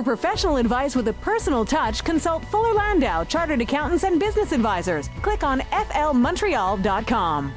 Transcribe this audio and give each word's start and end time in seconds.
For 0.00 0.16
professional 0.16 0.56
advice 0.56 0.96
with 0.96 1.08
a 1.08 1.12
personal 1.12 1.62
touch, 1.62 2.02
consult 2.04 2.42
Fuller 2.46 2.72
Landau, 2.72 3.22
Chartered 3.22 3.60
Accountants 3.60 4.02
and 4.02 4.18
Business 4.18 4.52
Advisors. 4.52 5.10
Click 5.20 5.44
on 5.44 5.60
flmontreal.com. 5.60 7.52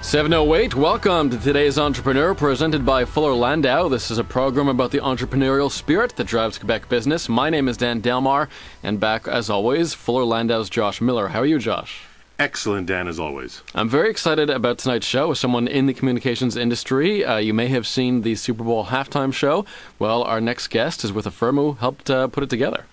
708, 0.00 0.74
welcome 0.74 1.28
to 1.28 1.38
today's 1.38 1.78
Entrepreneur, 1.78 2.34
presented 2.34 2.86
by 2.86 3.04
Fuller 3.04 3.34
Landau. 3.34 3.88
This 3.88 4.10
is 4.10 4.16
a 4.16 4.24
program 4.24 4.68
about 4.68 4.90
the 4.90 5.00
entrepreneurial 5.00 5.70
spirit 5.70 6.16
that 6.16 6.28
drives 6.28 6.56
Quebec 6.56 6.88
business. 6.88 7.28
My 7.28 7.50
name 7.50 7.68
is 7.68 7.76
Dan 7.76 8.00
Delmar, 8.00 8.48
and 8.82 8.98
back 8.98 9.28
as 9.28 9.50
always, 9.50 9.92
Fuller 9.92 10.24
Landau's 10.24 10.70
Josh 10.70 11.02
Miller. 11.02 11.28
How 11.28 11.40
are 11.40 11.46
you, 11.46 11.58
Josh? 11.58 12.06
Excellent, 12.38 12.86
Dan, 12.86 13.08
as 13.08 13.20
always. 13.20 13.62
I'm 13.74 13.88
very 13.88 14.10
excited 14.10 14.50
about 14.50 14.78
tonight's 14.78 15.06
show. 15.06 15.28
with 15.28 15.38
someone 15.38 15.68
in 15.68 15.86
the 15.86 15.94
communications 15.94 16.56
industry, 16.56 17.24
uh, 17.24 17.36
you 17.36 17.54
may 17.54 17.68
have 17.68 17.86
seen 17.86 18.22
the 18.22 18.34
Super 18.34 18.64
Bowl 18.64 18.86
halftime 18.86 19.32
show. 19.32 19.64
Well, 19.98 20.22
our 20.24 20.40
next 20.40 20.68
guest 20.68 21.04
is 21.04 21.12
with 21.12 21.26
a 21.26 21.30
firm 21.30 21.56
who 21.56 21.74
helped 21.74 22.10
uh, 22.10 22.28
put 22.28 22.42
it 22.42 22.50
together. 22.50 22.84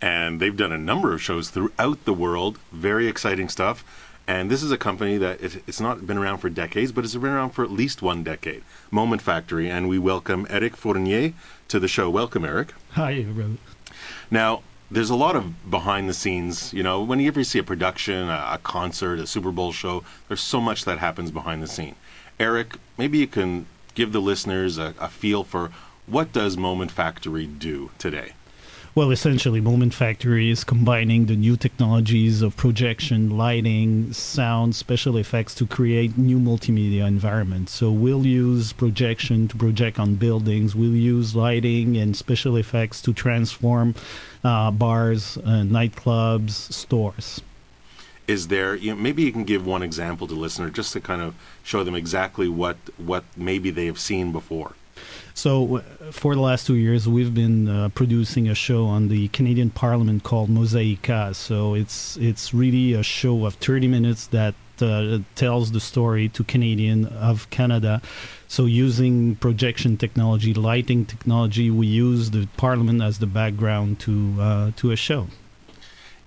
And 0.00 0.40
they've 0.40 0.56
done 0.56 0.72
a 0.72 0.78
number 0.78 1.12
of 1.12 1.22
shows 1.22 1.50
throughout 1.50 2.04
the 2.04 2.14
world. 2.14 2.58
Very 2.72 3.06
exciting 3.06 3.48
stuff. 3.48 3.84
And 4.26 4.50
this 4.50 4.62
is 4.62 4.72
a 4.72 4.78
company 4.78 5.18
that 5.18 5.42
it, 5.42 5.62
it's 5.66 5.80
not 5.80 6.06
been 6.06 6.16
around 6.16 6.38
for 6.38 6.48
decades, 6.48 6.92
but 6.92 7.04
it's 7.04 7.14
been 7.14 7.26
around 7.26 7.50
for 7.50 7.62
at 7.62 7.70
least 7.70 8.00
one 8.00 8.24
decade. 8.24 8.62
Moment 8.90 9.20
Factory, 9.20 9.68
and 9.68 9.88
we 9.88 9.98
welcome 9.98 10.46
Eric 10.48 10.76
Fournier 10.76 11.34
to 11.68 11.78
the 11.78 11.88
show. 11.88 12.08
Welcome, 12.08 12.44
Eric. 12.44 12.72
Hi, 12.92 13.12
everybody. 13.14 13.58
Now, 14.30 14.62
there's 14.94 15.10
a 15.10 15.16
lot 15.16 15.34
of 15.34 15.70
behind 15.70 16.08
the 16.08 16.14
scenes. 16.14 16.72
You 16.72 16.82
know, 16.82 17.02
when 17.02 17.18
you 17.18 17.44
see 17.44 17.58
a 17.58 17.64
production, 17.64 18.28
a, 18.28 18.50
a 18.52 18.60
concert, 18.62 19.18
a 19.18 19.26
Super 19.26 19.50
Bowl 19.50 19.72
show, 19.72 20.04
there's 20.28 20.40
so 20.40 20.60
much 20.60 20.84
that 20.84 20.98
happens 20.98 21.30
behind 21.30 21.62
the 21.62 21.66
scene. 21.66 21.96
Eric, 22.38 22.76
maybe 22.96 23.18
you 23.18 23.26
can 23.26 23.66
give 23.94 24.12
the 24.12 24.20
listeners 24.20 24.78
a, 24.78 24.94
a 24.98 25.08
feel 25.08 25.44
for 25.44 25.70
what 26.06 26.32
does 26.32 26.56
Moment 26.56 26.90
Factory 26.90 27.46
do 27.46 27.90
today. 27.98 28.32
Well, 28.96 29.10
essentially, 29.10 29.60
Moment 29.60 29.92
Factory 29.92 30.50
is 30.50 30.62
combining 30.62 31.26
the 31.26 31.34
new 31.34 31.56
technologies 31.56 32.42
of 32.42 32.56
projection, 32.56 33.36
lighting, 33.36 34.12
sound, 34.12 34.76
special 34.76 35.16
effects 35.16 35.52
to 35.56 35.66
create 35.66 36.16
new 36.16 36.38
multimedia 36.38 37.04
environments. 37.04 37.72
So 37.72 37.90
we'll 37.90 38.24
use 38.24 38.72
projection 38.72 39.48
to 39.48 39.56
project 39.56 39.98
on 39.98 40.14
buildings. 40.14 40.76
We'll 40.76 40.94
use 40.94 41.34
lighting 41.34 41.96
and 41.96 42.16
special 42.16 42.56
effects 42.56 43.02
to 43.02 43.12
transform 43.12 43.96
uh, 44.44 44.70
bars, 44.70 45.38
uh, 45.38 45.64
nightclubs, 45.66 46.50
stores. 46.50 47.40
Is 48.28 48.46
there 48.46 48.76
you 48.76 48.94
know, 48.94 48.96
maybe 48.96 49.24
you 49.24 49.32
can 49.32 49.42
give 49.42 49.66
one 49.66 49.82
example 49.82 50.28
to 50.28 50.34
listener 50.34 50.70
just 50.70 50.92
to 50.92 51.00
kind 51.00 51.20
of 51.20 51.34
show 51.64 51.82
them 51.82 51.96
exactly 51.96 52.46
what 52.46 52.76
what 52.96 53.24
maybe 53.36 53.70
they 53.70 53.86
have 53.86 53.98
seen 53.98 54.30
before. 54.30 54.74
So, 55.36 55.82
for 56.12 56.36
the 56.36 56.40
last 56.40 56.64
two 56.64 56.76
years, 56.76 57.08
we've 57.08 57.34
been 57.34 57.68
uh, 57.68 57.88
producing 57.88 58.48
a 58.48 58.54
show 58.54 58.86
on 58.86 59.08
the 59.08 59.26
Canadian 59.28 59.70
Parliament 59.70 60.22
called 60.22 60.48
Mosaika. 60.48 61.34
So 61.34 61.74
it's 61.74 62.16
it's 62.18 62.54
really 62.54 62.92
a 62.92 63.02
show 63.02 63.44
of 63.44 63.54
30 63.54 63.88
minutes 63.88 64.28
that 64.28 64.54
uh, 64.80 65.18
tells 65.34 65.72
the 65.72 65.80
story 65.80 66.28
to 66.30 66.44
Canadian 66.44 67.06
of 67.06 67.50
Canada. 67.50 68.00
So 68.46 68.66
using 68.66 69.34
projection 69.34 69.96
technology, 69.96 70.54
lighting 70.54 71.04
technology, 71.04 71.68
we 71.68 71.88
use 71.88 72.30
the 72.30 72.46
Parliament 72.56 73.02
as 73.02 73.18
the 73.18 73.26
background 73.26 73.98
to 74.00 74.36
uh, 74.38 74.70
to 74.76 74.92
a 74.92 74.96
show. 74.96 75.26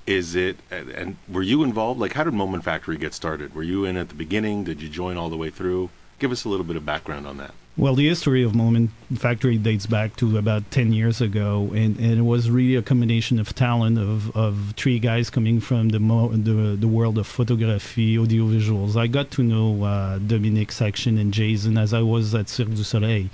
Is 0.05 0.35
it 0.35 0.57
and 0.69 1.15
were 1.29 1.43
you 1.43 1.63
involved? 1.63 1.99
Like, 2.01 2.13
how 2.13 2.25
did 2.25 2.33
Moment 2.33 2.65
Factory 2.65 2.97
get 2.97 3.13
started? 3.13 3.55
Were 3.55 3.63
you 3.63 3.85
in 3.85 3.95
at 3.95 4.09
the 4.09 4.15
beginning? 4.15 4.65
Did 4.65 4.81
you 4.81 4.89
join 4.89 5.15
all 5.15 5.29
the 5.29 5.37
way 5.37 5.49
through? 5.49 5.91
Give 6.19 6.33
us 6.33 6.43
a 6.43 6.49
little 6.49 6.65
bit 6.65 6.75
of 6.75 6.85
background 6.85 7.25
on 7.25 7.37
that. 7.37 7.53
Well, 7.77 7.93
the 7.93 8.07
history 8.07 8.41
of 8.41 8.55
Moment 8.55 8.89
Factory 9.13 9.59
dates 9.59 9.85
back 9.85 10.15
to 10.15 10.39
about 10.39 10.71
10 10.71 10.93
years 10.93 11.21
ago, 11.21 11.69
and, 11.75 11.95
and 11.99 12.17
it 12.17 12.23
was 12.23 12.49
really 12.49 12.73
a 12.73 12.81
combination 12.81 13.39
of 13.39 13.53
talent 13.53 13.99
of, 13.99 14.35
of 14.35 14.73
three 14.75 14.97
guys 14.97 15.29
coming 15.29 15.59
from 15.59 15.89
the, 15.89 15.99
mo- 15.99 16.29
the, 16.29 16.75
the 16.75 16.87
world 16.87 17.19
of 17.19 17.27
photography, 17.27 18.17
audiovisuals. 18.17 18.95
I 18.95 19.05
got 19.05 19.29
to 19.31 19.43
know 19.43 19.83
uh, 19.83 20.17
Dominic 20.17 20.69
Sakchin 20.69 21.21
and 21.21 21.31
Jason 21.31 21.77
as 21.77 21.93
I 21.93 22.01
was 22.01 22.33
at 22.33 22.49
Cirque 22.49 22.73
du 22.73 22.83
Soleil. 22.83 23.27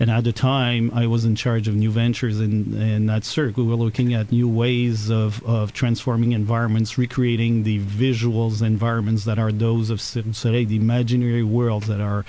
And 0.00 0.10
at 0.10 0.24
the 0.24 0.32
time, 0.32 0.90
I 0.92 1.06
was 1.06 1.24
in 1.24 1.36
charge 1.36 1.68
of 1.68 1.76
new 1.76 1.92
ventures, 1.92 2.40
and, 2.40 2.74
and 2.74 3.08
at 3.08 3.22
Cirque, 3.22 3.56
we 3.56 3.62
were 3.62 3.76
looking 3.76 4.12
at 4.12 4.32
new 4.32 4.48
ways 4.48 5.08
of, 5.08 5.40
of 5.44 5.72
transforming 5.72 6.32
environments, 6.32 6.98
recreating 6.98 7.62
the 7.62 7.78
visuals 7.78 8.60
environments 8.60 9.24
that 9.24 9.38
are 9.38 9.52
those 9.52 9.90
of 9.90 10.00
Cirque 10.00 10.24
du 10.24 10.34
Soleil, 10.34 10.66
the 10.66 10.74
imaginary 10.74 11.44
worlds 11.44 11.86
that 11.86 12.00
are 12.00 12.24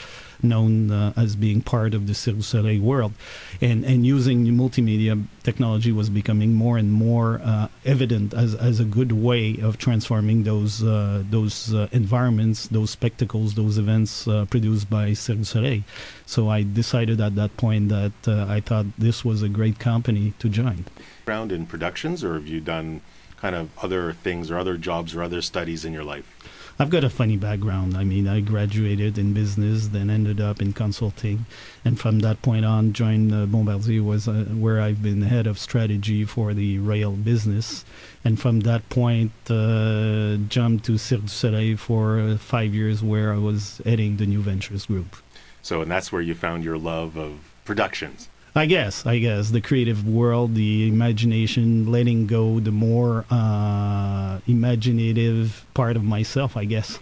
known 0.48 0.92
uh, 0.92 1.14
as 1.16 1.36
being 1.36 1.62
part 1.62 1.94
of 1.94 2.08
the 2.08 2.14
Cirque 2.14 2.38
du 2.38 2.44
Soleil 2.44 2.82
world. 2.82 3.14
And, 3.62 3.86
and 3.86 4.06
using 4.06 4.46
multimedia 4.46 5.26
technology 5.44 5.92
was 5.92 6.10
becoming 6.10 6.54
more 6.54 6.78
and 6.78 6.92
more 6.92 7.42
uh, 7.44 7.68
evident 7.86 8.34
as, 8.34 8.56
as 8.56 8.80
a 8.80 8.86
good 8.86 9.12
way 9.12 9.58
of 9.62 9.78
transforming 9.78 10.44
those, 10.44 10.84
uh, 10.84 11.24
those 11.30 11.74
uh, 11.74 11.88
environments, 11.92 12.68
those 12.68 12.92
spectacles, 12.92 13.56
those 13.56 13.78
events 13.78 14.28
uh, 14.28 14.46
produced 14.46 14.90
by 14.90 15.14
Cirque 15.14 15.40
du 15.40 15.46
Soleil. 15.46 15.84
So 16.26 16.50
I 16.50 16.64
decided 16.64 17.22
at 17.22 17.36
that 17.36 17.56
point 17.58 17.90
that 17.90 18.14
uh, 18.28 18.46
I 18.50 18.62
thought 18.62 18.86
this 18.98 19.24
was 19.24 19.42
a 19.42 19.50
great 19.50 19.80
company 19.80 20.34
to 20.40 20.50
join. 20.50 20.86
Around 21.28 21.52
in 21.52 21.66
productions, 21.66 22.24
or 22.24 22.36
have 22.36 22.48
you 22.48 22.62
done 22.62 23.02
kind 23.38 23.56
of 23.56 23.70
other 23.84 24.14
things 24.14 24.50
or 24.50 24.58
other 24.58 24.78
jobs 24.78 25.16
or 25.16 25.22
other 25.22 25.42
studies 25.42 25.86
in 25.86 25.94
your 25.94 26.04
life? 26.04 26.35
I've 26.78 26.90
got 26.90 27.06
a 27.06 27.10
funny 27.10 27.38
background. 27.38 27.96
I 27.96 28.04
mean, 28.04 28.28
I 28.28 28.42
graduated 28.42 29.18
in 29.18 29.34
business, 29.34 29.88
then 29.88 30.10
ended 30.10 30.42
up 30.42 30.62
in 30.62 30.74
consulting, 30.74 31.46
and 31.86 31.98
from 31.98 32.20
that 32.20 32.42
point 32.42 32.66
on, 32.66 32.92
joined 32.92 33.34
uh, 33.34 33.46
Bombardier, 33.46 34.04
was 34.04 34.28
uh, 34.28 34.46
where 34.52 34.82
I've 34.82 35.02
been 35.02 35.22
head 35.22 35.48
of 35.48 35.58
strategy 35.58 36.26
for 36.26 36.54
the 36.54 36.80
rail 36.80 37.12
business, 37.14 37.86
and 38.26 38.38
from 38.38 38.62
that 38.62 38.90
point, 38.90 39.32
uh, 39.50 40.36
jumped 40.50 40.86
to 40.86 40.98
Cirque 40.98 41.22
du 41.22 41.28
Soleil 41.30 41.78
for 41.78 42.20
uh, 42.20 42.38
five 42.38 42.76
years, 42.76 43.02
where 43.02 43.32
I 43.32 43.38
was 43.38 43.82
heading 43.86 44.18
the 44.18 44.26
New 44.26 44.42
Ventures 44.42 44.88
group. 44.88 45.16
So, 45.62 45.82
and 45.82 45.90
that's 45.90 46.12
where 46.12 46.22
you 46.22 46.36
found 46.36 46.66
your 46.66 46.78
love 46.78 47.16
of 47.16 47.40
productions. 47.64 48.28
I 48.58 48.68
guess, 48.68 49.06
I 49.06 49.20
guess 49.20 49.50
the 49.50 49.60
creative 49.60 50.08
world, 50.08 50.56
the 50.56 50.88
imagination, 50.88 51.92
letting 51.92 52.26
go, 52.26 52.62
the 52.62 52.72
more 52.72 53.26
uh, 53.30 54.40
imaginative 54.48 55.66
part 55.74 55.98
of 55.98 56.06
myself, 56.06 56.56
I 56.56 56.64
guess. 56.64 56.98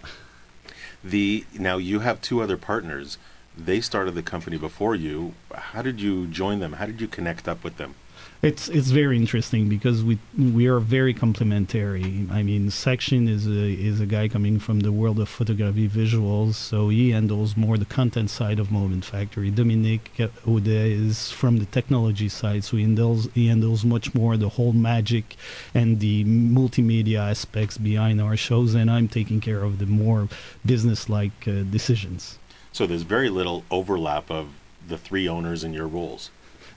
The 1.04 1.44
now 1.56 1.76
you 1.76 2.00
have 2.00 2.20
two 2.20 2.42
other 2.42 2.56
partners. 2.56 3.18
They 3.56 3.80
started 3.80 4.16
the 4.16 4.22
company 4.22 4.58
before 4.58 4.96
you. 4.96 5.34
How 5.54 5.82
did 5.82 6.00
you 6.00 6.26
join 6.26 6.58
them? 6.58 6.72
How 6.72 6.86
did 6.86 7.00
you 7.00 7.06
connect 7.06 7.46
up 7.46 7.62
with 7.62 7.76
them? 7.76 7.94
It's 8.44 8.68
it's 8.68 8.90
very 8.90 9.16
interesting 9.16 9.70
because 9.70 10.04
we 10.04 10.18
we 10.38 10.66
are 10.66 10.78
very 10.78 11.14
complementary. 11.14 12.26
I 12.30 12.42
mean, 12.42 12.68
Sakchin 12.68 13.26
is 13.26 13.46
a 13.46 13.72
is 13.90 14.02
a 14.02 14.06
guy 14.16 14.28
coming 14.28 14.58
from 14.58 14.80
the 14.80 14.92
world 14.92 15.18
of 15.18 15.30
photography 15.30 15.88
visuals, 15.88 16.52
so 16.52 16.90
he 16.90 17.12
handles 17.12 17.56
more 17.56 17.78
the 17.78 17.86
content 17.86 18.28
side 18.28 18.58
of 18.58 18.70
Moment 18.70 19.06
Factory. 19.06 19.50
Dominic 19.50 20.12
Audet 20.44 20.90
is 21.08 21.30
from 21.30 21.56
the 21.56 21.64
technology 21.64 22.28
side, 22.28 22.64
so 22.64 22.76
he 22.76 22.82
handles 22.82 23.30
he 23.34 23.46
handles 23.46 23.82
much 23.82 24.14
more 24.14 24.36
the 24.36 24.50
whole 24.50 24.74
magic 24.74 25.36
and 25.72 26.00
the 26.00 26.26
multimedia 26.26 27.20
aspects 27.30 27.78
behind 27.78 28.20
our 28.20 28.36
shows, 28.36 28.74
and 28.74 28.90
I'm 28.90 29.08
taking 29.08 29.40
care 29.40 29.62
of 29.62 29.78
the 29.78 29.86
more 29.86 30.28
business-like 30.66 31.48
uh, 31.48 31.62
decisions. 31.76 32.38
So 32.72 32.86
there's 32.86 33.08
very 33.16 33.30
little 33.30 33.64
overlap 33.70 34.30
of 34.30 34.48
the 34.86 34.98
three 34.98 35.26
owners 35.26 35.64
in 35.64 35.72
your 35.72 35.88
roles 35.88 36.30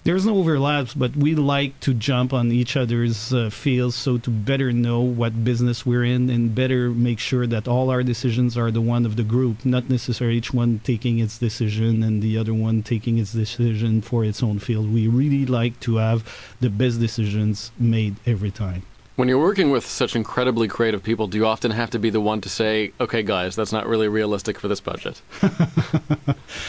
there's 0.07 0.25
no 0.25 0.37
overlaps, 0.37 0.93
but 0.93 1.13
we 1.17 1.35
like 1.35 1.77
to 1.81 1.93
jump 1.93 2.31
on 2.31 2.49
each 2.49 2.77
other's 2.77 3.33
uh, 3.33 3.49
fields 3.49 3.93
so 3.93 4.17
to 4.17 4.29
better 4.29 4.71
know 4.71 5.01
what 5.01 5.43
business 5.43 5.85
we're 5.85 6.05
in 6.05 6.29
and 6.29 6.55
better 6.55 6.91
make 6.91 7.19
sure 7.19 7.45
that 7.45 7.67
all 7.67 7.89
our 7.89 8.03
decisions 8.03 8.57
are 8.57 8.71
the 8.71 8.79
one 8.79 9.05
of 9.05 9.17
the 9.17 9.23
group, 9.23 9.65
not 9.65 9.89
necessarily 9.89 10.37
each 10.37 10.53
one 10.53 10.79
taking 10.85 11.19
its 11.19 11.37
decision 11.37 12.03
and 12.03 12.21
the 12.21 12.37
other 12.37 12.53
one 12.53 12.81
taking 12.83 13.17
its 13.17 13.33
decision 13.33 14.01
for 14.01 14.23
its 14.23 14.41
own 14.41 14.59
field. 14.59 14.93
We 14.93 15.09
really 15.09 15.45
like 15.45 15.77
to 15.81 15.97
have 15.97 16.23
the 16.61 16.69
best 16.69 17.01
decisions 17.01 17.73
made 17.77 18.15
every 18.25 18.51
time. 18.51 18.83
When 19.17 19.27
you're 19.27 19.39
working 19.39 19.71
with 19.71 19.83
such 19.83 20.15
incredibly 20.15 20.67
creative 20.67 21.01
people, 21.01 21.25
do 21.25 21.39
you 21.39 21.47
often 21.47 21.71
have 21.71 21.89
to 21.89 21.97
be 21.97 22.11
the 22.11 22.21
one 22.21 22.39
to 22.41 22.49
say, 22.49 22.91
"Okay, 22.99 23.23
guys, 23.23 23.55
that's 23.55 23.71
not 23.71 23.87
really 23.87 24.07
realistic 24.07 24.59
for 24.59 24.67
this 24.67 24.79
budget"? 24.79 25.23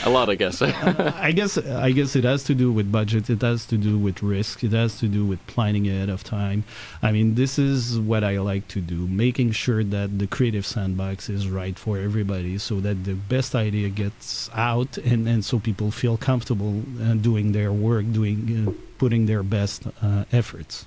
a 0.03 0.09
lot, 0.09 0.31
I 0.31 0.35
guess. 0.35 0.63
I 0.63 1.33
guess 1.33 1.59
I 1.59 1.91
guess 1.91 2.17
it 2.17 2.25
has 2.25 2.45
to 2.45 2.55
do 2.55 2.73
with 2.73 2.91
budget. 2.91 3.29
It 3.29 3.43
has 3.43 3.67
to 3.67 3.77
do 3.77 3.99
with 3.99 4.23
risk. 4.23 4.65
It 4.65 4.73
has 4.73 4.99
to 5.01 5.09
do 5.09 5.27
with 5.27 5.47
planning 5.47 5.89
ahead 5.89 6.09
of 6.09 6.25
time. 6.25 6.65
I 7.03 7.13
mean, 7.13 7.35
this 7.35 7.59
is 7.59 7.99
what 7.99 8.25
I 8.25 8.39
like 8.39 8.67
to 8.69 8.81
do: 8.81 9.07
making 9.07 9.51
sure 9.51 9.85
that 9.85 10.19
the 10.19 10.27
creative 10.27 10.65
sandbox 10.65 11.29
is 11.29 11.51
right 11.51 11.79
for 11.79 11.99
everybody, 11.99 12.57
so 12.57 12.81
that 12.81 13.05
the 13.05 13.13
best 13.13 13.55
idea 13.55 13.91
gets 13.91 14.49
out, 14.55 14.97
and 14.97 15.29
and 15.29 15.45
so 15.45 15.59
people 15.59 15.91
feel 15.91 16.17
comfortable 16.17 16.83
uh, 17.03 17.13
doing 17.13 17.53
their 17.53 17.73
work, 17.75 18.11
doing 18.11 18.39
uh, 18.57 18.73
putting 18.97 19.27
their 19.27 19.43
best 19.43 19.83
uh, 20.01 20.25
efforts 20.33 20.87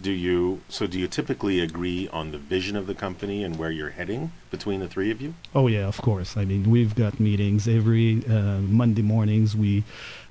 do 0.00 0.10
you 0.10 0.60
so 0.68 0.86
do 0.86 0.98
you 0.98 1.06
typically 1.06 1.60
agree 1.60 2.08
on 2.08 2.32
the 2.32 2.38
vision 2.38 2.76
of 2.76 2.86
the 2.86 2.94
company 2.94 3.44
and 3.44 3.56
where 3.56 3.70
you're 3.70 3.90
heading 3.90 4.32
between 4.56 4.78
the 4.78 4.88
three 4.88 5.10
of 5.10 5.20
you? 5.20 5.34
Oh 5.52 5.66
yeah, 5.66 5.86
of 5.86 5.98
course. 6.00 6.36
I 6.36 6.44
mean, 6.44 6.70
we've 6.70 6.94
got 6.94 7.18
meetings 7.18 7.66
every 7.66 8.24
uh, 8.26 8.58
Monday 8.82 9.02
mornings. 9.02 9.56
We 9.56 9.82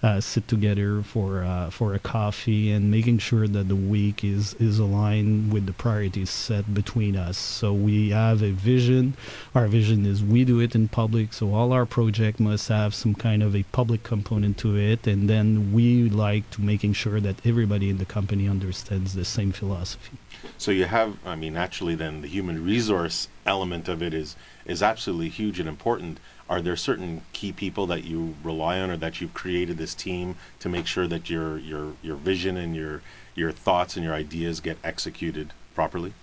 uh, 0.01 0.21
sit 0.21 0.47
together 0.47 1.01
for 1.01 1.43
uh, 1.43 1.69
for 1.69 1.93
a 1.93 1.99
coffee 1.99 2.71
and 2.71 2.89
making 2.89 3.17
sure 3.17 3.47
that 3.47 3.67
the 3.67 3.75
week 3.75 4.23
is 4.23 4.53
is 4.55 4.79
aligned 4.79 5.51
with 5.53 5.65
the 5.65 5.73
priorities 5.73 6.29
set 6.29 6.73
between 6.73 7.17
us. 7.17 7.37
So 7.37 7.73
we 7.73 7.97
have 8.11 8.41
a 8.41 8.51
vision. 8.51 9.15
Our 9.53 9.67
vision 9.67 10.05
is 10.05 10.23
we 10.23 10.45
do 10.45 10.61
it 10.61 10.73
in 10.73 10.87
public. 10.87 11.33
So 11.33 11.53
all 11.53 11.73
our 11.73 11.85
project 11.85 12.39
must 12.39 12.69
have 12.69 12.93
some 12.93 13.15
kind 13.15 13.43
of 13.43 13.55
a 13.55 13.63
public 13.79 14.03
component 14.03 14.57
to 14.59 14.77
it, 14.77 15.05
and 15.05 15.29
then 15.29 15.73
we 15.73 16.09
like 16.09 16.49
to 16.51 16.61
making 16.61 16.93
sure 16.93 17.19
that 17.19 17.45
everybody 17.45 17.89
in 17.89 17.97
the 17.97 18.09
company 18.17 18.47
understands 18.47 19.15
the 19.15 19.25
same 19.25 19.51
philosophy. 19.51 20.17
So 20.57 20.71
you 20.71 20.85
have, 20.85 21.17
I 21.25 21.35
mean, 21.35 21.53
naturally, 21.53 21.95
then 21.95 22.21
the 22.21 22.27
human 22.27 22.63
resource 22.63 23.27
element 23.45 23.87
of 23.87 24.01
it 24.01 24.13
is 24.13 24.35
is 24.65 24.81
absolutely 24.81 25.29
huge 25.29 25.59
and 25.59 25.67
important. 25.69 26.19
Are 26.49 26.61
there 26.61 26.75
certain 26.75 27.21
key 27.33 27.51
people 27.51 27.87
that 27.87 28.03
you 28.03 28.35
rely 28.43 28.79
on, 28.79 28.89
or 28.89 28.97
that 28.97 29.21
you've 29.21 29.33
created 29.33 29.77
this 29.77 29.95
team 29.95 30.35
to 30.59 30.69
make 30.69 30.87
sure 30.87 31.07
that 31.07 31.29
your 31.29 31.57
your 31.57 31.93
your 32.01 32.15
vision 32.15 32.57
and 32.57 32.75
your 32.75 33.01
your 33.35 33.51
thoughts 33.51 33.95
and 33.95 34.05
your 34.05 34.13
ideas 34.13 34.59
get 34.59 34.77
executed 34.83 35.53
properly? 35.75 36.13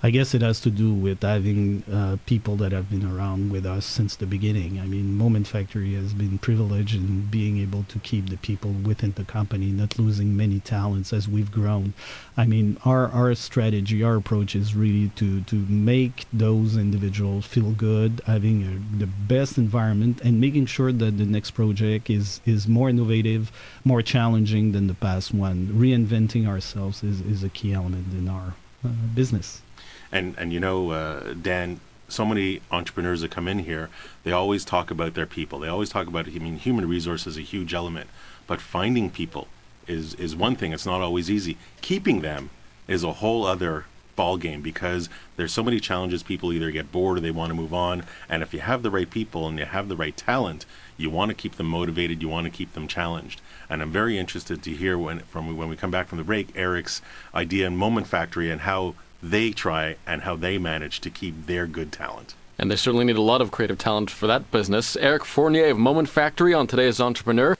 I 0.00 0.10
guess 0.10 0.32
it 0.32 0.42
has 0.42 0.60
to 0.60 0.70
do 0.70 0.94
with 0.94 1.22
having 1.22 1.82
uh, 1.92 2.18
people 2.24 2.54
that 2.58 2.70
have 2.70 2.88
been 2.88 3.04
around 3.04 3.50
with 3.50 3.66
us 3.66 3.84
since 3.84 4.14
the 4.14 4.26
beginning. 4.26 4.78
I 4.78 4.86
mean, 4.86 5.18
Moment 5.18 5.48
Factory 5.48 5.94
has 5.94 6.14
been 6.14 6.38
privileged 6.38 6.94
in 6.94 7.22
being 7.22 7.58
able 7.58 7.82
to 7.88 7.98
keep 7.98 8.28
the 8.28 8.36
people 8.36 8.70
within 8.70 9.10
the 9.16 9.24
company, 9.24 9.72
not 9.72 9.98
losing 9.98 10.36
many 10.36 10.60
talents 10.60 11.12
as 11.12 11.26
we've 11.26 11.50
grown. 11.50 11.94
I 12.36 12.46
mean, 12.46 12.76
our, 12.84 13.08
our 13.08 13.34
strategy, 13.34 14.04
our 14.04 14.14
approach 14.14 14.54
is 14.54 14.72
really 14.72 15.08
to, 15.16 15.40
to 15.40 15.56
make 15.68 16.26
those 16.32 16.76
individuals 16.76 17.46
feel 17.46 17.72
good, 17.72 18.20
having 18.24 18.62
a, 18.62 18.98
the 18.98 19.08
best 19.08 19.58
environment, 19.58 20.20
and 20.22 20.40
making 20.40 20.66
sure 20.66 20.92
that 20.92 21.18
the 21.18 21.26
next 21.26 21.50
project 21.50 22.08
is, 22.08 22.40
is 22.46 22.68
more 22.68 22.88
innovative, 22.88 23.50
more 23.84 24.02
challenging 24.02 24.70
than 24.70 24.86
the 24.86 24.94
past 24.94 25.34
one. 25.34 25.66
Reinventing 25.66 26.46
ourselves 26.46 27.02
is, 27.02 27.20
is 27.22 27.42
a 27.42 27.48
key 27.48 27.72
element 27.72 28.12
in 28.12 28.28
our 28.28 28.54
uh, 28.84 28.90
business. 29.12 29.62
And 30.10 30.34
and 30.38 30.52
you 30.52 30.60
know, 30.60 30.90
uh, 30.90 31.34
Dan, 31.34 31.80
so 32.08 32.24
many 32.24 32.60
entrepreneurs 32.70 33.20
that 33.20 33.30
come 33.30 33.48
in 33.48 33.60
here, 33.60 33.90
they 34.24 34.32
always 34.32 34.64
talk 34.64 34.90
about 34.90 35.14
their 35.14 35.26
people. 35.26 35.58
They 35.58 35.68
always 35.68 35.90
talk 35.90 36.06
about. 36.06 36.26
I 36.26 36.38
mean, 36.38 36.56
human 36.56 36.88
resource 36.88 37.26
is 37.26 37.36
a 37.36 37.42
huge 37.42 37.74
element, 37.74 38.08
but 38.46 38.60
finding 38.60 39.10
people 39.10 39.48
is 39.86 40.14
is 40.14 40.34
one 40.36 40.56
thing. 40.56 40.72
It's 40.72 40.86
not 40.86 41.00
always 41.00 41.30
easy. 41.30 41.56
Keeping 41.80 42.20
them 42.20 42.50
is 42.86 43.04
a 43.04 43.14
whole 43.14 43.44
other 43.44 43.84
ball 44.18 44.36
game 44.36 44.60
because 44.60 45.08
there's 45.36 45.52
so 45.52 45.62
many 45.62 45.78
challenges. 45.78 46.22
People 46.24 46.52
either 46.52 46.72
get 46.72 46.90
bored 46.90 47.18
or 47.18 47.20
they 47.20 47.30
want 47.30 47.50
to 47.50 47.54
move 47.54 47.72
on. 47.72 48.02
And 48.28 48.42
if 48.42 48.52
you 48.52 48.60
have 48.60 48.82
the 48.82 48.90
right 48.90 49.08
people 49.08 49.46
and 49.46 49.58
you 49.58 49.64
have 49.64 49.88
the 49.88 49.96
right 49.96 50.16
talent, 50.16 50.66
you 50.96 51.08
want 51.08 51.28
to 51.28 51.34
keep 51.34 51.54
them 51.54 51.68
motivated. 51.68 52.20
You 52.20 52.28
want 52.28 52.44
to 52.46 52.50
keep 52.50 52.72
them 52.72 52.88
challenged. 52.88 53.40
And 53.70 53.80
I'm 53.80 53.92
very 53.92 54.18
interested 54.18 54.62
to 54.64 54.72
hear 54.72 54.98
when 54.98 55.20
from 55.20 55.56
when 55.56 55.68
we 55.68 55.76
come 55.76 55.92
back 55.92 56.08
from 56.08 56.18
the 56.18 56.24
break, 56.24 56.48
Eric's 56.56 57.00
idea 57.34 57.66
and 57.68 57.78
Moment 57.78 58.08
Factory 58.08 58.50
and 58.50 58.62
how 58.62 58.94
they 59.22 59.50
try 59.50 59.96
and 60.06 60.22
how 60.22 60.36
they 60.36 60.58
manage 60.58 61.00
to 61.00 61.10
keep 61.10 61.46
their 61.46 61.66
good 61.66 61.92
talent. 61.92 62.34
And 62.58 62.70
they 62.70 62.76
certainly 62.76 63.04
need 63.04 63.16
a 63.16 63.22
lot 63.22 63.40
of 63.40 63.50
creative 63.50 63.78
talent 63.78 64.10
for 64.10 64.26
that 64.26 64.50
business. 64.50 64.96
Eric 64.96 65.24
Fournier 65.24 65.70
of 65.70 65.78
Moment 65.78 66.08
Factory 66.08 66.52
on 66.52 66.66
today's 66.66 67.00
Entrepreneur. 67.00 67.56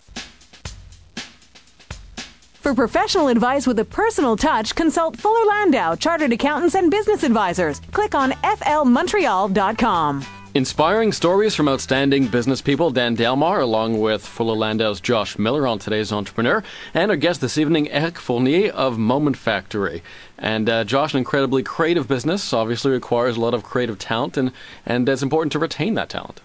For 2.69 2.75
professional 2.75 3.29
advice 3.29 3.67
with 3.67 3.79
a 3.79 3.85
personal 3.85 4.37
touch, 4.37 4.75
consult 4.75 5.17
Fuller 5.17 5.47
Landau, 5.47 5.95
Chartered 5.95 6.33
Accountants 6.33 6.75
and 6.75 6.91
Business 6.91 7.23
Advisors. 7.23 7.81
Click 7.93 8.15
on 8.15 8.33
flmontreal.com. 8.33 10.38
Inspiring 10.59 11.13
stories 11.13 11.55
from 11.55 11.69
outstanding 11.69 12.27
business 12.27 12.61
people, 12.61 12.91
Dan 12.91 13.15
Delmar, 13.15 13.61
along 13.61 14.01
with 14.01 14.27
Fuller 14.27 14.57
Landau's 14.57 15.01
Josh 15.01 15.39
Miller 15.39 15.69
on 15.69 15.79
today's 15.79 16.11
Entrepreneur, 16.11 16.65
and 16.93 17.13
our 17.13 17.17
guest 17.17 17.41
this 17.41 17.57
evening, 17.57 17.89
Eric 17.93 18.19
Fournier 18.19 18.73
of 18.73 18.99
Moment 18.99 19.37
Factory. 19.37 20.03
And 20.37 20.69
uh, 20.69 20.83
Josh, 20.83 21.15
an 21.15 21.19
incredibly 21.19 21.63
creative 21.63 22.09
business, 22.09 22.53
obviously 22.53 22.91
requires 22.91 23.37
a 23.37 23.41
lot 23.41 23.55
of 23.55 23.63
creative 23.63 24.01
talent, 24.01 24.37
and, 24.37 24.51
and 24.85 25.09
it's 25.09 25.23
important 25.23 25.53
to 25.53 25.61
retain 25.61 25.95
that 25.95 26.09
talent. 26.09 26.41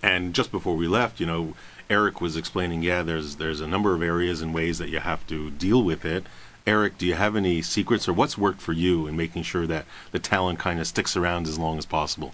And 0.00 0.32
just 0.32 0.52
before 0.52 0.76
we 0.76 0.86
left, 0.86 1.18
you 1.18 1.26
know, 1.26 1.54
Eric 1.90 2.20
was 2.20 2.36
explaining, 2.36 2.84
yeah, 2.84 3.02
there's 3.02 3.34
there's 3.34 3.60
a 3.60 3.66
number 3.66 3.96
of 3.96 4.00
areas 4.00 4.42
and 4.42 4.54
ways 4.54 4.78
that 4.78 4.90
you 4.90 5.00
have 5.00 5.26
to 5.26 5.50
deal 5.50 5.82
with 5.82 6.04
it. 6.04 6.24
Eric, 6.68 6.98
do 6.98 7.04
you 7.04 7.14
have 7.14 7.34
any 7.34 7.62
secrets 7.62 8.08
or 8.08 8.12
what's 8.12 8.38
worked 8.38 8.60
for 8.60 8.72
you 8.72 9.08
in 9.08 9.16
making 9.16 9.42
sure 9.42 9.66
that 9.66 9.86
the 10.12 10.20
talent 10.20 10.60
kind 10.60 10.78
of 10.78 10.86
sticks 10.86 11.16
around 11.16 11.48
as 11.48 11.58
long 11.58 11.78
as 11.78 11.84
possible? 11.84 12.32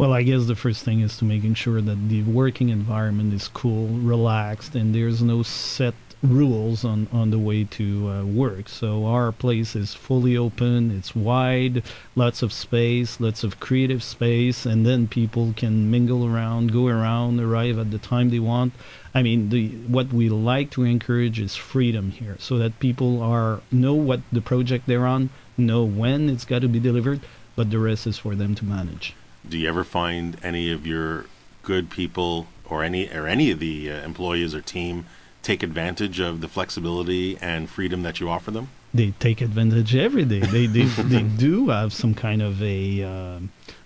Well, 0.00 0.14
I 0.14 0.22
guess 0.22 0.46
the 0.46 0.56
first 0.56 0.82
thing 0.82 1.00
is 1.00 1.18
to 1.18 1.26
making 1.26 1.56
sure 1.56 1.82
that 1.82 2.08
the 2.08 2.22
working 2.22 2.70
environment 2.70 3.34
is 3.34 3.48
cool, 3.48 3.88
relaxed, 3.88 4.74
and 4.74 4.94
there's 4.94 5.20
no 5.20 5.42
set 5.42 5.92
rules 6.22 6.86
on, 6.86 7.06
on 7.12 7.28
the 7.28 7.38
way 7.38 7.64
to 7.64 8.08
uh, 8.08 8.24
work. 8.24 8.70
So 8.70 9.04
our 9.04 9.30
place 9.30 9.76
is 9.76 9.92
fully 9.92 10.38
open, 10.38 10.90
it's 10.90 11.14
wide, 11.14 11.82
lots 12.16 12.40
of 12.40 12.50
space, 12.50 13.20
lots 13.20 13.44
of 13.44 13.60
creative 13.60 14.02
space, 14.02 14.64
and 14.64 14.86
then 14.86 15.06
people 15.06 15.52
can 15.54 15.90
mingle 15.90 16.26
around, 16.26 16.72
go 16.72 16.86
around, 16.86 17.38
arrive 17.38 17.78
at 17.78 17.90
the 17.90 17.98
time 17.98 18.30
they 18.30 18.38
want. 18.38 18.72
I 19.14 19.22
mean, 19.22 19.50
the 19.50 19.68
what 19.86 20.14
we 20.14 20.30
like 20.30 20.70
to 20.70 20.84
encourage 20.84 21.38
is 21.38 21.56
freedom 21.56 22.12
here, 22.12 22.38
so 22.40 22.56
that 22.56 22.78
people 22.78 23.22
are 23.22 23.60
know 23.70 23.92
what 23.92 24.22
the 24.32 24.40
project 24.40 24.86
they're 24.86 25.06
on, 25.06 25.28
know 25.58 25.84
when 25.84 26.30
it's 26.30 26.46
got 26.46 26.62
to 26.62 26.68
be 26.68 26.80
delivered, 26.80 27.20
but 27.54 27.68
the 27.68 27.78
rest 27.78 28.06
is 28.06 28.16
for 28.16 28.34
them 28.34 28.54
to 28.54 28.64
manage 28.64 29.14
do 29.48 29.58
you 29.58 29.68
ever 29.68 29.84
find 29.84 30.36
any 30.42 30.70
of 30.70 30.86
your 30.86 31.26
good 31.62 31.90
people 31.90 32.46
or 32.64 32.82
any 32.82 33.08
or 33.10 33.26
any 33.26 33.50
of 33.50 33.58
the 33.58 33.90
uh, 33.90 34.04
employees 34.04 34.54
or 34.54 34.60
team 34.60 35.06
take 35.42 35.62
advantage 35.62 36.20
of 36.20 36.40
the 36.40 36.48
flexibility 36.48 37.36
and 37.38 37.68
freedom 37.68 38.02
that 38.02 38.20
you 38.20 38.28
offer 38.28 38.50
them? 38.50 38.68
They 38.92 39.12
take 39.18 39.40
advantage 39.40 39.94
every 39.94 40.24
day. 40.24 40.40
They 40.40 40.66
they, 40.66 40.84
they 41.14 41.22
do 41.22 41.68
have 41.68 41.92
some 41.92 42.14
kind 42.14 42.42
of 42.42 42.62
a 42.62 43.02
uh, 43.02 43.38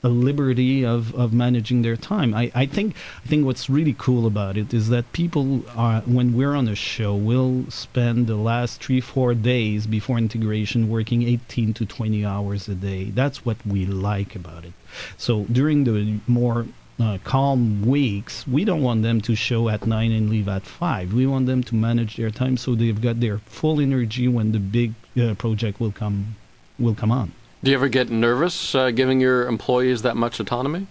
a 0.02 0.08
liberty 0.08 0.84
of, 0.84 1.14
of 1.14 1.32
managing 1.32 1.82
their 1.82 1.96
time. 1.96 2.34
I, 2.34 2.52
I 2.54 2.66
think 2.66 2.94
I 3.24 3.28
think 3.28 3.44
what's 3.46 3.70
really 3.70 3.94
cool 3.96 4.26
about 4.26 4.56
it 4.56 4.72
is 4.74 4.88
that 4.90 5.12
people 5.12 5.64
are 5.76 6.00
when 6.02 6.34
we're 6.34 6.54
on 6.54 6.68
a 6.68 6.74
show, 6.74 7.14
we'll 7.14 7.64
spend 7.70 8.26
the 8.26 8.36
last 8.36 8.82
three 8.82 9.00
four 9.00 9.34
days 9.34 9.86
before 9.86 10.18
integration 10.18 10.88
working 10.88 11.22
18 11.22 11.74
to 11.74 11.86
20 11.86 12.24
hours 12.24 12.68
a 12.68 12.74
day. 12.74 13.04
That's 13.04 13.44
what 13.44 13.56
we 13.66 13.86
like 13.86 14.34
about 14.36 14.64
it. 14.64 14.72
So 15.16 15.44
during 15.44 15.84
the 15.84 16.20
more 16.26 16.66
uh, 17.00 17.18
calm 17.24 17.82
weeks, 17.82 18.46
we 18.46 18.64
don't 18.64 18.82
want 18.82 19.02
them 19.02 19.20
to 19.22 19.34
show 19.34 19.68
at 19.68 19.86
nine 19.86 20.12
and 20.12 20.30
leave 20.30 20.48
at 20.48 20.64
five. 20.64 21.12
We 21.12 21.26
want 21.26 21.46
them 21.46 21.62
to 21.64 21.74
manage 21.74 22.16
their 22.16 22.30
time 22.30 22.56
so 22.56 22.74
they've 22.74 23.00
got 23.00 23.20
their 23.20 23.38
full 23.38 23.80
energy 23.80 24.28
when 24.28 24.52
the 24.52 24.60
big 24.60 24.94
uh, 25.20 25.34
project 25.34 25.80
will 25.80 25.92
come 25.92 26.36
will 26.78 26.94
come 26.94 27.10
on. 27.10 27.32
Do 27.62 27.70
you 27.70 27.76
ever 27.76 27.88
get 27.88 28.10
nervous 28.10 28.74
uh, 28.74 28.90
giving 28.90 29.20
your 29.20 29.46
employees 29.46 30.02
that 30.02 30.16
much 30.16 30.38
autonomy? 30.38 30.86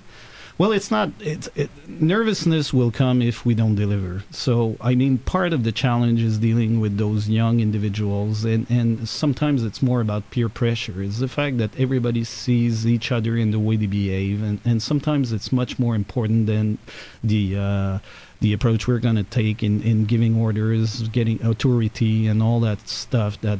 Well, 0.57 0.71
it's 0.71 0.91
not. 0.91 1.09
It's 1.19 1.49
it, 1.55 1.71
nervousness 1.87 2.71
will 2.71 2.91
come 2.91 3.21
if 3.23 3.43
we 3.43 3.55
don't 3.55 3.73
deliver. 3.73 4.23
So, 4.29 4.77
I 4.79 4.93
mean, 4.93 5.17
part 5.17 5.51
of 5.51 5.63
the 5.63 5.71
challenge 5.71 6.21
is 6.21 6.37
dealing 6.37 6.79
with 6.79 6.97
those 6.97 7.27
young 7.27 7.59
individuals, 7.59 8.45
and 8.45 8.67
and 8.69 9.09
sometimes 9.09 9.63
it's 9.63 9.81
more 9.81 9.99
about 9.99 10.29
peer 10.29 10.49
pressure. 10.49 11.01
It's 11.01 11.17
the 11.17 11.27
fact 11.27 11.57
that 11.57 11.71
everybody 11.79 12.23
sees 12.23 12.85
each 12.85 13.11
other 13.11 13.35
in 13.35 13.49
the 13.49 13.59
way 13.59 13.77
they 13.77 13.87
behave, 13.87 14.43
and 14.43 14.59
and 14.63 14.81
sometimes 14.81 15.31
it's 15.31 15.51
much 15.51 15.79
more 15.79 15.95
important 15.95 16.47
than 16.47 16.77
the. 17.23 17.57
Uh, 17.57 17.99
the 18.41 18.51
approach 18.51 18.89
we're 18.89 18.99
going 18.99 19.15
to 19.15 19.23
take 19.23 19.63
in, 19.63 19.81
in 19.83 20.03
giving 20.03 20.35
orders, 20.35 21.07
getting 21.07 21.41
authority, 21.45 22.27
and 22.27 22.43
all 22.43 22.59
that 22.59 22.89
stuff 22.89 23.39
that 23.39 23.57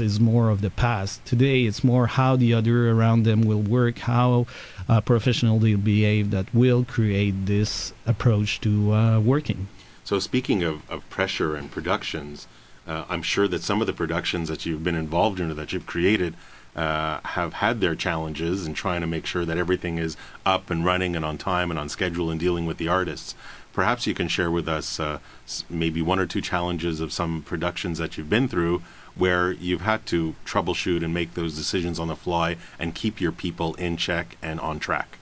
is 0.00 0.18
more 0.18 0.50
of 0.50 0.60
the 0.60 0.70
past. 0.70 1.24
Today, 1.24 1.64
it's 1.64 1.84
more 1.84 2.06
how 2.06 2.36
the 2.36 2.54
other 2.54 2.90
around 2.90 3.24
them 3.24 3.42
will 3.42 3.60
work, 3.60 3.98
how 3.98 4.46
uh, 4.88 5.00
professional 5.00 5.58
they'll 5.58 5.78
behave 5.78 6.30
that 6.30 6.52
will 6.54 6.84
create 6.84 7.46
this 7.46 7.92
approach 8.06 8.60
to 8.62 8.92
uh, 8.92 9.20
working. 9.20 9.68
So, 10.04 10.18
speaking 10.18 10.62
of, 10.62 10.88
of 10.90 11.08
pressure 11.10 11.56
and 11.56 11.70
productions, 11.70 12.46
uh, 12.86 13.04
I'm 13.08 13.22
sure 13.22 13.48
that 13.48 13.62
some 13.62 13.80
of 13.80 13.86
the 13.86 13.92
productions 13.92 14.48
that 14.48 14.66
you've 14.66 14.84
been 14.84 14.94
involved 14.94 15.40
in 15.40 15.50
or 15.50 15.54
that 15.54 15.72
you've 15.72 15.86
created 15.86 16.34
uh, 16.76 17.20
have 17.24 17.54
had 17.54 17.80
their 17.80 17.94
challenges 17.94 18.66
in 18.66 18.74
trying 18.74 19.00
to 19.00 19.06
make 19.06 19.26
sure 19.26 19.44
that 19.44 19.56
everything 19.56 19.98
is 19.98 20.16
up 20.44 20.70
and 20.70 20.84
running 20.84 21.14
and 21.14 21.24
on 21.24 21.38
time 21.38 21.70
and 21.70 21.78
on 21.78 21.88
schedule 21.88 22.30
and 22.30 22.40
dealing 22.40 22.66
with 22.66 22.78
the 22.78 22.88
artists. 22.88 23.34
Perhaps 23.72 24.06
you 24.06 24.14
can 24.14 24.28
share 24.28 24.50
with 24.50 24.68
us 24.68 25.00
uh, 25.00 25.18
maybe 25.68 26.02
one 26.02 26.18
or 26.18 26.26
two 26.26 26.40
challenges 26.40 27.00
of 27.00 27.12
some 27.12 27.42
productions 27.42 27.98
that 27.98 28.16
you've 28.16 28.30
been 28.30 28.48
through 28.48 28.82
where 29.16 29.52
you've 29.52 29.82
had 29.82 30.06
to 30.06 30.34
troubleshoot 30.44 31.04
and 31.04 31.14
make 31.14 31.34
those 31.34 31.56
decisions 31.56 31.98
on 31.98 32.08
the 32.08 32.16
fly 32.16 32.56
and 32.78 32.94
keep 32.94 33.20
your 33.20 33.32
people 33.32 33.74
in 33.74 33.96
check 33.96 34.36
and 34.42 34.60
on 34.60 34.78
track? 34.78 35.18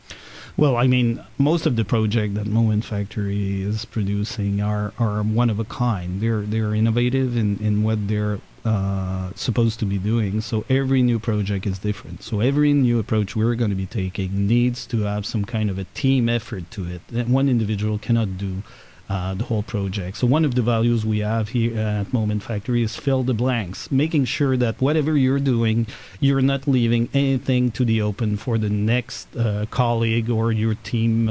Well, 0.57 0.77
I 0.77 0.87
mean, 0.87 1.25
most 1.39 1.65
of 1.65 1.77
the 1.77 1.85
project 1.85 2.35
that 2.35 2.47
Moment 2.47 2.85
Factory 2.85 3.63
is 3.63 3.87
producing 3.87 4.61
are, 4.61 4.93
are 4.99 5.23
one 5.23 5.49
of 5.49 5.59
a 5.59 5.65
kind. 5.65 6.21
They're 6.21 6.43
they're 6.43 6.75
innovative 6.75 7.39
in, 7.39 7.57
in 7.59 7.83
what 7.83 8.07
they're 8.07 8.39
uh, 8.65 9.33
supposed 9.35 9.81
to 9.81 9.87
be 9.87 9.99
doing. 9.99 10.41
So 10.41 10.65
every 10.69 11.03
new 11.03 11.19
project 11.19 11.67
is 11.67 11.79
different. 11.79 12.23
So 12.23 12.41
every 12.41 12.73
new 12.75 12.99
approach 12.99 13.35
we're 13.35 13.55
going 13.55 13.71
to 13.71 13.77
be 13.77 13.87
taking 13.87 14.47
needs 14.47 14.87
to 14.87 15.03
have 15.03 15.25
some 15.27 15.45
kind 15.45 15.71
of 15.71 15.79
a 15.79 15.85
team 15.95 16.29
effort 16.29 16.71
to 16.73 16.87
it 16.87 17.01
that 17.09 17.29
one 17.29 17.49
individual 17.49 17.99
cannot 17.99 18.37
do. 18.39 18.63
Uh, 19.13 19.35
the 19.35 19.45
whole 19.45 19.63
project. 19.63 20.17
So 20.17 20.27
one 20.27 20.43
of 20.43 20.55
the 20.55 20.63
values 20.63 21.05
we 21.05 21.19
have 21.19 21.51
here 21.51 21.79
at 21.79 22.15
Moment 22.15 22.43
Factory 22.43 22.83
is 22.83 22.97
fill 22.97 23.23
the 23.25 23.35
blanks, 23.35 23.91
making 23.91 24.25
sure 24.25 24.57
that 24.57 24.81
whatever 24.81 25.15
you're 25.15 25.39
doing, 25.39 25.87
you're 26.19 26.41
not 26.41 26.67
leaving 26.67 27.11
anything 27.13 27.71
to 27.73 27.85
the 27.85 28.01
open 28.01 28.39
for 28.39 28.57
the 28.57 28.71
next 28.71 29.37
uh, 29.37 29.67
colleague 29.69 30.31
or 30.31 30.51
your 30.51 30.77
team 30.77 31.29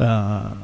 uh, 0.00 0.54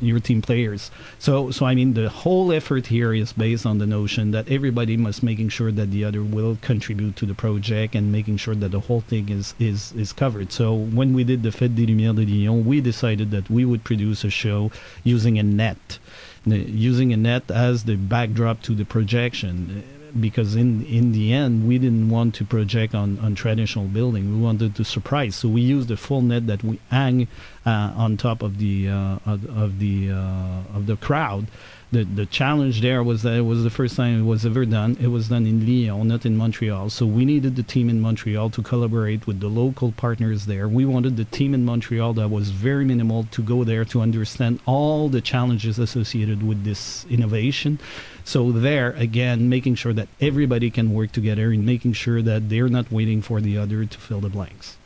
your 0.00 0.18
team 0.20 0.42
players. 0.42 0.90
So, 1.18 1.50
so 1.50 1.66
I 1.66 1.74
mean, 1.74 1.94
the 1.94 2.08
whole 2.08 2.52
effort 2.52 2.86
here 2.86 3.12
is 3.12 3.32
based 3.32 3.66
on 3.66 3.78
the 3.78 3.86
notion 3.86 4.30
that 4.30 4.50
everybody 4.50 4.96
must 4.96 5.22
making 5.22 5.50
sure 5.50 5.70
that 5.72 5.90
the 5.90 6.04
other 6.04 6.22
will 6.22 6.58
contribute 6.60 7.16
to 7.16 7.26
the 7.26 7.34
project 7.34 7.94
and 7.94 8.10
making 8.10 8.38
sure 8.38 8.54
that 8.54 8.70
the 8.70 8.80
whole 8.80 9.02
thing 9.02 9.28
is 9.28 9.54
is 9.58 9.92
is 9.92 10.12
covered. 10.12 10.52
So, 10.52 10.74
when 10.74 11.12
we 11.12 11.24
did 11.24 11.42
the 11.42 11.50
Fête 11.50 11.74
des 11.74 11.86
Lumières 11.86 12.16
de 12.16 12.24
Lyon, 12.24 12.64
we 12.64 12.80
decided 12.80 13.30
that 13.30 13.50
we 13.50 13.64
would 13.64 13.84
produce 13.84 14.24
a 14.24 14.30
show 14.30 14.70
using 15.04 15.38
a 15.38 15.42
net, 15.42 15.98
using 16.44 17.12
a 17.12 17.16
net 17.16 17.50
as 17.50 17.84
the 17.84 17.96
backdrop 17.96 18.62
to 18.62 18.74
the 18.74 18.84
projection 18.84 19.82
because 20.20 20.54
in 20.56 20.84
in 20.86 21.12
the 21.12 21.32
end 21.32 21.66
we 21.66 21.78
didn't 21.78 22.08
want 22.08 22.34
to 22.36 22.44
project 22.44 22.94
on 22.94 23.18
on 23.20 23.34
traditional 23.34 23.86
building. 23.86 24.34
We 24.34 24.40
wanted 24.40 24.74
to 24.76 24.84
surprise, 24.84 25.36
so 25.36 25.48
we 25.48 25.60
used 25.60 25.90
a 25.90 25.96
full 25.96 26.22
net 26.22 26.46
that 26.46 26.62
we 26.62 26.78
hang 26.90 27.28
uh, 27.64 27.92
on 27.96 28.16
top 28.16 28.42
of 28.42 28.58
the 28.58 28.88
uh, 28.88 29.18
of, 29.26 29.44
of, 29.56 29.78
the 29.78 30.10
uh, 30.10 30.76
of 30.76 30.86
the 30.86 30.96
crowd 30.96 31.46
the 31.92 32.04
the 32.04 32.24
challenge 32.24 32.80
there 32.80 33.02
was 33.02 33.22
that 33.22 33.34
it 33.34 33.42
was 33.42 33.62
the 33.62 33.70
first 33.70 33.96
time 33.96 34.20
it 34.20 34.24
was 34.24 34.46
ever 34.46 34.64
done. 34.64 34.96
It 34.98 35.08
was 35.08 35.28
done 35.28 35.46
in 35.46 35.66
Lyon, 35.66 36.08
not 36.08 36.24
in 36.24 36.36
Montreal. 36.38 36.88
So 36.88 37.04
we 37.04 37.26
needed 37.26 37.54
the 37.54 37.62
team 37.62 37.90
in 37.90 38.00
Montreal 38.00 38.48
to 38.50 38.62
collaborate 38.62 39.26
with 39.26 39.40
the 39.40 39.48
local 39.48 39.92
partners 39.92 40.46
there. 40.46 40.66
We 40.66 40.86
wanted 40.86 41.18
the 41.18 41.26
team 41.26 41.52
in 41.52 41.64
Montreal 41.66 42.14
that 42.14 42.30
was 42.30 42.48
very 42.48 42.86
minimal 42.86 43.24
to 43.32 43.42
go 43.42 43.62
there 43.62 43.84
to 43.84 44.00
understand 44.00 44.60
all 44.64 45.10
the 45.10 45.20
challenges 45.20 45.78
associated 45.78 46.42
with 46.42 46.64
this 46.64 47.04
innovation. 47.10 47.78
So 48.24 48.52
there 48.52 48.92
again, 48.92 49.50
making 49.50 49.74
sure 49.74 49.92
that 49.92 50.08
everybody 50.20 50.70
can 50.70 50.94
work 50.94 51.12
together 51.12 51.50
and 51.50 51.66
making 51.66 51.92
sure 51.92 52.22
that 52.22 52.48
they're 52.48 52.68
not 52.68 52.90
waiting 52.90 53.20
for 53.20 53.40
the 53.42 53.58
other 53.58 53.84
to 53.84 53.98
fill 53.98 54.20
the 54.20 54.30
blanks. 54.30 54.78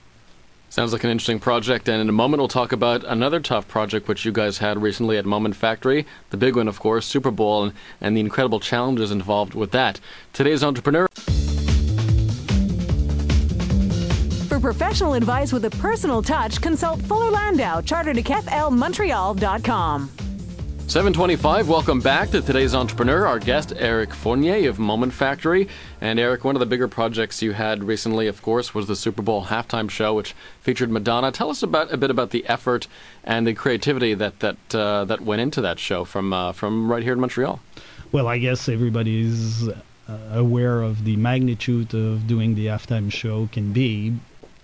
Sounds 0.69 0.93
like 0.93 1.05
an 1.05 1.11
interesting 1.11 1.39
project, 1.39 1.89
and 1.89 2.01
in 2.01 2.09
a 2.09 2.13
moment 2.13 2.41
we'll 2.41 2.49
talk 2.49 2.73
about 2.73 3.05
another 3.05 3.41
tough 3.41 3.69
project 3.69 4.09
which 4.09 4.25
you 4.25 4.33
guys 4.33 4.59
had 4.59 4.83
recently 4.83 5.17
at 5.17 5.25
Moment 5.25 5.57
Factory. 5.57 6.07
The 6.31 6.37
big 6.37 6.57
one, 6.57 6.69
of 6.69 6.81
course, 6.81 7.07
Super 7.07 7.31
Bowl, 7.31 7.65
and, 7.65 7.73
and 8.01 8.17
the 8.17 8.21
incredible 8.21 8.61
challenges 8.61 9.11
involved 9.11 9.55
with 9.55 9.71
that. 9.71 10.01
Today's 10.33 10.63
entrepreneur. 10.63 11.07
For 14.49 14.61
professional 14.61 15.15
advice 15.15 15.53
with 15.53 15.65
a 15.67 15.71
personal 15.71 16.23
touch, 16.23 16.61
consult 16.61 17.01
Fuller 17.03 17.31
Landau, 17.31 17.81
chartered 17.81 18.19
at 18.19 18.25
FLMontreal.com. 18.25 20.26
725, 20.89 21.69
welcome 21.69 22.01
back 22.01 22.31
to 22.31 22.41
today's 22.41 22.73
entrepreneur. 22.73 23.27
Our 23.27 23.41
guest, 23.41 23.73
Eric 23.77 24.15
Fournier 24.15 24.71
of 24.71 24.79
Moment 24.79 25.13
Factory. 25.13 25.69
And 26.01 26.21
Eric, 26.21 26.45
one 26.45 26.55
of 26.55 26.61
the 26.61 26.67
bigger 26.67 26.87
projects 26.87 27.43
you 27.43 27.53
had 27.53 27.83
recently, 27.83 28.29
of 28.29 28.41
course, 28.41 28.73
was 28.73 28.87
the 28.87 28.95
Super 28.95 29.21
Bowl 29.21 29.47
halftime 29.47 29.91
show, 29.91 30.15
which 30.15 30.37
featured 30.61 30.89
Madonna. 30.89 31.33
Tell 31.33 31.51
us 31.51 31.65
about 31.65 31.93
a 31.93 31.97
bit 31.97 32.13
about 32.13 32.31
the 32.31 32.47
effort 32.47 32.87
and 33.25 33.49
the 33.49 33.53
creativity 33.53 34.15
that 34.15 34.39
that 34.39 34.75
uh, 34.77 35.05
that 35.07 35.23
went 35.23 35.43
into 35.43 35.61
that 35.61 35.81
show 35.81 36.05
from 36.05 36.33
uh, 36.33 36.53
from 36.53 36.89
right 36.91 37.03
here 37.03 37.15
in 37.15 37.21
Montreal. 37.21 37.59
Well, 38.13 38.29
I 38.29 38.39
guess 38.39 38.69
everybody's 38.69 39.69
uh, 39.69 39.73
aware 40.31 40.83
of 40.83 41.03
the 41.03 41.17
magnitude 41.17 41.95
of 41.95 42.29
doing 42.29 42.55
the 42.55 42.67
halftime 42.67 43.11
show 43.11 43.49
can 43.51 43.73
be 43.73 44.15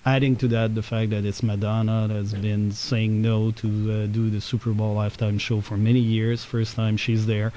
adding 0.05 0.35
to 0.37 0.49
that 0.49 0.75
the 0.75 0.83
fact 0.83 1.11
that 1.11 1.25
it's 1.25 1.43
Madonna 1.43 2.09
that's 2.09 2.33
been 2.33 2.73
saying 2.73 3.23
no 3.23 3.53
to 3.53 3.69
uh, 3.69 4.07
do 4.07 4.31
the 4.31 4.41
Super 4.41 4.71
Bowl 4.73 4.97
halftime 4.97 5.39
show 5.39 5.61
for 5.61 5.77
many 5.77 6.01
years. 6.01 6.45
First 6.45 6.75
time 6.75 6.97
she's 6.97 7.27
there. 7.27 7.53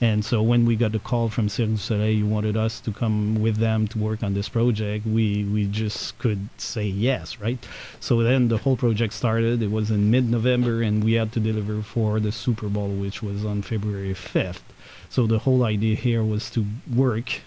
And 0.00 0.24
so 0.24 0.42
when 0.42 0.64
we 0.64 0.74
got 0.74 0.92
the 0.92 0.98
call 0.98 1.28
from 1.28 1.48
Cirque 1.48 1.68
du 1.68 1.76
Soleil, 1.76 2.10
you 2.10 2.26
wanted 2.26 2.56
us 2.56 2.80
to 2.80 2.90
come 2.92 3.40
with 3.40 3.56
them 3.58 3.86
to 3.88 3.98
work 3.98 4.22
on 4.22 4.34
this 4.34 4.48
project. 4.48 5.06
We 5.06 5.44
we 5.44 5.66
just 5.66 6.18
could 6.18 6.48
say 6.56 6.86
yes, 6.86 7.38
right? 7.38 7.58
So 8.00 8.22
then 8.22 8.48
the 8.48 8.58
whole 8.58 8.76
project 8.76 9.12
started. 9.12 9.62
It 9.62 9.70
was 9.70 9.90
in 9.90 10.10
mid-November, 10.10 10.82
and 10.82 11.04
we 11.04 11.12
had 11.12 11.30
to 11.32 11.40
deliver 11.40 11.82
for 11.82 12.18
the 12.18 12.32
Super 12.32 12.68
Bowl, 12.68 12.88
which 12.88 13.22
was 13.22 13.44
on 13.44 13.62
February 13.62 14.14
5th. 14.14 14.62
So 15.08 15.26
the 15.26 15.40
whole 15.40 15.62
idea 15.62 15.94
here 15.94 16.24
was 16.24 16.50
to 16.50 16.64
work 16.92 17.42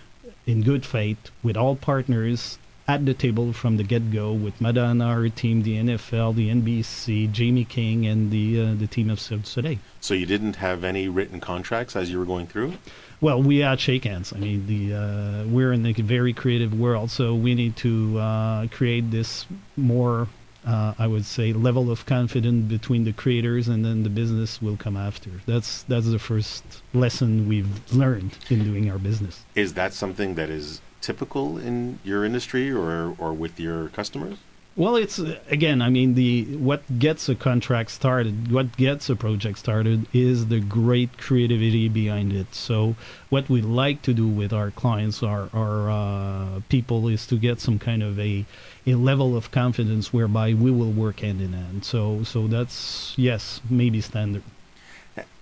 in 0.45 0.61
good 0.61 0.85
faith 0.85 1.31
with 1.43 1.57
all 1.57 1.75
partners 1.75 2.57
at 2.87 3.05
the 3.05 3.13
table 3.13 3.51
from 3.51 3.77
the 3.77 3.83
get-go 3.83 4.31
with 4.31 4.61
Madonna, 4.61 5.05
our 5.05 5.29
team, 5.29 5.63
the 5.63 5.77
NFL, 5.77 6.35
the 6.35 6.49
NBC, 6.49 7.31
Jamie 7.31 7.65
King, 7.65 8.05
and 8.05 8.31
the 8.31 8.61
uh, 8.61 8.73
the 8.75 8.87
team 8.87 9.09
of 9.09 9.19
Cirque 9.19 9.41
du 9.41 9.47
Soleil. 9.47 9.77
So 9.99 10.13
you 10.13 10.25
didn't 10.25 10.57
have 10.57 10.83
any 10.83 11.07
written 11.07 11.39
contracts 11.39 11.95
as 11.95 12.11
you 12.11 12.19
were 12.19 12.25
going 12.25 12.47
through? 12.47 12.73
Well, 13.21 13.41
we 13.41 13.59
had 13.59 13.79
shake 13.79 14.03
hands. 14.03 14.33
I 14.33 14.37
mean, 14.37 14.67
the 14.67 14.93
uh, 14.93 15.45
we're 15.47 15.73
in 15.73 15.85
a 15.85 15.93
very 15.93 16.33
creative 16.33 16.77
world, 16.77 17.09
so 17.09 17.33
we 17.33 17.55
need 17.55 17.75
to 17.77 18.19
uh, 18.19 18.67
create 18.67 19.11
this 19.11 19.45
more. 19.75 20.27
Uh, 20.65 20.95
I 20.97 21.05
would 21.05 21.25
say 21.25 21.53
level 21.53 21.91
of 21.91 22.07
confidence 22.07 22.67
between 22.67 23.03
the 23.03 23.13
creators, 23.13 23.67
and 23.67 23.85
then 23.85 24.01
the 24.01 24.09
business 24.09 24.63
will 24.63 24.77
come 24.77 24.97
after. 24.97 25.29
That's 25.45 25.83
that's 25.83 26.09
the 26.09 26.17
first 26.17 26.63
lesson 26.91 27.47
we've 27.47 27.93
learned 27.93 28.35
in 28.49 28.63
doing 28.63 28.89
our 28.89 28.97
business. 28.97 29.45
Is 29.53 29.75
that 29.75 29.93
something 29.93 30.33
that 30.35 30.49
is 30.49 30.81
typical 31.05 31.57
in 31.57 31.99
your 32.03 32.25
industry 32.25 32.71
or, 32.71 33.15
or 33.19 33.31
with 33.31 33.59
your 33.59 33.89
customers? 33.89 34.37
Well, 34.77 34.97
it's 34.97 35.19
again. 35.19 35.81
I 35.81 35.89
mean, 35.89 36.15
the 36.15 36.43
what 36.57 36.81
gets 36.99 37.29
a 37.29 37.35
contract 37.35 37.91
started, 37.91 38.51
what 38.51 38.75
gets 38.75 39.09
a 39.09 39.15
project 39.15 39.57
started, 39.57 40.05
is 40.11 40.47
the 40.47 40.59
great 40.59 41.17
creativity 41.17 41.87
behind 41.87 42.33
it. 42.33 42.53
So, 42.53 42.97
what 43.29 43.47
we 43.47 43.61
like 43.61 44.01
to 44.01 44.13
do 44.13 44.27
with 44.27 44.51
our 44.51 44.71
clients, 44.71 45.23
our 45.23 45.49
our 45.53 45.89
uh, 45.89 46.59
people, 46.67 47.07
is 47.07 47.25
to 47.27 47.37
get 47.37 47.61
some 47.61 47.79
kind 47.79 48.03
of 48.03 48.19
a 48.19 48.43
a 48.85 48.95
level 48.95 49.37
of 49.37 49.49
confidence 49.51 50.11
whereby 50.11 50.53
we 50.53 50.71
will 50.71 50.91
work 50.91 51.21
hand 51.21 51.39
in 51.39 51.53
hand. 51.53 51.85
So, 51.85 52.23
so 52.23 52.45
that's 52.47 53.13
yes, 53.15 53.61
maybe 53.69 54.01
standard. 54.01 54.43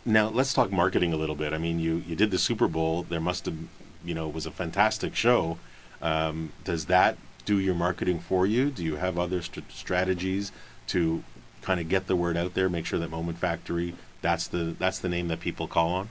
Now 0.06 0.30
let's 0.30 0.54
talk 0.54 0.72
marketing 0.72 1.12
a 1.12 1.18
little 1.18 1.36
bit. 1.36 1.54
I 1.54 1.58
mean, 1.58 1.80
you 1.80 2.04
you 2.06 2.16
did 2.16 2.30
the 2.30 2.38
Super 2.38 2.68
Bowl. 2.68 3.02
There 3.02 3.20
must 3.20 3.48
have 3.48 3.58
you 4.04 4.14
know 4.14 4.28
it 4.28 4.34
was 4.34 4.46
a 4.46 4.52
fantastic 4.52 5.16
show. 5.16 5.58
Um, 6.02 6.52
does 6.64 6.86
that 6.86 7.18
do 7.46 7.60
your 7.60 7.76
marketing 7.76 8.20
for 8.20 8.46
you? 8.46 8.70
Do 8.70 8.84
you 8.84 8.98
have 8.98 9.18
other 9.18 9.42
st- 9.42 9.72
strategies 9.72 10.52
to 10.88 11.24
kind 11.62 11.80
of 11.80 11.88
get 11.90 12.08
the 12.08 12.16
word 12.16 12.38
out 12.38 12.54
there? 12.54 12.70
Make 12.70 12.86
sure 12.86 13.00
that 13.00 13.10
Moment 13.10 13.38
Factory 13.38 13.96
that's 14.24 14.48
the 14.48 14.76
that's 14.80 14.98
the 14.98 15.10
name 15.10 15.28
that 15.28 15.40
people 15.40 15.68
call 15.68 15.90
on. 15.90 16.10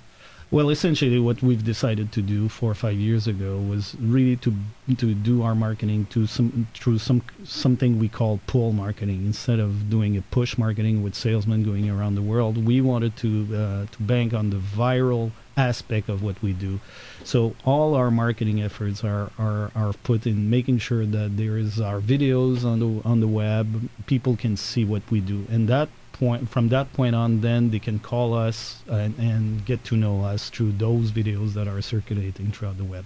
Well, 0.52 0.68
essentially, 0.68 1.18
what 1.18 1.42
we've 1.42 1.64
decided 1.64 2.12
to 2.12 2.20
do 2.20 2.46
four 2.50 2.70
or 2.70 2.74
five 2.74 2.96
years 2.96 3.26
ago 3.26 3.56
was 3.56 3.96
really 3.98 4.36
to 4.36 4.54
to 4.98 5.14
do 5.14 5.42
our 5.42 5.54
marketing 5.54 6.06
to 6.10 6.26
some 6.26 6.68
through 6.74 6.98
some 6.98 7.22
something 7.42 7.98
we 7.98 8.08
call 8.08 8.38
pull 8.46 8.72
marketing. 8.72 9.24
Instead 9.24 9.58
of 9.58 9.88
doing 9.88 10.16
a 10.16 10.22
push 10.22 10.58
marketing 10.58 11.02
with 11.02 11.14
salesmen 11.14 11.64
going 11.64 11.88
around 11.88 12.14
the 12.14 12.22
world, 12.22 12.64
we 12.64 12.82
wanted 12.82 13.16
to 13.16 13.48
uh, 13.56 13.86
to 13.90 14.02
bank 14.02 14.34
on 14.34 14.50
the 14.50 14.58
viral 14.58 15.32
aspect 15.56 16.10
of 16.10 16.22
what 16.22 16.40
we 16.42 16.52
do. 16.52 16.80
So 17.24 17.54
all 17.64 17.94
our 17.94 18.10
marketing 18.10 18.62
efforts 18.62 19.04
are, 19.04 19.30
are, 19.38 19.70
are 19.74 19.92
put 20.04 20.26
in 20.26 20.50
making 20.50 20.78
sure 20.78 21.06
that 21.06 21.36
there 21.36 21.56
is 21.56 21.80
our 21.80 22.00
videos 22.00 22.64
on 22.64 22.80
the 22.80 23.08
on 23.08 23.20
the 23.20 23.28
web. 23.28 23.88
People 24.06 24.36
can 24.36 24.56
see 24.56 24.84
what 24.84 25.02
we 25.10 25.20
do, 25.20 25.46
and 25.50 25.68
that 25.68 25.88
point 26.12 26.48
from 26.48 26.68
that 26.68 26.92
point 26.92 27.14
on 27.14 27.40
then 27.40 27.70
they 27.70 27.78
can 27.78 27.98
call 27.98 28.34
us 28.34 28.82
and, 28.88 29.18
and 29.18 29.64
get 29.64 29.82
to 29.84 29.96
know 29.96 30.22
us 30.22 30.50
through 30.50 30.72
those 30.72 31.10
videos 31.10 31.54
that 31.54 31.66
are 31.66 31.80
circulating 31.80 32.50
throughout 32.52 32.76
the 32.76 32.84
web. 32.84 33.04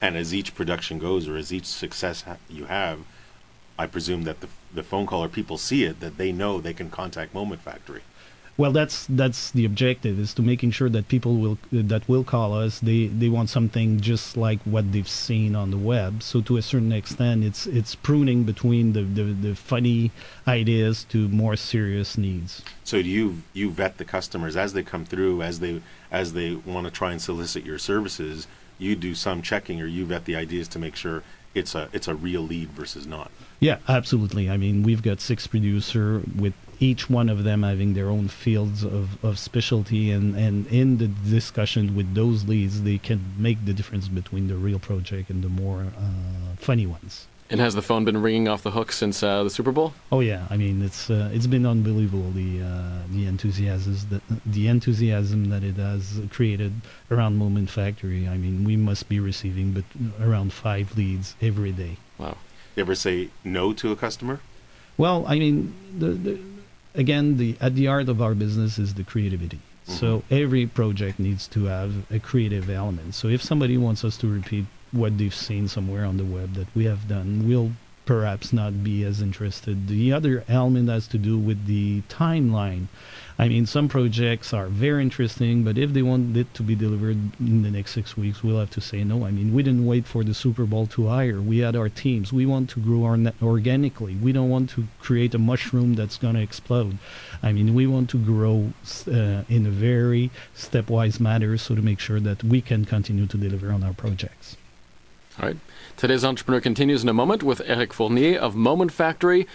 And 0.00 0.16
as 0.16 0.32
each 0.32 0.54
production 0.54 0.98
goes 0.98 1.28
or 1.28 1.36
as 1.36 1.52
each 1.52 1.66
success 1.66 2.22
ha- 2.22 2.38
you 2.48 2.66
have 2.66 3.00
i 3.78 3.86
presume 3.86 4.24
that 4.24 4.40
the, 4.40 4.48
the 4.74 4.82
phone 4.82 5.06
call 5.06 5.24
or 5.24 5.28
people 5.28 5.56
see 5.56 5.84
it 5.84 6.00
that 6.00 6.18
they 6.18 6.30
know 6.32 6.60
they 6.60 6.74
can 6.74 6.90
contact 6.90 7.34
moment 7.34 7.60
factory 7.62 8.02
well, 8.60 8.72
that's 8.72 9.06
that's 9.08 9.50
the 9.52 9.64
objective 9.64 10.18
is 10.18 10.34
to 10.34 10.42
making 10.42 10.72
sure 10.72 10.90
that 10.90 11.08
people 11.08 11.36
will 11.36 11.58
that 11.72 12.06
will 12.06 12.24
call 12.24 12.52
us 12.52 12.78
they 12.80 13.06
they 13.06 13.30
want 13.30 13.48
something 13.48 14.00
just 14.00 14.36
like 14.36 14.60
what 14.64 14.92
they've 14.92 15.08
seen 15.08 15.56
on 15.56 15.70
the 15.70 15.78
web. 15.78 16.22
So 16.22 16.42
to 16.42 16.58
a 16.58 16.62
certain 16.62 16.92
extent, 16.92 17.42
it's 17.42 17.66
it's 17.66 17.94
pruning 17.94 18.44
between 18.44 18.92
the 18.92 19.02
the, 19.02 19.22
the 19.22 19.54
funny 19.54 20.10
ideas 20.46 21.04
to 21.04 21.26
more 21.28 21.56
serious 21.56 22.18
needs. 22.18 22.62
So 22.84 23.00
do 23.00 23.08
you 23.08 23.42
you 23.54 23.70
vet 23.70 23.96
the 23.96 24.04
customers 24.04 24.56
as 24.56 24.74
they 24.74 24.82
come 24.82 25.06
through 25.06 25.40
as 25.40 25.60
they 25.60 25.80
as 26.10 26.34
they 26.34 26.54
want 26.54 26.86
to 26.86 26.90
try 26.90 27.12
and 27.12 27.22
solicit 27.22 27.64
your 27.64 27.78
services. 27.78 28.46
You 28.78 28.94
do 28.94 29.14
some 29.14 29.40
checking 29.40 29.80
or 29.80 29.86
you 29.86 30.04
vet 30.04 30.26
the 30.26 30.36
ideas 30.36 30.68
to 30.68 30.78
make 30.78 30.96
sure 30.96 31.22
it's 31.54 31.74
a 31.74 31.88
it's 31.94 32.08
a 32.08 32.14
real 32.14 32.42
lead 32.42 32.68
versus 32.70 33.06
not. 33.06 33.30
Yeah, 33.58 33.78
absolutely. 33.88 34.50
I 34.50 34.58
mean, 34.58 34.82
we've 34.82 35.02
got 35.02 35.20
six 35.20 35.46
producer 35.46 36.22
with 36.36 36.54
each 36.80 37.10
one 37.10 37.28
of 37.28 37.44
them 37.44 37.62
having 37.62 37.94
their 37.94 38.08
own 38.08 38.26
fields 38.26 38.82
of, 38.82 39.22
of 39.22 39.38
specialty 39.38 40.10
and, 40.10 40.34
and 40.34 40.66
in 40.68 40.96
the 40.96 41.06
discussion 41.06 41.94
with 41.94 42.14
those 42.14 42.48
leads 42.48 42.82
they 42.82 42.98
can 42.98 43.20
make 43.38 43.64
the 43.66 43.72
difference 43.72 44.08
between 44.08 44.48
the 44.48 44.56
real 44.56 44.78
project 44.78 45.30
and 45.30 45.44
the 45.44 45.48
more 45.48 45.82
uh, 45.82 46.56
funny 46.56 46.86
ones 46.86 47.26
and 47.50 47.60
has 47.60 47.74
the 47.74 47.82
phone 47.82 48.04
been 48.04 48.22
ringing 48.22 48.46
off 48.46 48.62
the 48.62 48.70
hook 48.70 48.92
since 48.92 49.24
uh, 49.24 49.42
the 49.42 49.50
Super 49.50 49.72
Bowl? 49.72 49.92
Oh 50.12 50.20
yeah, 50.20 50.46
I 50.50 50.56
mean 50.56 50.82
it's 50.82 51.10
uh, 51.10 51.30
it's 51.32 51.48
been 51.48 51.66
unbelievable 51.66 52.30
the 52.30 52.62
uh, 52.62 52.98
the 53.10 53.26
enthusiasm 53.26 53.96
that 54.10 54.22
the 54.46 54.68
enthusiasm 54.68 55.50
that 55.50 55.64
it 55.64 55.74
has 55.74 56.20
created 56.30 56.72
around 57.10 57.38
Moment 57.38 57.68
Factory. 57.68 58.28
I 58.28 58.36
mean 58.36 58.64
we 58.64 58.76
must 58.76 59.08
be 59.08 59.18
receiving 59.18 59.72
but 59.72 59.84
around 60.24 60.52
five 60.52 60.96
leads 60.96 61.34
every 61.42 61.72
day. 61.72 61.96
Wow. 62.18 62.36
You 62.76 62.82
ever 62.82 62.94
say 62.94 63.30
no 63.42 63.72
to 63.72 63.90
a 63.90 63.96
customer? 63.96 64.38
Well, 64.96 65.24
I 65.26 65.38
mean 65.40 65.74
the, 65.98 66.10
the 66.10 66.38
again 66.94 67.36
the 67.36 67.56
at 67.60 67.74
the 67.74 67.86
heart 67.86 68.08
of 68.08 68.20
our 68.20 68.34
business 68.34 68.78
is 68.78 68.94
the 68.94 69.04
creativity. 69.04 69.58
Mm-hmm. 69.58 69.92
So 69.92 70.22
every 70.30 70.66
project 70.66 71.18
needs 71.18 71.46
to 71.48 71.64
have 71.64 71.92
a 72.10 72.18
creative 72.18 72.68
element. 72.70 73.14
So 73.14 73.28
if 73.28 73.42
somebody 73.42 73.76
wants 73.76 74.04
us 74.04 74.16
to 74.18 74.26
repeat 74.26 74.66
what 74.92 75.16
they've 75.18 75.34
seen 75.34 75.68
somewhere 75.68 76.04
on 76.04 76.16
the 76.16 76.24
web 76.24 76.54
that 76.54 76.66
we 76.74 76.84
have 76.84 77.06
done 77.08 77.48
will 77.48 77.72
perhaps 78.06 78.52
not 78.52 78.82
be 78.82 79.04
as 79.04 79.22
interested. 79.22 79.88
The 79.88 80.12
other 80.12 80.44
element 80.48 80.88
has 80.88 81.06
to 81.08 81.18
do 81.18 81.38
with 81.38 81.66
the 81.66 82.02
timeline. 82.02 82.86
I 83.38 83.48
mean, 83.48 83.66
some 83.66 83.88
projects 83.88 84.52
are 84.52 84.66
very 84.66 85.02
interesting, 85.02 85.64
but 85.64 85.78
if 85.78 85.92
they 85.92 86.02
want 86.02 86.36
it 86.36 86.52
to 86.54 86.62
be 86.62 86.74
delivered 86.74 87.18
in 87.40 87.62
the 87.62 87.70
next 87.70 87.92
six 87.92 88.16
weeks, 88.16 88.42
we'll 88.42 88.58
have 88.58 88.70
to 88.70 88.80
say 88.80 89.02
no. 89.04 89.24
I 89.24 89.30
mean, 89.30 89.54
we 89.54 89.62
didn't 89.62 89.86
wait 89.86 90.06
for 90.06 90.22
the 90.24 90.34
Super 90.34 90.66
Bowl 90.66 90.86
to 90.88 91.06
hire. 91.06 91.40
We 91.40 91.58
had 91.58 91.76
our 91.76 91.88
teams. 91.88 92.32
We 92.32 92.46
want 92.46 92.68
to 92.70 92.80
grow 92.80 93.04
our 93.04 93.18
organically. 93.40 94.16
We 94.16 94.32
don't 94.32 94.50
want 94.50 94.70
to 94.70 94.88
create 94.98 95.34
a 95.34 95.38
mushroom 95.38 95.94
that's 95.94 96.18
going 96.18 96.34
to 96.34 96.42
explode. 96.42 96.98
I 97.42 97.52
mean, 97.52 97.74
we 97.74 97.86
want 97.86 98.10
to 98.10 98.18
grow 98.18 98.72
uh, 99.06 99.44
in 99.48 99.66
a 99.66 99.70
very 99.70 100.30
stepwise 100.54 101.18
manner 101.20 101.56
so 101.56 101.74
to 101.74 101.82
make 101.82 102.00
sure 102.00 102.20
that 102.20 102.44
we 102.44 102.60
can 102.60 102.84
continue 102.84 103.26
to 103.26 103.38
deliver 103.38 103.72
on 103.72 103.82
our 103.82 103.94
projects. 103.94 104.56
All 105.40 105.48
right. 105.48 105.56
Today's 105.96 106.24
entrepreneur 106.24 106.60
continues 106.60 107.02
in 107.02 107.08
a 107.08 107.12
moment 107.12 107.42
with 107.42 107.60
Eric 107.64 107.92
Fournier 107.92 108.38
of 108.38 108.56
Moment 108.56 108.92
Factory. 108.92 109.46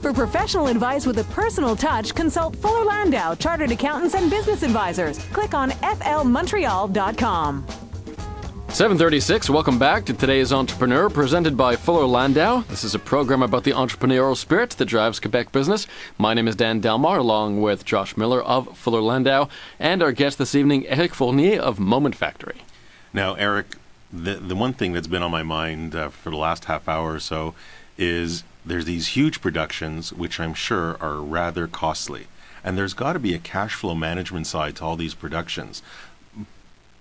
For 0.00 0.12
professional 0.14 0.68
advice 0.68 1.04
with 1.04 1.18
a 1.18 1.24
personal 1.24 1.76
touch, 1.76 2.14
consult 2.14 2.56
Fuller 2.56 2.84
Landau, 2.84 3.34
Chartered 3.34 3.72
Accountants 3.72 4.14
and 4.14 4.30
Business 4.30 4.62
Advisors. 4.62 5.18
Click 5.26 5.52
on 5.52 5.70
flmontreal.com. 5.70 7.87
736, 8.70 9.48
welcome 9.48 9.78
back 9.78 10.04
to 10.04 10.12
today's 10.12 10.52
Entrepreneur, 10.52 11.08
presented 11.08 11.56
by 11.56 11.74
Fuller 11.74 12.04
Landau. 12.04 12.60
This 12.68 12.84
is 12.84 12.94
a 12.94 12.98
program 12.98 13.42
about 13.42 13.64
the 13.64 13.72
entrepreneurial 13.72 14.36
spirit 14.36 14.70
that 14.70 14.84
drives 14.84 15.18
Quebec 15.18 15.50
business. 15.52 15.86
My 16.18 16.34
name 16.34 16.46
is 16.46 16.54
Dan 16.54 16.78
Delmar, 16.78 17.16
along 17.18 17.62
with 17.62 17.86
Josh 17.86 18.14
Miller 18.16 18.42
of 18.42 18.76
Fuller 18.76 19.00
Landau, 19.00 19.48
and 19.80 20.02
our 20.02 20.12
guest 20.12 20.36
this 20.36 20.54
evening, 20.54 20.86
Eric 20.86 21.14
Fournier 21.14 21.58
of 21.58 21.80
Moment 21.80 22.14
Factory. 22.14 22.58
Now, 23.12 23.34
Eric, 23.34 23.76
the, 24.12 24.34
the 24.34 24.54
one 24.54 24.74
thing 24.74 24.92
that's 24.92 25.08
been 25.08 25.22
on 25.22 25.30
my 25.30 25.42
mind 25.42 25.96
uh, 25.96 26.10
for 26.10 26.28
the 26.28 26.36
last 26.36 26.66
half 26.66 26.88
hour 26.88 27.14
or 27.14 27.20
so 27.20 27.54
is 27.96 28.44
there's 28.66 28.84
these 28.84 29.08
huge 29.08 29.40
productions, 29.40 30.12
which 30.12 30.38
I'm 30.38 30.54
sure 30.54 30.98
are 31.00 31.20
rather 31.22 31.66
costly. 31.68 32.26
And 32.62 32.76
there's 32.76 32.92
got 32.92 33.14
to 33.14 33.18
be 33.18 33.34
a 33.34 33.38
cash 33.38 33.74
flow 33.74 33.94
management 33.94 34.46
side 34.46 34.76
to 34.76 34.84
all 34.84 34.96
these 34.96 35.14
productions 35.14 35.80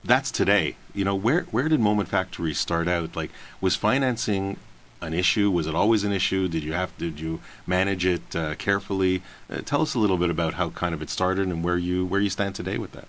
that's 0.08 0.32
today. 0.32 0.76
You 0.96 1.06
know, 1.06 1.16
where 1.16 1.42
where 1.52 1.70
did 1.70 1.80
Moment 1.80 2.10
Factory 2.10 2.54
start 2.54 2.88
out? 2.88 3.16
Like, 3.16 3.32
was 3.62 3.76
financing 3.76 4.58
an 5.02 5.14
issue? 5.14 5.52
Was 5.52 5.68
it 5.68 5.76
always 5.76 6.04
an 6.04 6.12
issue? 6.12 6.48
Did 6.48 6.64
you 6.64 6.74
have 6.74 6.98
did 6.98 7.20
you 7.20 7.42
manage 7.68 8.06
it 8.06 8.36
uh, 8.36 8.56
carefully? 8.56 9.22
Uh, 9.50 9.62
tell 9.62 9.82
us 9.82 9.94
a 9.94 10.00
little 10.00 10.18
bit 10.18 10.30
about 10.30 10.56
how 10.56 10.70
kind 10.72 10.94
of 10.96 11.02
it 11.02 11.10
started 11.10 11.48
and 11.48 11.64
where 11.64 11.78
you 11.78 12.06
where 12.06 12.22
you 12.22 12.30
stand 12.30 12.56
today 12.56 12.78
with 12.78 12.94
that. 12.94 13.08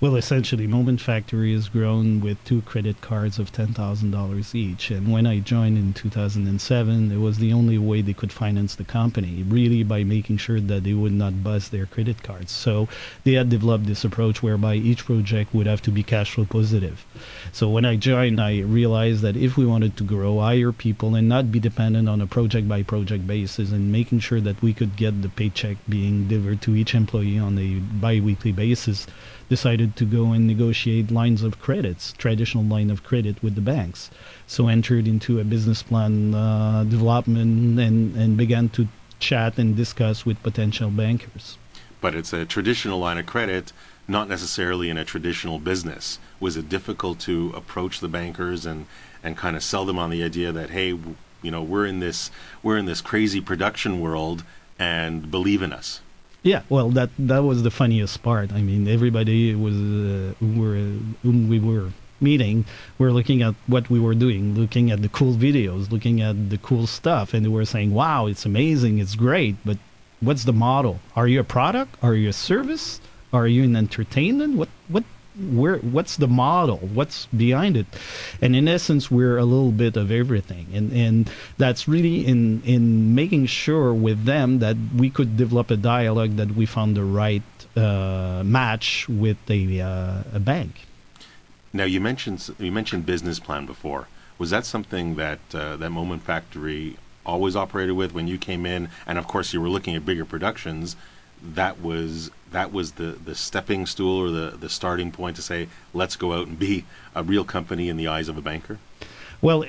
Well, 0.00 0.14
essentially, 0.14 0.68
Moment 0.68 1.00
Factory 1.00 1.52
has 1.54 1.68
grown 1.68 2.20
with 2.20 2.44
two 2.44 2.62
credit 2.62 3.00
cards 3.00 3.40
of 3.40 3.50
$10,000 3.50 4.54
each. 4.54 4.92
And 4.92 5.10
when 5.10 5.26
I 5.26 5.40
joined 5.40 5.76
in 5.76 5.92
2007, 5.92 7.10
it 7.10 7.16
was 7.16 7.38
the 7.38 7.52
only 7.52 7.78
way 7.78 8.00
they 8.00 8.12
could 8.12 8.30
finance 8.30 8.76
the 8.76 8.84
company, 8.84 9.42
really 9.42 9.82
by 9.82 10.04
making 10.04 10.36
sure 10.36 10.60
that 10.60 10.84
they 10.84 10.94
would 10.94 11.10
not 11.10 11.42
bust 11.42 11.72
their 11.72 11.86
credit 11.86 12.22
cards. 12.22 12.52
So 12.52 12.86
they 13.24 13.32
had 13.32 13.48
developed 13.48 13.86
this 13.86 14.04
approach 14.04 14.40
whereby 14.40 14.76
each 14.76 15.04
project 15.04 15.52
would 15.52 15.66
have 15.66 15.82
to 15.82 15.90
be 15.90 16.04
cash 16.04 16.32
flow 16.32 16.44
positive. 16.44 17.04
So 17.50 17.68
when 17.68 17.84
I 17.84 17.96
joined, 17.96 18.40
I 18.40 18.60
realized 18.60 19.22
that 19.22 19.36
if 19.36 19.56
we 19.56 19.66
wanted 19.66 19.96
to 19.96 20.04
grow, 20.04 20.38
hire 20.38 20.70
people, 20.70 21.16
and 21.16 21.28
not 21.28 21.50
be 21.50 21.58
dependent 21.58 22.08
on 22.08 22.20
a 22.20 22.26
project 22.28 22.68
by 22.68 22.84
project 22.84 23.26
basis, 23.26 23.72
and 23.72 23.90
making 23.90 24.20
sure 24.20 24.40
that 24.42 24.62
we 24.62 24.72
could 24.72 24.96
get 24.96 25.22
the 25.22 25.28
paycheck 25.28 25.78
being 25.88 26.28
delivered 26.28 26.62
to 26.62 26.76
each 26.76 26.94
employee 26.94 27.36
on 27.36 27.58
a 27.58 27.80
bi 28.00 28.20
weekly 28.20 28.52
basis, 28.52 29.08
decided 29.48 29.96
to 29.96 30.04
go 30.04 30.32
and 30.32 30.46
negotiate 30.46 31.10
lines 31.10 31.42
of 31.42 31.60
credits, 31.60 32.12
traditional 32.12 32.64
line 32.64 32.90
of 32.90 33.02
credit 33.02 33.42
with 33.42 33.54
the 33.54 33.60
banks. 33.60 34.10
So 34.46 34.68
entered 34.68 35.08
into 35.08 35.40
a 35.40 35.44
business 35.44 35.82
plan 35.82 36.34
uh, 36.34 36.84
development 36.84 37.78
and, 37.78 38.16
and 38.16 38.36
began 38.36 38.68
to 38.70 38.88
chat 39.18 39.58
and 39.58 39.76
discuss 39.76 40.24
with 40.24 40.42
potential 40.42 40.90
bankers. 40.90 41.58
But 42.00 42.14
it's 42.14 42.32
a 42.32 42.44
traditional 42.44 42.98
line 42.98 43.18
of 43.18 43.26
credit, 43.26 43.72
not 44.06 44.28
necessarily 44.28 44.88
in 44.90 44.96
a 44.96 45.04
traditional 45.04 45.58
business. 45.58 46.18
Was 46.38 46.56
it 46.56 46.68
difficult 46.68 47.18
to 47.20 47.52
approach 47.56 48.00
the 48.00 48.08
bankers 48.08 48.64
and, 48.64 48.86
and 49.24 49.36
kind 49.36 49.56
of 49.56 49.62
sell 49.64 49.84
them 49.84 49.98
on 49.98 50.10
the 50.10 50.22
idea 50.22 50.52
that 50.52 50.70
hey, 50.70 50.88
you 51.42 51.50
know, 51.50 51.62
we're 51.62 51.86
in 51.86 52.00
this 52.00 52.30
we're 52.62 52.76
in 52.76 52.86
this 52.86 53.00
crazy 53.00 53.40
production 53.40 54.00
world 54.00 54.44
and 54.78 55.30
believe 55.30 55.62
in 55.62 55.72
us? 55.72 56.00
Yeah, 56.42 56.62
well, 56.68 56.90
that 56.90 57.10
that 57.18 57.40
was 57.44 57.62
the 57.62 57.70
funniest 57.70 58.22
part. 58.22 58.52
I 58.52 58.62
mean, 58.62 58.86
everybody 58.88 59.54
was 59.54 59.74
uh, 59.76 60.34
were 60.40 60.76
whom 61.22 61.48
we 61.48 61.58
were 61.58 61.90
meeting 62.20 62.64
were 62.98 63.12
looking 63.12 63.42
at 63.42 63.54
what 63.66 63.90
we 63.90 64.00
were 64.00 64.14
doing, 64.14 64.54
looking 64.54 64.90
at 64.90 65.02
the 65.02 65.08
cool 65.08 65.34
videos, 65.34 65.90
looking 65.90 66.20
at 66.20 66.50
the 66.50 66.58
cool 66.58 66.86
stuff, 66.86 67.34
and 67.34 67.44
they 67.44 67.48
were 67.48 67.64
saying, 67.64 67.92
"Wow, 67.92 68.26
it's 68.26 68.46
amazing, 68.46 68.98
it's 68.98 69.14
great." 69.16 69.56
But 69.64 69.78
what's 70.20 70.44
the 70.44 70.52
model? 70.52 71.00
Are 71.16 71.28
you 71.28 71.40
a 71.40 71.44
product? 71.44 71.96
Are 72.02 72.14
you 72.14 72.28
a 72.28 72.32
service? 72.32 73.00
Are 73.32 73.46
you 73.46 73.64
an 73.64 73.76
entertainment? 73.76 74.56
What 74.56 74.68
what 74.88 75.04
where 75.38 75.78
what's 75.78 76.16
the 76.16 76.26
model? 76.28 76.78
What's 76.78 77.26
behind 77.26 77.76
it? 77.76 77.86
And 78.42 78.56
in 78.56 78.68
essence 78.68 79.10
we're 79.10 79.38
a 79.38 79.44
little 79.44 79.72
bit 79.72 79.96
of 79.96 80.10
everything. 80.10 80.66
And 80.74 80.92
and 80.92 81.30
that's 81.56 81.86
really 81.86 82.26
in 82.26 82.62
in 82.64 83.14
making 83.14 83.46
sure 83.46 83.94
with 83.94 84.24
them 84.24 84.58
that 84.58 84.76
we 84.96 85.10
could 85.10 85.36
develop 85.36 85.70
a 85.70 85.76
dialogue 85.76 86.36
that 86.36 86.52
we 86.52 86.66
found 86.66 86.96
the 86.96 87.04
right 87.04 87.42
uh, 87.76 88.42
match 88.44 89.08
with 89.08 89.38
a 89.48 89.80
uh, 89.80 90.22
a 90.34 90.40
bank. 90.40 90.86
Now 91.72 91.84
you 91.84 92.00
mentioned 92.00 92.50
you 92.58 92.72
mentioned 92.72 93.06
business 93.06 93.38
plan 93.38 93.66
before. 93.66 94.08
Was 94.38 94.50
that 94.50 94.64
something 94.64 95.16
that 95.16 95.40
uh, 95.54 95.76
that 95.76 95.90
moment 95.90 96.22
factory 96.22 96.96
always 97.26 97.54
operated 97.54 97.94
with 97.96 98.12
when 98.12 98.26
you 98.26 98.38
came 98.38 98.64
in? 98.66 98.88
And 99.06 99.18
of 99.18 99.26
course 99.26 99.52
you 99.52 99.60
were 99.60 99.68
looking 99.68 99.94
at 99.94 100.04
bigger 100.04 100.24
productions 100.24 100.96
that 101.42 101.80
was 101.80 102.30
that 102.50 102.72
was 102.72 102.92
the, 102.92 103.18
the 103.24 103.34
stepping 103.34 103.84
stool 103.84 104.16
or 104.16 104.30
the, 104.30 104.56
the 104.56 104.68
starting 104.68 105.12
point 105.12 105.36
to 105.36 105.42
say 105.42 105.68
let's 105.92 106.16
go 106.16 106.32
out 106.32 106.46
and 106.46 106.58
be 106.58 106.84
a 107.14 107.22
real 107.22 107.44
company 107.44 107.88
in 107.88 107.96
the 107.96 108.08
eyes 108.08 108.28
of 108.28 108.38
a 108.38 108.42
banker? 108.42 108.78
Well 109.40 109.64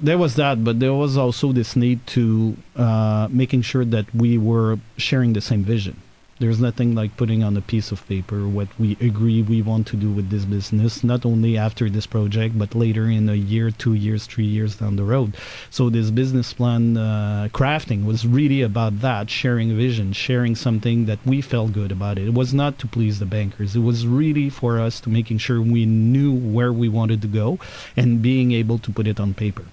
there 0.00 0.18
was 0.18 0.36
that 0.36 0.64
but 0.64 0.80
there 0.80 0.94
was 0.94 1.16
also 1.16 1.52
this 1.52 1.76
need 1.76 2.06
to 2.08 2.56
uh, 2.76 3.28
making 3.30 3.62
sure 3.62 3.84
that 3.84 4.14
we 4.14 4.38
were 4.38 4.78
sharing 4.96 5.32
the 5.32 5.40
same 5.40 5.64
vision 5.64 6.00
there's 6.40 6.58
nothing 6.58 6.94
like 6.94 7.18
putting 7.18 7.44
on 7.44 7.54
a 7.54 7.60
piece 7.60 7.92
of 7.92 8.06
paper 8.08 8.48
what 8.48 8.68
we 8.78 8.96
agree 8.98 9.42
we 9.42 9.60
want 9.60 9.86
to 9.86 9.96
do 9.96 10.10
with 10.10 10.30
this 10.30 10.46
business, 10.46 11.04
not 11.04 11.26
only 11.26 11.58
after 11.58 11.90
this 11.90 12.06
project, 12.06 12.58
but 12.58 12.74
later 12.74 13.04
in 13.10 13.28
a 13.28 13.34
year, 13.34 13.70
two 13.70 13.92
years, 13.92 14.24
three 14.24 14.46
years 14.46 14.76
down 14.76 14.96
the 14.96 15.04
road. 15.04 15.36
So 15.68 15.90
this 15.90 16.10
business 16.10 16.54
plan 16.54 16.96
uh, 16.96 17.48
crafting 17.52 18.06
was 18.06 18.26
really 18.26 18.62
about 18.62 19.00
that, 19.00 19.28
sharing 19.28 19.70
a 19.70 19.74
vision, 19.74 20.14
sharing 20.14 20.56
something 20.56 21.04
that 21.04 21.18
we 21.26 21.42
felt 21.42 21.74
good 21.74 21.92
about 21.92 22.18
it. 22.18 22.28
It 22.28 22.34
was 22.34 22.54
not 22.54 22.78
to 22.78 22.86
please 22.86 23.18
the 23.18 23.26
bankers. 23.26 23.76
It 23.76 23.80
was 23.80 24.06
really 24.06 24.48
for 24.48 24.80
us 24.80 24.98
to 25.00 25.10
making 25.10 25.38
sure 25.38 25.60
we 25.60 25.84
knew 25.84 26.32
where 26.32 26.72
we 26.72 26.88
wanted 26.88 27.20
to 27.20 27.28
go 27.28 27.58
and 27.98 28.22
being 28.22 28.52
able 28.52 28.78
to 28.78 28.90
put 28.90 29.06
it 29.06 29.20
on 29.20 29.34
paper. 29.34 29.66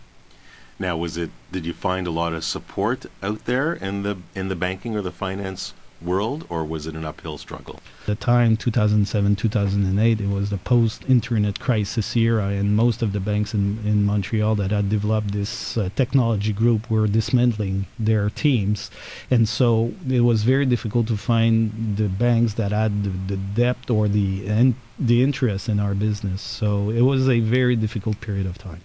Now, 0.80 0.98
was 0.98 1.16
it? 1.16 1.32
Did 1.52 1.66
you 1.66 1.74
find 1.74 2.06
a 2.06 2.12
lot 2.12 2.34
of 2.34 2.44
support 2.44 3.06
out 3.24 3.46
there 3.46 3.74
in 3.74 4.04
the 4.04 4.18
in 4.36 4.50
the 4.50 4.56
banking 4.56 4.96
or 4.96 5.02
the 5.02 5.12
finance 5.12 5.74
world, 6.02 6.46
or 6.50 6.64
was 6.64 6.88
it 6.88 6.96
an 6.96 7.06
uphill 7.06 7.38
struggle? 7.38 7.80
The 8.06 8.16
time 8.16 8.56
2007 8.58 9.36
2008 9.36 10.22
it 10.22 10.30
was 10.30 10.50
the 10.50 10.58
post-internet 10.58 11.60
crisis 11.60 12.16
era, 12.16 12.48
and 12.48 12.76
most 12.76 13.02
of 13.02 13.14
the 13.14 13.20
banks 13.20 13.54
in, 13.54 13.80
in 13.86 14.06
Montreal 14.06 14.56
that 14.56 14.72
had 14.72 14.90
developed 14.90 15.32
this 15.32 15.78
uh, 15.78 15.90
technology 15.96 16.54
group 16.54 16.90
were 16.90 17.08
dismantling 17.08 17.86
their 18.00 18.30
teams, 18.30 18.92
and 19.30 19.50
so 19.50 19.94
it 20.10 20.22
was 20.22 20.44
very 20.44 20.66
difficult 20.66 21.08
to 21.08 21.18
find 21.18 21.98
the 21.98 22.08
banks 22.08 22.54
that 22.54 22.72
had 22.72 23.04
the, 23.04 23.10
the 23.10 23.38
depth 23.38 23.90
or 23.90 24.08
the 24.08 24.48
and 24.48 24.76
the 25.00 25.22
interest 25.24 25.68
in 25.70 25.80
our 25.80 25.94
business. 25.94 26.42
So 26.42 26.90
it 26.90 27.02
was 27.02 27.28
a 27.30 27.40
very 27.40 27.76
difficult 27.76 28.22
period 28.22 28.46
of 28.46 28.58
time. 28.58 28.82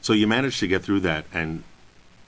So 0.00 0.12
you 0.12 0.26
managed 0.26 0.60
to 0.60 0.68
get 0.68 0.82
through 0.82 1.00
that, 1.00 1.24
and 1.32 1.62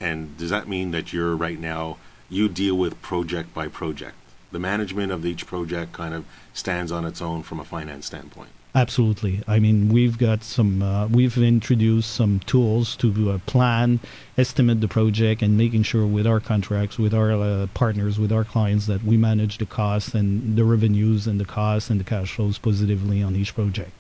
And 0.01 0.37
does 0.39 0.51
that 0.51 0.69
mean 0.69 0.93
that 0.93 1.13
you're 1.13 1.35
right 1.37 1.59
now, 1.59 1.97
you 2.31 2.49
deal 2.49 2.77
with 2.77 3.01
project 3.03 3.55
by 3.55 3.69
project? 3.69 4.15
The 4.51 4.59
management 4.59 5.13
of 5.13 5.25
each 5.27 5.47
project 5.47 5.93
kind 5.93 6.15
of 6.15 6.25
stands 6.55 6.91
on 6.91 7.05
its 7.05 7.21
own 7.21 7.43
from 7.43 7.61
a 7.61 7.65
finance 7.65 8.07
standpoint. 8.07 8.51
Absolutely. 8.75 9.43
I 9.49 9.59
mean, 9.59 9.89
we've 9.89 10.19
got 10.19 10.45
some, 10.45 10.83
uh, 10.83 11.09
we've 11.09 11.37
introduced 11.39 12.15
some 12.15 12.41
tools 12.41 12.97
to 12.97 13.31
uh, 13.31 13.39
plan, 13.47 13.99
estimate 14.37 14.81
the 14.81 14.89
project, 14.89 15.43
and 15.43 15.57
making 15.57 15.83
sure 15.83 16.07
with 16.07 16.27
our 16.27 16.39
contracts, 16.39 16.99
with 16.99 17.15
our 17.15 17.33
uh, 17.33 17.67
partners, 17.75 18.19
with 18.19 18.31
our 18.31 18.45
clients, 18.45 18.87
that 18.87 19.03
we 19.03 19.17
manage 19.17 19.59
the 19.59 19.67
costs 19.67 20.15
and 20.15 20.57
the 20.57 20.65
revenues 20.65 21.27
and 21.27 21.41
the 21.41 21.45
costs 21.45 21.91
and 21.91 21.99
the 21.99 22.05
cash 22.05 22.35
flows 22.35 22.59
positively 22.59 23.23
on 23.23 23.35
each 23.35 23.55
project. 23.55 23.91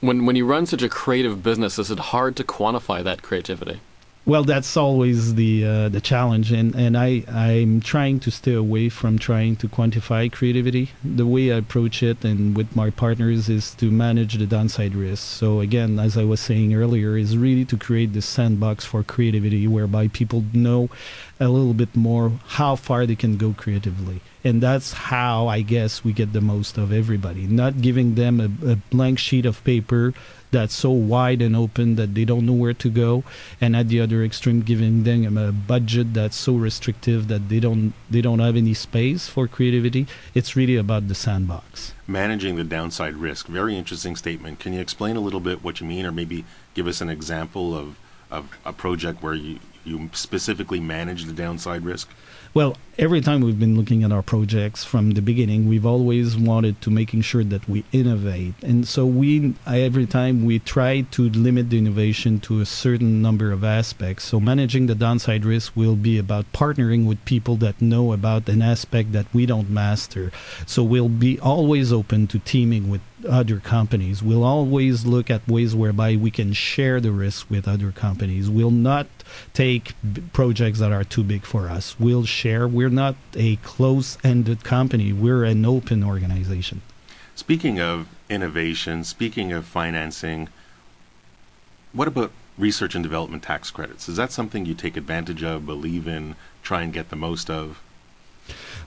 When, 0.00 0.26
when 0.26 0.36
you 0.36 0.44
run 0.44 0.66
such 0.66 0.82
a 0.82 0.88
creative 0.88 1.42
business, 1.42 1.78
is 1.78 1.90
it 1.90 1.98
hard 1.98 2.36
to 2.36 2.44
quantify 2.44 3.02
that 3.04 3.22
creativity? 3.22 3.80
Well, 4.26 4.42
that's 4.42 4.76
always 4.76 5.36
the 5.36 5.64
uh, 5.64 5.88
the 5.88 6.00
challenge, 6.00 6.50
and, 6.50 6.74
and 6.74 6.98
I 6.98 7.22
I'm 7.30 7.80
trying 7.80 8.18
to 8.20 8.32
stay 8.32 8.54
away 8.54 8.88
from 8.88 9.20
trying 9.20 9.54
to 9.62 9.68
quantify 9.68 10.32
creativity. 10.32 10.90
The 11.04 11.24
way 11.24 11.52
I 11.52 11.58
approach 11.58 12.02
it, 12.02 12.24
and 12.24 12.56
with 12.56 12.74
my 12.74 12.90
partners, 12.90 13.48
is 13.48 13.72
to 13.76 13.88
manage 13.88 14.34
the 14.36 14.46
downside 14.46 14.96
risk. 14.96 15.22
So 15.22 15.60
again, 15.60 16.00
as 16.00 16.16
I 16.16 16.24
was 16.24 16.40
saying 16.40 16.74
earlier, 16.74 17.16
is 17.16 17.38
really 17.38 17.64
to 17.66 17.76
create 17.76 18.14
this 18.14 18.26
sandbox 18.26 18.84
for 18.84 19.04
creativity, 19.04 19.68
whereby 19.68 20.08
people 20.08 20.44
know 20.52 20.90
a 21.38 21.46
little 21.46 21.74
bit 21.74 21.94
more 21.94 22.32
how 22.58 22.74
far 22.74 23.06
they 23.06 23.14
can 23.14 23.36
go 23.36 23.54
creatively, 23.56 24.22
and 24.42 24.60
that's 24.60 24.92
how 24.92 25.46
I 25.46 25.60
guess 25.60 26.02
we 26.02 26.12
get 26.12 26.32
the 26.32 26.40
most 26.40 26.78
of 26.78 26.92
everybody. 26.92 27.46
Not 27.46 27.80
giving 27.80 28.16
them 28.16 28.40
a, 28.40 28.72
a 28.72 28.76
blank 28.90 29.20
sheet 29.20 29.46
of 29.46 29.62
paper 29.62 30.14
that's 30.56 30.74
so 30.74 30.90
wide 30.90 31.42
and 31.42 31.54
open 31.54 31.96
that 31.96 32.14
they 32.14 32.24
don't 32.24 32.46
know 32.46 32.58
where 32.64 32.72
to 32.72 32.88
go, 32.88 33.24
and 33.60 33.76
at 33.76 33.88
the 33.88 34.00
other 34.00 34.24
extreme, 34.24 34.62
giving 34.62 35.04
them 35.04 35.36
a 35.36 35.52
budget 35.52 36.14
that's 36.14 36.36
so 36.36 36.56
restrictive 36.56 37.28
that 37.28 37.50
they 37.50 37.60
don't 37.60 37.92
they 38.08 38.22
don't 38.22 38.38
have 38.46 38.56
any 38.56 38.72
space 38.72 39.28
for 39.28 39.46
creativity. 39.46 40.06
It's 40.34 40.56
really 40.56 40.76
about 40.76 41.08
the 41.08 41.14
sandbox. 41.14 41.92
Managing 42.06 42.56
the 42.56 42.64
downside 42.64 43.16
risk. 43.16 43.48
Very 43.48 43.76
interesting 43.76 44.16
statement. 44.16 44.58
Can 44.58 44.72
you 44.72 44.80
explain 44.80 45.16
a 45.16 45.20
little 45.20 45.44
bit 45.48 45.62
what 45.62 45.80
you 45.80 45.86
mean, 45.86 46.06
or 46.06 46.12
maybe 46.12 46.44
give 46.72 46.86
us 46.86 47.00
an 47.02 47.10
example 47.10 47.76
of 47.76 47.98
of 48.30 48.42
a 48.64 48.72
project 48.72 49.22
where 49.22 49.34
you 49.34 49.60
you 49.84 50.10
specifically 50.14 50.80
manage 50.80 51.24
the 51.26 51.36
downside 51.44 51.84
risk? 51.84 52.08
Well, 52.56 52.78
every 52.98 53.20
time 53.20 53.42
we've 53.42 53.60
been 53.60 53.76
looking 53.76 54.02
at 54.02 54.12
our 54.12 54.22
projects 54.22 54.82
from 54.82 55.10
the 55.10 55.20
beginning, 55.20 55.68
we've 55.68 55.84
always 55.84 56.38
wanted 56.38 56.80
to 56.80 56.90
making 56.90 57.20
sure 57.20 57.44
that 57.44 57.68
we 57.68 57.84
innovate, 57.92 58.54
and 58.62 58.88
so 58.88 59.04
we 59.04 59.52
every 59.66 60.06
time 60.06 60.42
we 60.42 60.58
try 60.60 61.02
to 61.02 61.28
limit 61.28 61.68
the 61.68 61.76
innovation 61.76 62.40
to 62.40 62.62
a 62.62 62.64
certain 62.64 63.20
number 63.20 63.52
of 63.52 63.62
aspects. 63.62 64.24
So 64.24 64.40
managing 64.40 64.86
the 64.86 64.94
downside 64.94 65.44
risk 65.44 65.76
will 65.76 65.96
be 65.96 66.16
about 66.16 66.50
partnering 66.54 67.04
with 67.06 67.22
people 67.26 67.56
that 67.56 67.82
know 67.82 68.14
about 68.14 68.48
an 68.48 68.62
aspect 68.62 69.12
that 69.12 69.26
we 69.34 69.44
don't 69.44 69.68
master. 69.68 70.32
So 70.64 70.82
we'll 70.82 71.10
be 71.10 71.38
always 71.38 71.92
open 71.92 72.26
to 72.28 72.38
teaming 72.38 72.88
with 72.88 73.02
other 73.28 73.60
companies. 73.60 74.22
We'll 74.22 74.44
always 74.44 75.04
look 75.04 75.30
at 75.30 75.46
ways 75.46 75.74
whereby 75.74 76.16
we 76.16 76.30
can 76.30 76.54
share 76.54 77.02
the 77.02 77.12
risk 77.12 77.50
with 77.50 77.68
other 77.68 77.92
companies. 77.92 78.48
We'll 78.48 78.70
not 78.70 79.08
take 79.52 79.94
b- 80.12 80.22
projects 80.32 80.78
that 80.78 80.92
are 80.92 81.04
too 81.04 81.22
big 81.22 81.44
for 81.44 81.68
us. 81.68 81.98
We'll 81.98 82.24
share. 82.24 82.66
We're 82.66 82.88
not 82.88 83.16
a 83.34 83.56
close 83.56 84.18
ended 84.24 84.64
company, 84.64 85.12
we're 85.12 85.44
an 85.44 85.64
open 85.64 86.02
organization. 86.02 86.82
Speaking 87.34 87.80
of 87.80 88.08
innovation, 88.30 89.04
speaking 89.04 89.52
of 89.52 89.66
financing, 89.66 90.48
what 91.92 92.08
about 92.08 92.32
research 92.58 92.94
and 92.94 93.02
development 93.02 93.42
tax 93.42 93.70
credits? 93.70 94.08
Is 94.08 94.16
that 94.16 94.32
something 94.32 94.64
you 94.64 94.74
take 94.74 94.96
advantage 94.96 95.42
of, 95.42 95.66
believe 95.66 96.08
in, 96.08 96.34
try 96.62 96.82
and 96.82 96.92
get 96.92 97.10
the 97.10 97.16
most 97.16 97.50
of? 97.50 97.82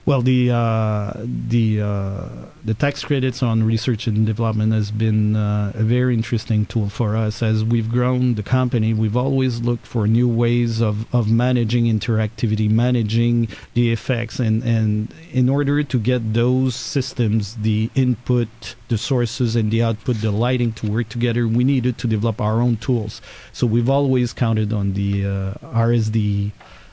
Well, 0.09 0.23
the 0.23 0.49
uh, 0.49 1.13
the 1.23 1.81
uh, 1.81 2.29
the 2.65 2.73
tax 2.73 3.03
credits 3.03 3.43
on 3.43 3.61
research 3.61 4.07
and 4.07 4.25
development 4.25 4.73
has 4.73 4.89
been 4.89 5.35
uh, 5.35 5.71
a 5.75 5.83
very 5.83 6.15
interesting 6.15 6.65
tool 6.65 6.89
for 6.89 7.15
us 7.15 7.43
as 7.43 7.63
we've 7.63 7.91
grown 7.91 8.33
the 8.33 8.41
company. 8.41 8.91
We've 8.91 9.15
always 9.15 9.61
looked 9.61 9.85
for 9.85 10.07
new 10.07 10.27
ways 10.27 10.81
of, 10.81 11.05
of 11.13 11.29
managing 11.29 11.85
interactivity, 11.85 12.67
managing 12.71 13.49
the 13.75 13.91
effects, 13.91 14.39
and 14.39 14.63
and 14.63 15.13
in 15.31 15.47
order 15.47 15.83
to 15.83 15.99
get 15.99 16.33
those 16.33 16.73
systems, 16.73 17.57
the 17.57 17.91
input, 17.93 18.73
the 18.87 18.97
sources, 18.97 19.55
and 19.55 19.69
the 19.69 19.83
output, 19.83 20.21
the 20.21 20.31
lighting 20.31 20.73
to 20.73 20.91
work 20.91 21.09
together, 21.09 21.47
we 21.47 21.63
needed 21.63 21.99
to 21.99 22.07
develop 22.07 22.41
our 22.41 22.61
own 22.61 22.77
tools. 22.77 23.21
So 23.53 23.67
we've 23.67 23.91
always 23.91 24.33
counted 24.33 24.73
on 24.73 24.93
the 24.93 25.23
uh, 25.23 25.53
RSD 25.61 26.51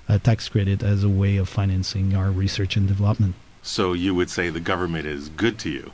a 0.08 0.18
tax 0.18 0.48
credit 0.48 0.82
as 0.82 1.02
a 1.02 1.08
way 1.08 1.36
of 1.36 1.48
financing 1.48 2.14
our 2.14 2.30
research 2.30 2.76
and 2.76 2.86
development. 2.88 3.34
So 3.62 3.92
you 3.92 4.14
would 4.14 4.30
say 4.30 4.48
the 4.48 4.60
government 4.60 5.06
is 5.06 5.28
good 5.28 5.58
to 5.60 5.70
you. 5.70 5.92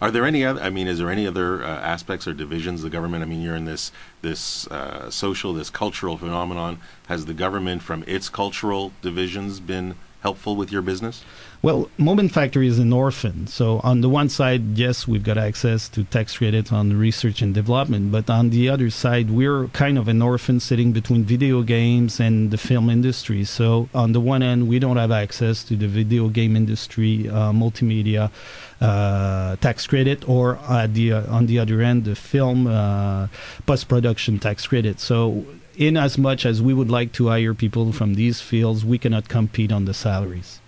Are 0.00 0.10
there 0.10 0.24
any 0.24 0.44
other? 0.44 0.60
I 0.60 0.68
mean, 0.68 0.88
is 0.88 0.98
there 0.98 1.10
any 1.10 1.28
other 1.28 1.62
uh, 1.62 1.68
aspects 1.68 2.26
or 2.26 2.32
divisions 2.32 2.80
of 2.80 2.90
the 2.90 2.90
government? 2.90 3.22
I 3.22 3.26
mean, 3.26 3.40
you're 3.40 3.54
in 3.54 3.66
this 3.66 3.92
this 4.20 4.66
uh, 4.66 5.10
social, 5.10 5.52
this 5.52 5.70
cultural 5.70 6.18
phenomenon. 6.18 6.80
Has 7.06 7.26
the 7.26 7.34
government, 7.34 7.82
from 7.82 8.02
its 8.08 8.28
cultural 8.28 8.92
divisions, 9.00 9.60
been 9.60 9.94
helpful 10.22 10.56
with 10.56 10.72
your 10.72 10.82
business? 10.82 11.24
Well, 11.64 11.88
Moment 11.96 12.32
Factory 12.32 12.66
is 12.66 12.80
an 12.80 12.92
orphan. 12.92 13.46
So, 13.46 13.78
on 13.84 14.00
the 14.00 14.08
one 14.08 14.28
side, 14.28 14.76
yes, 14.76 15.06
we've 15.06 15.22
got 15.22 15.38
access 15.38 15.88
to 15.90 16.02
tax 16.02 16.36
credits 16.38 16.72
on 16.72 16.98
research 16.98 17.40
and 17.40 17.54
development. 17.54 18.10
But 18.10 18.28
on 18.28 18.50
the 18.50 18.68
other 18.68 18.90
side, 18.90 19.30
we're 19.30 19.68
kind 19.68 19.96
of 19.96 20.08
an 20.08 20.22
orphan 20.22 20.58
sitting 20.58 20.90
between 20.90 21.22
video 21.22 21.62
games 21.62 22.18
and 22.18 22.50
the 22.50 22.58
film 22.58 22.90
industry. 22.90 23.44
So, 23.44 23.88
on 23.94 24.10
the 24.10 24.18
one 24.18 24.42
end, 24.42 24.66
we 24.66 24.80
don't 24.80 24.96
have 24.96 25.12
access 25.12 25.62
to 25.68 25.76
the 25.76 25.86
video 25.86 26.26
game 26.26 26.56
industry, 26.56 27.28
uh, 27.28 27.52
multimedia 27.52 28.32
uh, 28.80 29.54
tax 29.60 29.86
credit, 29.86 30.28
or 30.28 30.58
the, 30.88 31.12
uh, 31.12 31.32
on 31.32 31.46
the 31.46 31.60
other 31.60 31.80
end, 31.80 32.06
the 32.06 32.16
film 32.16 32.66
uh, 32.66 33.28
post 33.66 33.86
production 33.86 34.40
tax 34.40 34.66
credit. 34.66 34.98
So, 34.98 35.46
in 35.76 35.96
as 35.96 36.18
much 36.18 36.44
as 36.44 36.60
we 36.60 36.74
would 36.74 36.90
like 36.90 37.12
to 37.12 37.28
hire 37.28 37.54
people 37.54 37.92
from 37.92 38.14
these 38.14 38.40
fields, 38.40 38.84
we 38.84 38.98
cannot 38.98 39.28
compete 39.28 39.70
on 39.70 39.84
the 39.84 39.94
salaries 39.94 40.58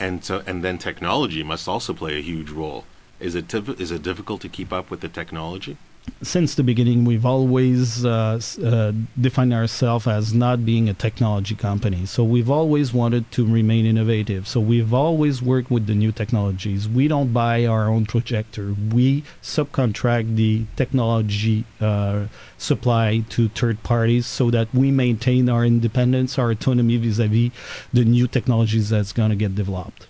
and 0.00 0.24
so 0.24 0.42
and 0.46 0.64
then 0.64 0.78
technology 0.78 1.42
must 1.42 1.68
also 1.68 1.92
play 1.94 2.18
a 2.18 2.22
huge 2.22 2.50
role. 2.50 2.84
Is 3.20 3.34
it 3.34 3.48
tif- 3.48 3.80
is 3.80 3.90
it 3.90 4.02
difficult 4.02 4.40
to 4.42 4.48
keep 4.48 4.72
up 4.72 4.90
with 4.90 5.00
the 5.00 5.08
technology? 5.08 5.76
Since 6.22 6.54
the 6.54 6.62
beginning, 6.62 7.04
we've 7.04 7.26
always 7.26 8.04
uh, 8.04 8.40
uh, 8.64 8.92
defined 9.20 9.52
ourselves 9.52 10.06
as 10.06 10.34
not 10.34 10.64
being 10.64 10.88
a 10.88 10.94
technology 10.94 11.54
company. 11.54 12.06
So 12.06 12.24
we've 12.24 12.50
always 12.50 12.92
wanted 12.92 13.30
to 13.32 13.46
remain 13.46 13.86
innovative. 13.86 14.46
So 14.48 14.60
we've 14.60 14.92
always 14.92 15.40
worked 15.40 15.70
with 15.70 15.86
the 15.86 15.94
new 15.94 16.12
technologies. 16.12 16.88
We 16.88 17.08
don't 17.08 17.32
buy 17.32 17.66
our 17.66 17.88
own 17.88 18.06
projector. 18.06 18.74
We 18.92 19.24
subcontract 19.42 20.36
the 20.36 20.66
technology 20.76 21.64
uh, 21.80 22.26
supply 22.56 23.24
to 23.30 23.48
third 23.48 23.82
parties 23.82 24.26
so 24.26 24.50
that 24.50 24.72
we 24.74 24.90
maintain 24.90 25.48
our 25.48 25.64
independence, 25.64 26.38
our 26.38 26.50
autonomy 26.50 26.96
vis-a-vis 26.96 27.52
the 27.92 28.04
new 28.04 28.26
technologies 28.26 28.90
that's 28.90 29.12
going 29.12 29.30
to 29.30 29.36
get 29.36 29.54
developed. 29.54 30.06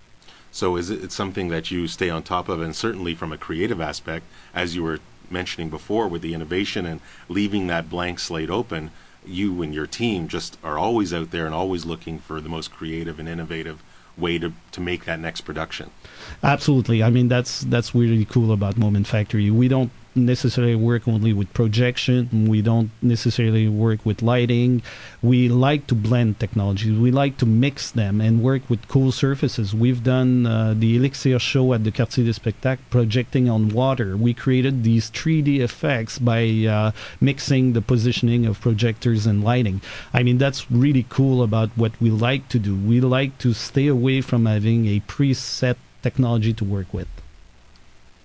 So 0.50 0.76
is 0.76 0.90
it 0.90 1.12
something 1.12 1.48
that 1.48 1.70
you 1.70 1.87
stay 1.87 2.11
on 2.11 2.22
top 2.22 2.48
of, 2.48 2.61
and 2.61 2.74
certainly 2.74 3.14
from 3.14 3.32
a 3.32 3.38
creative 3.38 3.80
aspect, 3.80 4.24
as 4.54 4.74
you 4.74 4.82
were 4.82 4.98
mentioning 5.31 5.71
before 5.71 6.09
with 6.09 6.23
the 6.23 6.35
innovation 6.35 6.87
and 6.87 7.01
leaving 7.29 7.67
that 7.67 7.88
blank 7.88 8.19
slate 8.19 8.51
open, 8.51 8.91
you 9.27 9.62
and 9.62 9.75
your 9.75 9.87
team 9.87 10.29
just 10.29 10.59
are 10.62 10.79
always 10.79 11.12
out 11.12 11.31
there 11.31 11.47
and 11.47 11.55
always 11.55 11.85
looking 11.85 12.19
for 12.19 12.41
the 12.41 12.49
most 12.49 12.71
creative 12.71 13.19
and 13.19 13.29
innovative 13.29 13.83
way 14.17 14.38
to, 14.38 14.53
to 14.73 14.81
make 14.81 15.05
that 15.05 15.21
next 15.21 15.43
production. 15.43 15.91
Absolutely. 16.43 17.03
I 17.03 17.11
mean 17.11 17.29
that's 17.29 17.61
that's 17.61 17.95
really 17.95 18.25
cool 18.25 18.53
about 18.53 18.77
Moment 18.77 19.07
Factory. 19.07 19.51
We 19.51 19.69
don't 19.69 19.91
necessarily 20.14 20.75
work 20.75 21.07
only 21.07 21.33
with 21.33 21.53
projection. 21.53 22.49
We 22.49 22.62
don't 22.62 22.90
necessarily 23.03 23.68
work 23.68 24.05
with 24.05 24.23
lighting. 24.23 24.83
We 25.23 25.49
like 25.49 25.87
to 25.88 25.94
blend 25.94 26.40
technologies. 26.40 26.99
We 26.99 27.11
like 27.11 27.37
to 27.38 27.47
mix 27.47 27.90
them 27.90 28.21
and 28.21 28.42
work 28.42 28.62
with 28.68 28.88
cool 28.88 29.12
surfaces. 29.12 29.75
We've 29.75 30.03
done 30.03 30.47
uh, 30.47 30.75
the 30.77 30.97
Elixir 30.97 31.38
show 31.38 31.73
at 31.73 31.85
the 31.85 31.92
Quartier 31.92 32.25
des 32.25 32.35
Spectacles 32.35 32.85
projecting 32.90 33.49
on 33.49 33.68
water. 33.68 34.16
We 34.16 34.35
created 34.35 34.85
these 34.85 35.11
3D 35.11 35.61
effects 35.61 36.18
by 36.18 36.66
uh, 36.68 36.92
mixing 37.21 37.73
the 37.73 37.83
positioning 37.83 38.47
of 38.47 38.61
projectors 38.61 39.27
and 39.27 39.44
lighting. 39.44 39.81
I 40.12 40.23
mean, 40.23 40.38
that's 40.38 40.71
really 40.71 41.07
cool 41.09 41.42
about 41.42 41.71
what 41.77 41.92
we 42.01 42.11
like 42.11 42.49
to 42.49 42.59
do. 42.59 42.75
We 42.77 43.01
like 43.01 43.38
to 43.38 43.53
stay 43.55 43.87
away 43.87 44.21
from 44.21 44.47
having 44.47 44.87
a 44.87 45.01
preset 45.01 45.77
technology 46.03 46.53
to 46.55 46.64
work 46.64 46.92
with. 46.92 47.09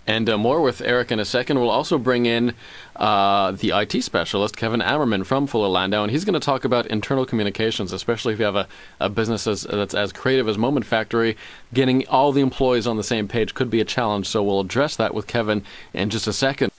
And 0.06 0.30
uh, 0.30 0.38
more 0.38 0.62
with 0.62 0.82
Eric 0.82 1.12
in 1.12 1.20
a 1.20 1.26
second. 1.26 1.60
We'll 1.60 1.70
also 1.70 1.98
bring 1.98 2.26
in 2.26 2.54
uh, 2.96 3.52
the 3.52 3.70
IT 3.70 4.04
specialist, 4.04 4.58
Kevin 4.58 4.82
Ammerman 4.82 5.26
from 5.26 5.48
Fuller 5.48 5.70
Landau, 5.70 6.04
and 6.04 6.12
he's 6.12 6.26
going 6.26 6.34
to 6.34 6.42
talk 6.42 6.66
about 6.66 6.88
internal 6.88 7.26
communications, 7.26 7.94
especially 7.94 8.34
if 8.34 8.40
you 8.40 8.46
have 8.46 8.56
a, 8.56 8.68
a 9.00 9.10
business 9.10 9.48
as, 9.48 9.64
that's 9.64 9.94
as 9.94 10.12
creative 10.12 10.50
as 10.50 10.58
Moment 10.58 10.86
Factory. 10.86 11.38
Getting 11.74 12.06
all 12.08 12.34
the 12.34 12.42
employees 12.42 12.86
on 12.86 12.98
the 12.98 13.04
same 13.04 13.28
page 13.28 13.54
could 13.54 13.70
be 13.70 13.80
a 13.80 13.86
challenge, 13.86 14.28
so 14.28 14.44
we'll 14.44 14.60
address 14.60 14.98
that 14.98 15.14
with 15.14 15.26
Kevin 15.26 15.64
in 15.94 16.10
just 16.10 16.28
a 16.28 16.34
second. 16.34 16.72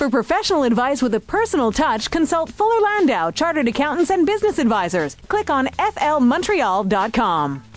For 0.00 0.08
professional 0.08 0.62
advice 0.62 1.02
with 1.02 1.14
a 1.14 1.20
personal 1.20 1.72
touch, 1.72 2.10
consult 2.10 2.50
Fuller 2.50 2.80
Landau, 2.80 3.30
Chartered 3.30 3.68
Accountants 3.68 4.10
and 4.10 4.24
Business 4.24 4.58
Advisors. 4.58 5.14
Click 5.28 5.50
on 5.50 5.66
flmontreal.com. 5.66 7.69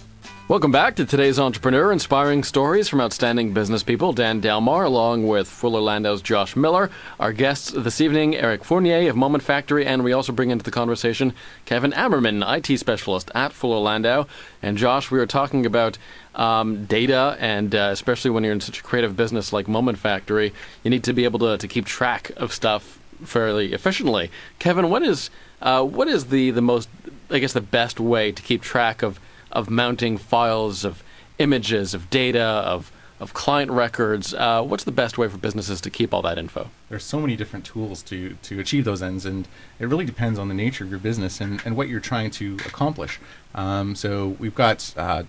Welcome 0.54 0.72
back 0.72 0.98
to 0.98 1.06
today's 1.06 1.40
Entrepreneur, 1.40 1.92
inspiring 1.92 2.44
stories 2.44 2.88
from 2.88 3.02
outstanding 3.02 3.56
business 3.56 3.82
people. 3.82 4.14
Dan 4.14 4.40
Delmar, 4.40 4.84
along 4.84 5.26
with 5.26 5.48
Fuller 5.48 5.82
Landau's 5.82 6.22
Josh 6.22 6.56
Miller. 6.56 6.92
Our 7.20 7.34
guests 7.34 7.72
this 7.72 8.00
evening, 8.00 8.36
Eric 8.36 8.64
Fournier 8.64 9.10
of 9.10 9.16
Moment 9.16 9.44
Factory, 9.44 9.84
and 9.84 10.04
we 10.04 10.14
also 10.14 10.32
bring 10.32 10.52
into 10.52 10.64
the 10.64 10.70
conversation 10.70 11.34
Kevin 11.66 11.92
Ammerman, 11.92 12.44
IT 12.48 12.78
specialist 12.78 13.32
at 13.34 13.52
Fuller 13.52 13.80
Landau. 13.80 14.28
And 14.62 14.78
Josh, 14.78 15.10
we 15.10 15.20
are 15.20 15.26
talking 15.26 15.66
about 15.66 15.98
um, 16.36 16.86
data, 16.86 17.36
and 17.40 17.74
uh, 17.74 17.90
especially 17.92 18.30
when 18.30 18.44
you're 18.44 18.54
in 18.54 18.62
such 18.62 18.82
a 18.82 18.84
creative 18.84 19.18
business 19.18 19.54
like 19.54 19.68
Moment 19.68 19.98
Factory, 19.98 20.54
you 20.84 20.92
need 20.92 21.04
to 21.06 21.14
be 21.14 21.24
able 21.24 21.40
to, 21.40 21.58
to 21.58 21.68
keep 21.68 21.86
track 21.86 22.30
of 22.38 22.54
stuff 22.54 23.00
fairly 23.24 23.74
efficiently. 23.74 24.30
Kevin, 24.60 24.92
what 24.92 25.02
is 25.02 25.32
uh, 25.64 25.84
what 25.84 26.08
is 26.08 26.26
the, 26.26 26.52
the 26.52 26.62
most, 26.62 26.90
I 27.32 27.40
guess, 27.40 27.54
the 27.54 27.62
best 27.62 28.00
way 28.00 28.32
to 28.32 28.42
keep 28.44 28.62
track 28.62 29.02
of 29.02 29.20
of 29.54 29.70
mounting 29.70 30.18
files 30.18 30.84
of 30.84 31.02
images, 31.40 31.94
of 31.94 32.10
data, 32.10 32.44
of 32.44 32.92
of 33.20 33.34
client 33.34 33.72
records. 33.72 34.34
Uh, 34.34 34.62
what's 34.62 34.84
the 34.84 34.92
best 34.92 35.18
way 35.18 35.30
for 35.30 35.38
businesses 35.38 35.80
to 35.80 35.90
keep 35.90 36.14
all 36.14 36.22
that 36.22 36.38
info? 36.38 36.70
There's 36.90 37.06
so 37.06 37.22
many 37.22 37.36
different 37.36 37.66
tools 37.66 38.04
to 38.04 38.36
to 38.42 38.60
achieve 38.60 38.84
those 38.84 39.02
ends, 39.02 39.26
and 39.26 39.48
it 39.80 39.88
really 39.88 40.06
depends 40.06 40.38
on 40.38 40.50
the 40.50 40.54
nature 40.54 40.84
of 40.84 40.90
your 40.90 41.00
business 41.00 41.40
and, 41.40 41.62
and 41.66 41.78
what 41.78 41.88
you're 41.88 42.02
trying 42.02 42.32
to 42.32 42.56
accomplish. 42.66 43.20
Um, 43.56 43.96
so 43.96 44.36
we've 44.40 44.56
got 44.56 44.94
uh, 44.98 45.24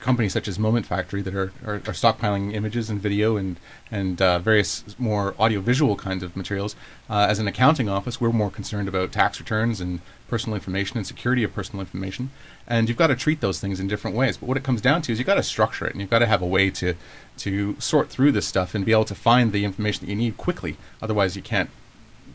companies 0.00 0.32
such 0.32 0.48
as 0.48 0.58
Moment 0.58 0.84
Factory 0.84 1.22
that 1.22 1.34
are, 1.34 1.52
are, 1.64 1.76
are 1.76 1.94
stockpiling 1.94 2.52
images 2.52 2.90
and 2.90 3.00
video 3.00 3.36
and 3.36 3.58
and 3.90 4.20
uh, 4.20 4.38
various 4.38 4.84
more 4.98 5.34
audiovisual 5.38 5.96
kinds 5.96 6.22
of 6.22 6.36
materials. 6.36 6.74
Uh, 7.08 7.26
as 7.28 7.38
an 7.38 7.46
accounting 7.46 7.88
office, 7.88 8.20
we're 8.20 8.32
more 8.32 8.50
concerned 8.50 8.88
about 8.88 9.12
tax 9.12 9.38
returns 9.38 9.80
and 9.80 10.00
personal 10.28 10.54
information 10.54 10.96
and 10.96 11.06
security 11.06 11.44
of 11.44 11.54
personal 11.54 11.80
information. 11.80 12.30
And 12.66 12.88
you've 12.88 12.98
got 12.98 13.08
to 13.08 13.16
treat 13.16 13.40
those 13.40 13.60
things 13.60 13.80
in 13.80 13.88
different 13.88 14.16
ways. 14.16 14.36
But 14.36 14.48
what 14.48 14.56
it 14.56 14.64
comes 14.64 14.80
down 14.80 15.02
to 15.02 15.12
is 15.12 15.18
you've 15.18 15.26
got 15.26 15.34
to 15.34 15.42
structure 15.42 15.86
it 15.86 15.92
and 15.92 16.00
you've 16.00 16.10
got 16.10 16.20
to 16.20 16.26
have 16.26 16.42
a 16.42 16.46
way 16.46 16.70
to 16.70 16.94
to 17.38 17.76
sort 17.78 18.08
through 18.08 18.32
this 18.32 18.46
stuff 18.46 18.74
and 18.74 18.84
be 18.84 18.92
able 18.92 19.04
to 19.06 19.14
find 19.14 19.52
the 19.52 19.64
information 19.64 20.06
that 20.06 20.10
you 20.10 20.16
need 20.16 20.36
quickly. 20.36 20.76
Otherwise, 21.00 21.36
you 21.36 21.42
can't 21.42 21.70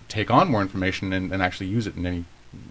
take 0.08 0.32
on 0.32 0.50
more 0.50 0.62
information 0.62 1.12
and, 1.12 1.32
and 1.34 1.42
actually 1.42 1.68
use 1.68 1.86
it 1.86 1.96
in 1.96 2.06
any 2.06 2.26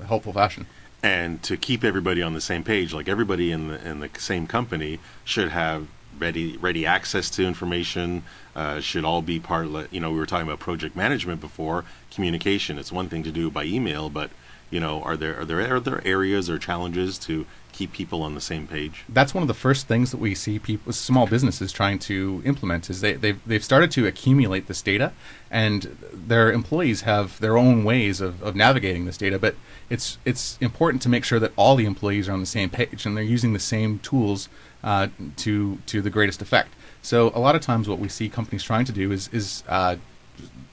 helpful 0.07 0.33
fashion 0.33 0.66
and 1.03 1.43
to 1.43 1.57
keep 1.57 1.85
everybody 1.85 2.23
on 2.23 2.35
the 2.35 2.41
same 2.41 2.65
page 2.65 2.93
like 2.93 3.09
everybody 3.09 3.53
in 3.53 3.69
the 3.69 3.89
in 3.89 4.01
the 4.01 4.11
same 4.19 4.47
company 4.47 4.99
should 5.25 5.51
have 5.51 5.87
ready 6.19 6.57
ready 6.57 6.87
access 6.87 7.29
to 7.31 7.47
information 7.47 8.23
uh, 8.55 8.81
should 8.81 9.05
all 9.05 9.23
be 9.23 9.39
part 9.39 9.69
you 9.93 10.01
know 10.01 10.11
we 10.11 10.19
were 10.19 10.27
talking 10.27 10.47
about 10.47 10.59
project 10.59 10.97
management 10.97 11.41
before 11.41 11.85
communication. 12.11 12.79
It's 12.79 12.91
one 12.91 13.09
thing 13.09 13.23
to 13.25 13.31
do 13.31 13.51
by 13.51 13.65
email 13.65 14.09
but 14.09 14.31
you 14.70 14.81
know 14.81 15.02
are 15.02 15.16
there 15.16 15.40
are 15.40 15.44
there 15.44 15.74
are 15.74 15.81
there 15.81 16.07
areas 16.07 16.50
or 16.50 16.59
challenges 16.59 17.18
to 17.18 17.46
keep 17.72 17.92
people 17.92 18.22
on 18.22 18.35
the 18.35 18.40
same 18.40 18.66
page? 18.66 19.05
That's 19.09 19.35
one 19.35 19.42
of 19.42 19.48
the 19.48 19.55
first 19.55 19.87
things 19.87 20.11
that 20.11 20.16
we 20.16 20.35
see 20.35 20.59
people 20.59 20.92
small 20.92 21.26
businesses 21.26 21.72
trying 21.72 21.98
to 22.00 22.42
implement 22.44 22.88
is 22.88 23.02
they, 23.02 23.12
they've, 23.12 23.38
they've 23.46 23.62
started 23.62 23.90
to 23.92 24.07
accumulate 24.07 24.66
this 24.66 24.81
data 24.81 25.12
and 25.50 25.83
their 26.12 26.50
employees 26.50 27.02
have 27.02 27.38
their 27.40 27.59
own 27.59 27.85
ways 27.85 28.22
of, 28.22 28.42
of 28.42 28.57
navigating 28.57 29.05
this 29.05 29.18
data 29.18 29.38
but 29.38 29.57
it's 29.90 30.16
it's 30.24 30.57
important 30.61 31.02
to 31.02 31.09
make 31.11 31.24
sure 31.24 31.38
that 31.38 31.52
all 31.57 31.76
the 31.76 31.85
employees 31.85 32.29
are 32.29 32.33
on 32.33 32.40
the 32.40 32.46
same 32.46 32.70
page 32.70 33.05
and 33.05 33.16
they're 33.16 33.24
using 33.24 33.52
the 33.52 33.59
same 33.59 33.98
tools 33.98 34.48
uh, 34.83 35.09
to 35.37 35.79
to 35.87 36.00
the 36.00 36.11
greatest 36.11 36.40
effect. 36.42 36.72
So 37.02 37.31
a 37.35 37.40
lot 37.40 37.55
of 37.55 37.61
times 37.61 37.88
what 37.88 37.98
we 37.98 38.09
see 38.09 38.29
companies 38.29 38.62
trying 38.64 38.85
to 38.87 38.92
do 38.92 39.12
is 39.12 39.29
is 39.33 39.62
uh, 39.68 39.96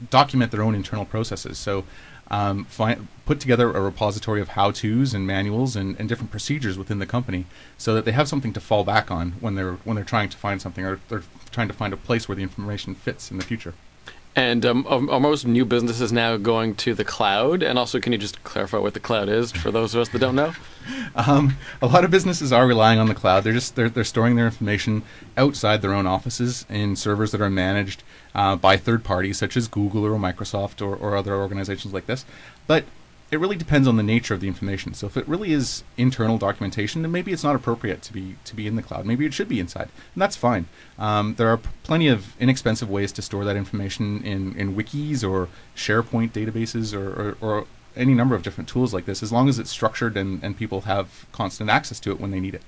document 0.10 0.52
their 0.52 0.64
own 0.64 0.76
internal 0.76 1.06
processes. 1.06 1.58
So 1.58 1.84
um, 2.34 2.66
find, 2.66 3.08
put 3.26 3.40
together 3.40 3.72
a 3.72 3.80
repository 3.80 4.42
of 4.42 4.50
how-tos 4.50 5.14
and 5.14 5.28
manuals 5.28 5.76
and, 5.76 5.96
and 6.00 6.10
different 6.10 6.32
procedures 6.32 6.80
within 6.80 6.98
the 6.98 7.06
company, 7.06 7.46
so 7.78 7.94
that 7.94 8.06
they 8.06 8.12
have 8.12 8.28
something 8.28 8.54
to 8.54 8.60
fall 8.60 8.84
back 8.84 9.12
on 9.12 9.34
when 9.34 9.54
they're 9.54 9.74
when 9.86 9.96
they're 9.96 10.04
trying 10.04 10.30
to 10.30 10.38
find 10.38 10.60
something 10.60 10.84
or 10.84 11.00
they're 11.10 11.24
trying 11.52 11.68
to 11.68 11.74
find 11.76 11.94
a 11.94 11.98
place 11.98 12.28
where 12.28 12.36
the 12.36 12.42
information 12.42 12.96
fits 12.96 13.30
in 13.30 13.38
the 13.38 13.44
future. 13.44 13.76
And 14.36 14.66
um, 14.66 14.88
are 14.88 15.20
most 15.20 15.46
new 15.46 15.64
businesses 15.64 16.12
now 16.12 16.38
going 16.38 16.74
to 16.76 16.96
the 16.96 17.06
cloud? 17.06 17.62
And 17.62 17.78
also, 17.78 18.00
can 18.00 18.14
you 18.14 18.18
just 18.18 18.44
clarify 18.44 18.80
what 18.80 18.96
the 18.96 19.00
cloud 19.00 19.30
is 19.30 19.52
for 19.52 19.70
those 19.70 19.94
of 19.94 20.02
us 20.02 20.10
that 20.10 20.20
don't 20.20 20.36
know? 20.36 20.54
Um, 21.16 21.56
a 21.82 21.88
lot 21.88 22.04
of 22.04 22.12
businesses 22.12 22.52
are 22.52 22.68
relying 22.68 23.00
on 23.00 23.08
the 23.08 23.16
cloud. 23.16 23.46
They're 23.46 23.54
just 23.54 23.78
they're, 23.78 23.88
they're 23.88 24.04
storing 24.04 24.36
their 24.36 24.48
information 24.48 25.04
outside 25.38 25.82
their 25.82 25.94
own 25.94 26.06
offices 26.06 26.66
in 26.70 26.98
servers 26.98 27.32
that 27.32 27.40
are 27.40 27.50
managed 27.50 28.04
uh, 28.36 28.58
by 28.58 28.76
third 28.76 29.06
parties 29.06 29.38
such 29.38 29.56
as 29.56 29.70
Google 29.70 30.04
or 30.04 30.18
Microsoft 30.18 30.86
or, 30.86 30.94
or 30.98 31.16
other 31.16 31.36
organizations 31.36 31.94
like 31.94 32.06
this. 32.06 32.26
But 32.68 32.84
it 33.34 33.40
really 33.40 33.56
depends 33.56 33.88
on 33.88 33.98
the 33.98 34.04
nature 34.04 34.36
of 34.36 34.42
the 34.42 34.48
information. 34.48 34.94
So 34.94 35.08
if 35.08 35.18
it 35.18 35.28
really 35.28 35.54
is 35.54 35.84
internal 35.98 36.38
documentation, 36.38 37.02
then 37.02 37.12
maybe 37.12 37.34
it's 37.34 37.44
not 37.44 37.56
appropriate 37.56 38.04
to 38.04 38.14
be 38.14 38.36
to 38.46 38.56
be 38.56 38.68
in 38.68 38.76
the 38.76 38.84
cloud. 38.84 39.08
Maybe 39.08 39.26
it 39.26 39.34
should 39.34 39.50
be 39.50 39.60
inside, 39.60 39.90
and 40.14 40.22
that's 40.22 40.36
fine. 40.36 40.68
Um, 41.00 41.34
there 41.34 41.48
are 41.48 41.58
p- 41.58 41.70
plenty 41.82 42.08
of 42.10 42.40
inexpensive 42.40 42.92
ways 42.92 43.12
to 43.14 43.24
store 43.24 43.44
that 43.44 43.56
information 43.56 44.24
in, 44.24 44.56
in 44.56 44.76
wikis 44.76 45.28
or 45.28 45.50
SharePoint 45.76 46.32
databases 46.32 46.94
or, 46.94 47.08
or, 47.22 47.38
or 47.42 47.68
any 47.96 48.14
number 48.14 48.36
of 48.36 48.44
different 48.44 48.70
tools 48.70 48.94
like 48.94 49.06
this, 49.06 49.24
as 49.24 49.32
long 49.32 49.50
as 49.50 49.58
it's 49.58 49.72
structured 49.72 50.16
and, 50.16 50.44
and 50.44 50.56
people 50.56 50.82
have 50.82 51.26
constant 51.32 51.72
access 51.72 52.00
to 52.02 52.12
it 52.12 52.20
when 52.20 52.30
they 52.30 52.40
need 52.40 52.54
it. 52.54 52.62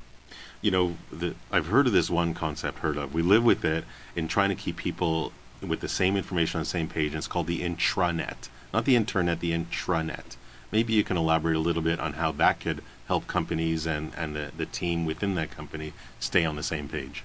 You 0.63 0.71
know, 0.71 0.95
the, 1.12 1.36
I've 1.51 1.67
heard 1.67 1.86
of 1.86 1.93
this 1.93 2.10
one 2.10 2.34
concept. 2.34 2.80
Heard 2.80 2.97
of? 2.97 3.13
We 3.13 3.21
live 3.21 3.43
with 3.43 3.63
it 3.63 3.84
in 4.15 4.28
trying 4.28 4.49
to 4.49 4.56
keep 4.56 4.78
people 4.78 5.32
with 5.62 5.82
the 5.82 5.88
same 5.88 6.17
information 6.17 6.58
on 6.58 6.63
the 6.63 6.69
same 6.69 6.88
page, 6.88 7.10
and 7.10 7.17
it's 7.17 7.28
called 7.28 7.45
the 7.45 7.62
intranet, 7.62 8.49
not 8.73 8.86
the 8.86 8.95
internet, 8.95 9.41
the 9.41 9.51
intranet. 9.51 10.38
Maybe 10.71 10.93
you 10.93 11.04
can 11.04 11.17
elaborate 11.17 11.56
a 11.56 11.60
little 11.60 11.82
bit 11.82 11.99
on 11.99 12.13
how 12.13 12.32
that 12.34 12.60
could 12.60 12.82
help 13.08 13.28
companies 13.28 13.86
and, 13.86 14.12
and 14.17 14.36
the, 14.36 14.51
the 14.56 14.65
team 14.65 15.06
within 15.06 15.36
that 15.36 15.51
company 15.51 15.93
stay 16.19 16.45
on 16.45 16.56
the 16.56 16.63
same 16.63 16.88
page. 16.89 17.23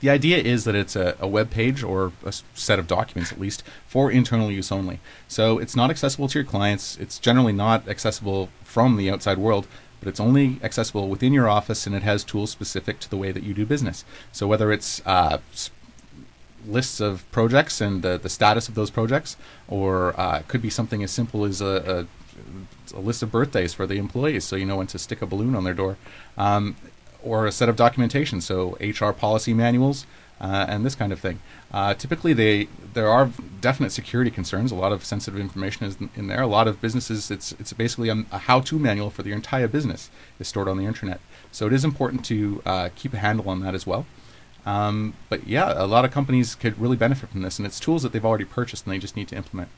The 0.00 0.10
idea 0.10 0.38
is 0.38 0.64
that 0.64 0.74
it's 0.74 0.96
a, 0.96 1.16
a 1.20 1.28
web 1.28 1.50
page 1.50 1.84
or 1.84 2.10
a 2.26 2.32
set 2.54 2.80
of 2.80 2.88
documents, 2.88 3.30
at 3.30 3.38
least, 3.38 3.62
for 3.86 4.10
internal 4.10 4.50
use 4.50 4.72
only. 4.72 4.98
So 5.28 5.58
it's 5.58 5.76
not 5.76 5.90
accessible 5.90 6.26
to 6.26 6.38
your 6.40 6.44
clients. 6.44 6.96
It's 6.96 7.20
generally 7.20 7.52
not 7.52 7.86
accessible 7.86 8.48
from 8.64 8.96
the 8.96 9.08
outside 9.08 9.38
world, 9.38 9.68
but 10.00 10.08
it's 10.08 10.18
only 10.18 10.58
accessible 10.60 11.08
within 11.08 11.32
your 11.32 11.48
office 11.48 11.86
and 11.86 11.94
it 11.94 12.02
has 12.02 12.24
tools 12.24 12.50
specific 12.50 12.98
to 12.98 13.08
the 13.08 13.16
way 13.16 13.30
that 13.30 13.44
you 13.44 13.54
do 13.54 13.64
business. 13.64 14.04
So 14.32 14.48
whether 14.48 14.72
it's 14.72 15.00
uh, 15.06 15.38
lists 16.66 17.00
of 17.00 17.30
projects 17.30 17.80
and 17.80 18.02
the, 18.02 18.18
the 18.18 18.28
status 18.28 18.68
of 18.68 18.74
those 18.74 18.90
projects, 18.90 19.36
or 19.68 20.18
uh, 20.18 20.38
it 20.40 20.48
could 20.48 20.62
be 20.62 20.70
something 20.70 21.04
as 21.04 21.12
simple 21.12 21.44
as 21.44 21.60
a, 21.60 22.06
a 22.08 22.21
a 22.94 23.00
list 23.00 23.22
of 23.22 23.30
birthdays 23.30 23.74
for 23.74 23.86
the 23.86 23.96
employees, 23.96 24.44
so 24.44 24.56
you 24.56 24.66
know 24.66 24.76
when 24.76 24.86
to 24.88 24.98
stick 24.98 25.22
a 25.22 25.26
balloon 25.26 25.54
on 25.54 25.64
their 25.64 25.74
door, 25.74 25.96
um, 26.36 26.76
or 27.22 27.46
a 27.46 27.52
set 27.52 27.68
of 27.68 27.76
documentation, 27.76 28.40
so 28.40 28.76
HR 28.80 29.12
policy 29.12 29.54
manuals 29.54 30.06
uh, 30.42 30.66
and 30.68 30.84
this 30.84 30.94
kind 30.94 31.12
of 31.12 31.20
thing. 31.20 31.40
Uh, 31.72 31.94
typically, 31.94 32.32
they 32.32 32.68
there 32.94 33.08
are 33.08 33.30
definite 33.60 33.90
security 33.90 34.30
concerns. 34.30 34.72
A 34.72 34.74
lot 34.74 34.92
of 34.92 35.04
sensitive 35.04 35.40
information 35.40 35.86
is 35.86 35.96
in 36.16 36.26
there. 36.26 36.42
A 36.42 36.46
lot 36.46 36.68
of 36.68 36.80
businesses, 36.80 37.30
it's 37.30 37.52
it's 37.52 37.72
basically 37.72 38.08
a, 38.08 38.24
a 38.32 38.38
how-to 38.38 38.78
manual 38.78 39.08
for 39.08 39.22
the 39.22 39.32
entire 39.32 39.68
business 39.68 40.10
is 40.38 40.48
stored 40.48 40.68
on 40.68 40.76
the 40.76 40.84
intranet. 40.84 41.20
So 41.52 41.66
it 41.66 41.72
is 41.72 41.84
important 41.84 42.24
to 42.26 42.60
uh, 42.66 42.88
keep 42.96 43.14
a 43.14 43.18
handle 43.18 43.48
on 43.48 43.60
that 43.60 43.74
as 43.74 43.86
well. 43.86 44.04
Um, 44.66 45.14
but 45.28 45.46
yeah, 45.46 45.72
a 45.76 45.86
lot 45.86 46.04
of 46.04 46.10
companies 46.10 46.54
could 46.54 46.78
really 46.78 46.96
benefit 46.96 47.30
from 47.30 47.42
this, 47.42 47.58
and 47.58 47.66
it's 47.66 47.80
tools 47.80 48.02
that 48.02 48.12
they've 48.12 48.24
already 48.24 48.44
purchased 48.44 48.86
and 48.86 48.94
they 48.94 48.98
just 48.98 49.16
need 49.16 49.28
to 49.28 49.36
implement. 49.36 49.68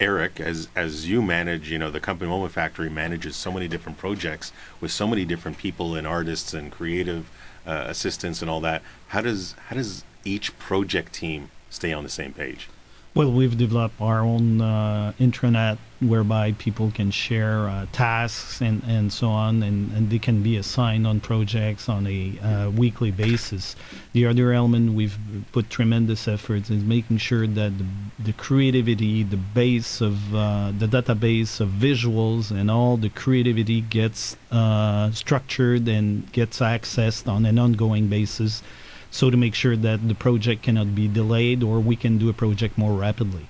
Eric, 0.00 0.40
as 0.40 0.68
as 0.74 1.08
you 1.08 1.20
manage, 1.20 1.70
you 1.70 1.78
know, 1.78 1.90
the 1.90 2.00
company 2.00 2.30
Moment 2.30 2.52
Factory 2.52 2.88
manages 2.88 3.36
so 3.36 3.52
many 3.52 3.68
different 3.68 3.98
projects 3.98 4.50
with 4.80 4.90
so 4.90 5.06
many 5.06 5.26
different 5.26 5.58
people 5.58 5.94
and 5.94 6.06
artists 6.06 6.54
and 6.54 6.72
creative 6.72 7.30
uh, 7.66 7.84
assistants 7.86 8.40
and 8.40 8.50
all 8.50 8.62
that. 8.62 8.82
How 9.08 9.20
does 9.20 9.54
how 9.68 9.76
does 9.76 10.04
each 10.24 10.58
project 10.58 11.12
team 11.12 11.50
stay 11.68 11.92
on 11.92 12.02
the 12.02 12.08
same 12.08 12.32
page? 12.32 12.68
Well, 13.12 13.32
we've 13.32 13.58
developed 13.58 14.00
our 14.00 14.20
own 14.20 14.60
uh, 14.60 15.12
intranet 15.18 15.78
whereby 16.00 16.52
people 16.52 16.92
can 16.92 17.10
share 17.10 17.68
uh, 17.68 17.86
tasks 17.90 18.60
and, 18.62 18.82
and 18.86 19.12
so 19.12 19.28
on, 19.28 19.64
and, 19.64 19.92
and 19.92 20.10
they 20.10 20.20
can 20.20 20.44
be 20.44 20.56
assigned 20.56 21.08
on 21.08 21.18
projects 21.18 21.88
on 21.88 22.06
a 22.06 22.38
uh, 22.38 22.70
weekly 22.70 23.10
basis. 23.10 23.74
The 24.12 24.26
other 24.26 24.52
element 24.52 24.94
we've 24.94 25.18
put 25.50 25.68
tremendous 25.68 26.28
efforts 26.28 26.70
is 26.70 26.84
making 26.84 27.18
sure 27.18 27.48
that 27.48 27.72
the, 27.78 27.86
the 28.20 28.32
creativity, 28.32 29.24
the 29.24 29.36
base 29.36 30.00
of 30.00 30.32
uh, 30.32 30.72
the 30.78 30.86
database 30.86 31.60
of 31.60 31.68
visuals, 31.70 32.52
and 32.52 32.70
all 32.70 32.96
the 32.96 33.10
creativity 33.10 33.80
gets 33.80 34.36
uh, 34.52 35.10
structured 35.10 35.88
and 35.88 36.30
gets 36.30 36.60
accessed 36.60 37.26
on 37.26 37.44
an 37.44 37.58
ongoing 37.58 38.06
basis 38.06 38.62
so 39.10 39.30
to 39.30 39.36
make 39.36 39.54
sure 39.54 39.76
that 39.76 40.06
the 40.08 40.14
project 40.14 40.62
cannot 40.62 40.94
be 40.94 41.08
delayed 41.08 41.62
or 41.62 41.80
we 41.80 41.96
can 41.96 42.18
do 42.18 42.28
a 42.28 42.32
project 42.32 42.78
more 42.78 42.92
rapidly. 42.92 43.48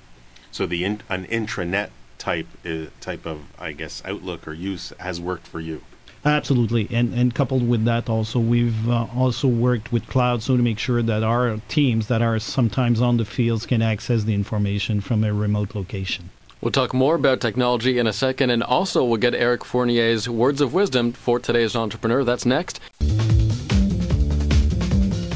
So 0.51 0.67
the 0.67 0.85
in, 0.85 1.03
an 1.09 1.27
intranet 1.27 1.91
type 2.19 2.47
uh, 2.67 2.87
type 3.01 3.27
of 3.27 3.43
I 3.59 3.73
guess 3.73 4.03
outlook 4.05 4.47
or 4.47 4.53
use 4.53 4.93
has 4.99 5.21
worked 5.21 5.47
for 5.47 5.61
you. 5.61 5.83
Absolutely, 6.25 6.87
and 6.91 7.15
and 7.15 7.35
coupled 7.35 7.67
with 7.67 7.85
that, 7.87 8.11
also 8.11 8.39
we've 8.39 8.89
uh, 8.91 9.07
also 9.17 9.49
worked 9.49 9.91
with 9.91 10.07
cloud 10.07 10.43
so 10.43 10.57
to 10.57 10.63
make 10.63 10.79
sure 10.79 11.03
that 11.03 11.23
our 11.23 11.61
teams 11.69 12.09
that 12.09 12.21
are 12.21 12.39
sometimes 12.39 13.01
on 13.01 13.17
the 13.17 13.25
fields 13.25 13.65
can 13.65 13.81
access 13.81 14.25
the 14.25 14.35
information 14.35 15.01
from 15.01 15.25
a 15.25 15.33
remote 15.33 15.75
location. 15.75 16.29
We'll 16.61 16.73
talk 16.73 16.93
more 16.93 17.15
about 17.15 17.41
technology 17.41 17.99
in 17.99 18.07
a 18.07 18.13
second, 18.13 18.51
and 18.51 18.63
also 18.63 19.03
we'll 19.03 19.17
get 19.17 19.35
Eric 19.35 19.65
Fournier's 19.65 20.29
words 20.29 20.61
of 20.61 20.75
wisdom 20.75 21.13
for 21.13 21.41
today's 21.41 21.75
entrepreneur. 21.75 22.23
That's 22.23 22.45
next. 22.45 22.81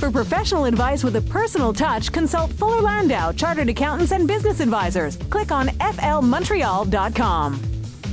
For 0.05 0.11
professional 0.11 0.67
advice 0.67 1.03
with 1.03 1.17
a 1.17 1.23
personal 1.23 1.73
touch, 1.73 2.13
consult 2.13 2.53
Fuller 2.53 2.83
Landau, 2.83 3.33
Chartered 3.33 3.71
Accountants 3.71 4.13
and 4.13 4.29
Business 4.29 4.61
Advisors. 4.61 5.17
Click 5.17 5.51
on 5.51 5.69
flmontreal.com. 5.69 7.59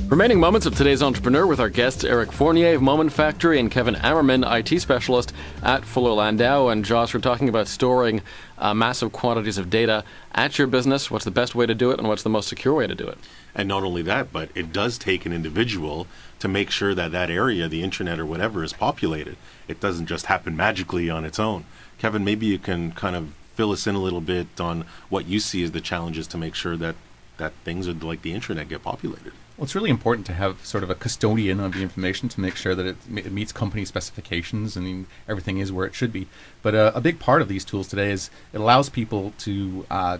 Remaining 0.08 0.40
moments 0.40 0.66
of 0.66 0.74
today's 0.74 1.02
entrepreneur 1.02 1.46
with 1.46 1.60
our 1.60 1.68
guests 1.68 2.02
Eric 2.04 2.32
Fournier 2.32 2.74
of 2.74 2.82
Moment 2.82 3.12
Factory 3.12 3.60
and 3.60 3.70
Kevin 3.70 3.94
Ammerman, 3.94 4.42
IT 4.42 4.80
specialist 4.80 5.34
at 5.62 5.84
Fuller 5.84 6.12
Landau. 6.12 6.68
And 6.68 6.82
Josh, 6.82 7.12
we're 7.12 7.20
talking 7.20 7.50
about 7.50 7.68
storing 7.68 8.22
uh, 8.56 8.72
massive 8.72 9.12
quantities 9.12 9.58
of 9.58 9.68
data 9.68 10.02
at 10.34 10.58
your 10.58 10.68
business. 10.68 11.10
What's 11.10 11.26
the 11.26 11.30
best 11.30 11.54
way 11.54 11.66
to 11.66 11.74
do 11.74 11.90
it, 11.90 11.98
and 11.98 12.08
what's 12.08 12.22
the 12.22 12.30
most 12.30 12.48
secure 12.48 12.72
way 12.72 12.86
to 12.86 12.94
do 12.94 13.06
it? 13.06 13.18
And 13.54 13.68
not 13.68 13.82
only 13.82 14.00
that, 14.02 14.32
but 14.32 14.48
it 14.54 14.72
does 14.72 14.96
take 14.96 15.26
an 15.26 15.32
individual 15.32 16.06
to 16.38 16.48
make 16.48 16.70
sure 16.70 16.94
that 16.94 17.12
that 17.12 17.30
area, 17.30 17.68
the 17.68 17.82
intranet 17.82 18.18
or 18.18 18.26
whatever, 18.26 18.64
is 18.64 18.72
populated. 18.72 19.36
It 19.68 19.80
doesn't 19.80 20.06
just 20.06 20.26
happen 20.26 20.56
magically 20.56 21.08
on 21.08 21.24
its 21.24 21.38
own. 21.38 21.64
Kevin, 22.02 22.24
maybe 22.24 22.46
you 22.46 22.58
can 22.58 22.90
kind 22.90 23.14
of 23.14 23.32
fill 23.54 23.70
us 23.70 23.86
in 23.86 23.94
a 23.94 24.00
little 24.00 24.20
bit 24.20 24.60
on 24.60 24.86
what 25.08 25.26
you 25.26 25.38
see 25.38 25.62
as 25.62 25.70
the 25.70 25.80
challenges 25.80 26.26
to 26.26 26.36
make 26.36 26.56
sure 26.56 26.76
that 26.76 26.96
that 27.36 27.52
things 27.64 27.86
are 27.86 27.92
like 27.92 28.22
the 28.22 28.32
intranet 28.32 28.68
get 28.68 28.82
populated. 28.82 29.32
Well, 29.56 29.64
it's 29.64 29.76
really 29.76 29.90
important 29.90 30.26
to 30.26 30.32
have 30.32 30.66
sort 30.66 30.82
of 30.82 30.90
a 30.90 30.96
custodian 30.96 31.60
of 31.60 31.74
the 31.74 31.82
information 31.82 32.28
to 32.30 32.40
make 32.40 32.56
sure 32.56 32.74
that 32.74 32.86
it, 32.86 32.96
it 33.14 33.30
meets 33.30 33.52
company 33.52 33.84
specifications 33.84 34.76
and 34.76 35.06
everything 35.28 35.58
is 35.58 35.70
where 35.70 35.86
it 35.86 35.94
should 35.94 36.12
be. 36.12 36.26
But 36.60 36.74
uh, 36.74 36.90
a 36.92 37.00
big 37.00 37.20
part 37.20 37.40
of 37.40 37.46
these 37.46 37.64
tools 37.64 37.86
today 37.86 38.10
is 38.10 38.30
it 38.52 38.60
allows 38.60 38.88
people 38.88 39.32
to 39.38 39.86
uh, 39.88 40.18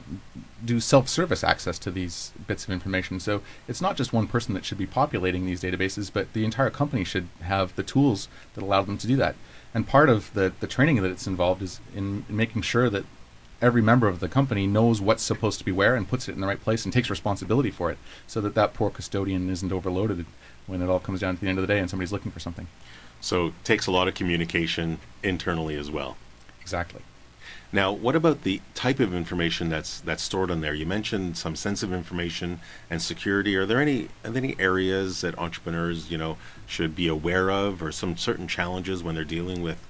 do 0.64 0.78
self-service 0.78 1.42
access 1.42 1.80
to 1.80 1.90
these 1.90 2.30
bits 2.46 2.62
of 2.62 2.70
information. 2.70 3.18
So 3.18 3.42
it's 3.66 3.80
not 3.80 3.96
just 3.96 4.12
one 4.12 4.28
person 4.28 4.54
that 4.54 4.64
should 4.64 4.78
be 4.78 4.86
populating 4.86 5.46
these 5.46 5.62
databases, 5.62 6.12
but 6.12 6.32
the 6.32 6.44
entire 6.44 6.70
company 6.70 7.02
should 7.02 7.26
have 7.40 7.74
the 7.74 7.82
tools 7.82 8.28
that 8.54 8.62
allow 8.62 8.82
them 8.82 8.98
to 8.98 9.08
do 9.08 9.16
that. 9.16 9.34
And 9.74 9.86
part 9.86 10.08
of 10.08 10.32
the, 10.34 10.52
the 10.60 10.66
training 10.66 11.02
that 11.02 11.10
it's 11.10 11.26
involved 11.26 11.62
is 11.62 11.80
in, 11.94 12.24
in 12.28 12.36
making 12.36 12.62
sure 12.62 12.90
that 12.90 13.04
every 13.60 13.80
member 13.80 14.08
of 14.08 14.20
the 14.20 14.28
company 14.28 14.66
knows 14.66 15.00
what's 15.00 15.22
supposed 15.22 15.58
to 15.60 15.64
be 15.64 15.72
where 15.72 15.94
and 15.94 16.08
puts 16.08 16.28
it 16.28 16.34
in 16.34 16.40
the 16.40 16.46
right 16.46 16.60
place 16.60 16.84
and 16.84 16.92
takes 16.92 17.08
responsibility 17.08 17.70
for 17.70 17.90
it 17.90 17.98
so 18.26 18.40
that 18.40 18.54
that 18.54 18.74
poor 18.74 18.90
custodian 18.90 19.48
isn't 19.48 19.72
overloaded 19.72 20.26
when 20.66 20.82
it 20.82 20.88
all 20.88 20.98
comes 20.98 21.20
down 21.20 21.36
to 21.36 21.40
the 21.40 21.48
end 21.48 21.58
of 21.58 21.62
the 21.66 21.72
day 21.72 21.78
and 21.78 21.88
somebody's 21.88 22.12
looking 22.12 22.32
for 22.32 22.40
something. 22.40 22.66
So 23.20 23.48
it 23.48 23.64
takes 23.64 23.86
a 23.86 23.92
lot 23.92 24.08
of 24.08 24.14
communication 24.14 24.98
internally 25.22 25.76
as 25.76 25.90
well. 25.90 26.16
Exactly. 26.60 27.02
Now, 27.74 27.90
what 27.90 28.14
about 28.14 28.42
the 28.42 28.60
type 28.74 29.00
of 29.00 29.14
information 29.14 29.70
that's 29.70 30.00
that's 30.00 30.22
stored 30.22 30.50
on 30.50 30.60
there? 30.60 30.74
You 30.74 30.84
mentioned 30.84 31.38
some 31.38 31.56
sensitive 31.56 31.94
information 31.94 32.60
and 32.90 33.00
security. 33.00 33.56
Are 33.56 33.64
there 33.64 33.80
any 33.80 34.08
are 34.24 34.30
there 34.30 34.42
any 34.42 34.56
areas 34.58 35.22
that 35.22 35.38
entrepreneurs, 35.38 36.10
you 36.10 36.18
know, 36.18 36.36
should 36.66 36.94
be 36.94 37.08
aware 37.08 37.50
of 37.50 37.82
or 37.82 37.90
some 37.90 38.18
certain 38.18 38.46
challenges 38.46 39.02
when 39.02 39.14
they're 39.14 39.24
dealing 39.24 39.62
with 39.62 39.86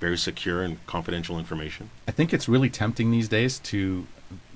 very 0.00 0.16
secure 0.16 0.62
and 0.62 0.84
confidential 0.86 1.38
information? 1.38 1.90
I 2.06 2.12
think 2.12 2.32
it's 2.32 2.48
really 2.48 2.70
tempting 2.70 3.10
these 3.10 3.28
days 3.28 3.58
to 3.60 4.06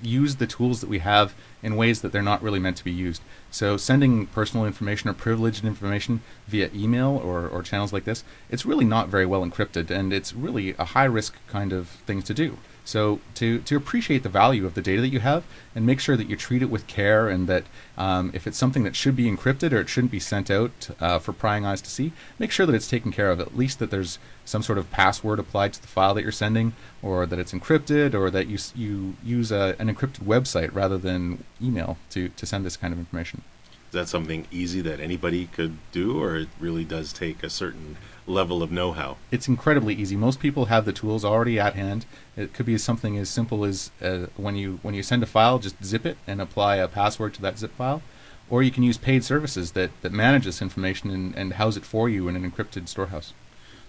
use 0.01 0.37
the 0.37 0.47
tools 0.47 0.81
that 0.81 0.89
we 0.89 1.01
have 1.01 1.35
in 1.63 1.77
ways 1.77 2.01
that 2.01 2.13
they're 2.13 2.23
not 2.23 2.43
really 2.43 2.59
meant 2.59 2.77
to 2.77 2.85
be 2.85 2.91
used. 2.91 3.23
So 3.51 3.77
sending 3.77 4.27
personal 4.27 4.67
information 4.67 5.09
or 5.09 5.15
privileged 5.15 5.65
information 5.65 6.23
via 6.49 6.71
email 6.75 7.21
or, 7.25 7.47
or 7.47 7.63
channels 7.63 7.93
like 7.93 8.05
this, 8.05 8.25
it's 8.51 8.67
really 8.67 8.85
not 8.85 9.09
very 9.09 9.27
well 9.27 9.45
encrypted 9.45 9.91
and 9.91 10.13
it's 10.13 10.35
really 10.35 10.75
a 10.79 10.87
high 10.87 11.05
risk 11.05 11.37
kind 11.47 11.73
of 11.73 11.89
thing 11.89 12.23
to 12.23 12.35
do. 12.35 12.59
So 12.85 13.21
to, 13.37 13.61
to 13.61 13.77
appreciate 13.77 14.23
the 14.23 14.29
value 14.29 14.67
of 14.67 14.75
the 14.75 14.83
data 14.83 15.01
that 15.03 15.09
you 15.09 15.21
have 15.21 15.45
and 15.75 15.87
make 15.87 16.01
sure 16.01 16.17
that 16.17 16.29
you 16.29 16.37
treat 16.37 16.63
it 16.63 16.71
with 16.71 16.87
care 16.87 17.29
and 17.29 17.49
that 17.49 17.65
um, 17.97 18.31
if 18.35 18.47
it's 18.47 18.59
something 18.59 18.83
that 18.85 18.97
should 18.97 19.15
be 19.15 19.31
encrypted 19.31 19.73
or 19.73 19.79
it 19.79 19.89
shouldn't 19.89 20.11
be 20.11 20.19
sent 20.19 20.51
out 20.51 20.91
uh, 21.01 21.19
for 21.19 21.33
prying 21.33 21.65
eyes 21.65 21.81
to 21.83 21.91
see, 21.91 22.13
make 22.39 22.51
sure 22.51 22.67
that 22.67 22.75
it's 22.75 22.89
taken 22.89 23.13
care 23.13 23.31
of. 23.31 23.41
At 23.41 23.57
least 23.57 23.79
that 23.79 23.91
there's 23.91 24.19
some 24.45 24.63
sort 24.63 24.79
of 24.79 24.91
password 24.91 25.39
applied 25.39 25.73
to 25.75 25.81
the 25.81 25.89
file 25.89 26.15
that 26.15 26.23
you're 26.23 26.33
sending 26.33 26.75
or 27.03 27.25
that 27.27 27.39
it's 27.39 27.53
encrypted 27.53 28.15
or 28.15 28.31
that 28.31 28.49
you, 28.49 28.59
you 28.75 29.15
use 29.23 29.53
a, 29.53 29.77
an 29.79 29.93
encrypted 29.93 30.25
website 30.25 30.75
rather 30.75 30.99
than 30.99 31.45
email 31.63 31.99
to, 32.11 32.31
to 32.31 32.47
send 32.47 32.67
this 32.67 32.77
kind 32.77 32.93
of 32.93 32.99
information. 32.99 33.43
Is 33.91 33.95
that 33.95 34.09
something 34.09 34.47
easy 34.51 34.81
that 34.81 35.01
anybody 35.01 35.47
could 35.47 35.77
do 35.93 36.21
or 36.21 36.37
it 36.37 36.49
really 36.59 36.85
does 36.85 37.13
take 37.13 37.43
a 37.43 37.51
certain 37.51 37.97
level 38.27 38.63
of 38.63 38.71
know-how. 38.71 39.17
It's 39.31 39.49
incredibly 39.49 39.95
easy. 39.95 40.17
Most 40.17 40.41
people 40.41 40.67
have 40.67 40.85
the 40.85 40.93
tools 40.93 41.25
already 41.25 41.59
at 41.59 41.75
hand. 41.75 42.07
It 42.37 42.53
could 42.55 42.67
be 42.67 42.79
something 42.79 43.19
as 43.19 43.29
simple 43.29 43.65
as 43.65 43.91
uh, 44.01 44.27
when 44.37 44.57
you 44.57 44.79
when 44.83 44.95
you 44.95 45.03
send 45.03 45.23
a 45.23 45.27
file, 45.27 45.59
just 45.59 45.83
zip 45.85 46.07
it 46.07 46.19
and 46.27 46.41
apply 46.41 46.77
a 46.77 46.89
password 46.89 47.35
to 47.35 47.43
that 47.43 47.59
zip 47.59 47.75
file. 47.77 48.03
Or 48.51 48.63
you 48.63 48.71
can 48.71 48.83
use 48.83 48.99
paid 48.99 49.25
services 49.25 49.73
that, 49.73 49.91
that 50.03 50.13
manage 50.13 50.45
this 50.45 50.61
information 50.61 51.11
and, 51.11 51.35
and 51.35 51.55
house 51.55 51.77
it 51.77 51.85
for 51.85 52.09
you 52.09 52.29
in 52.29 52.37
an 52.37 52.51
encrypted 52.51 52.87
storehouse. 52.89 53.33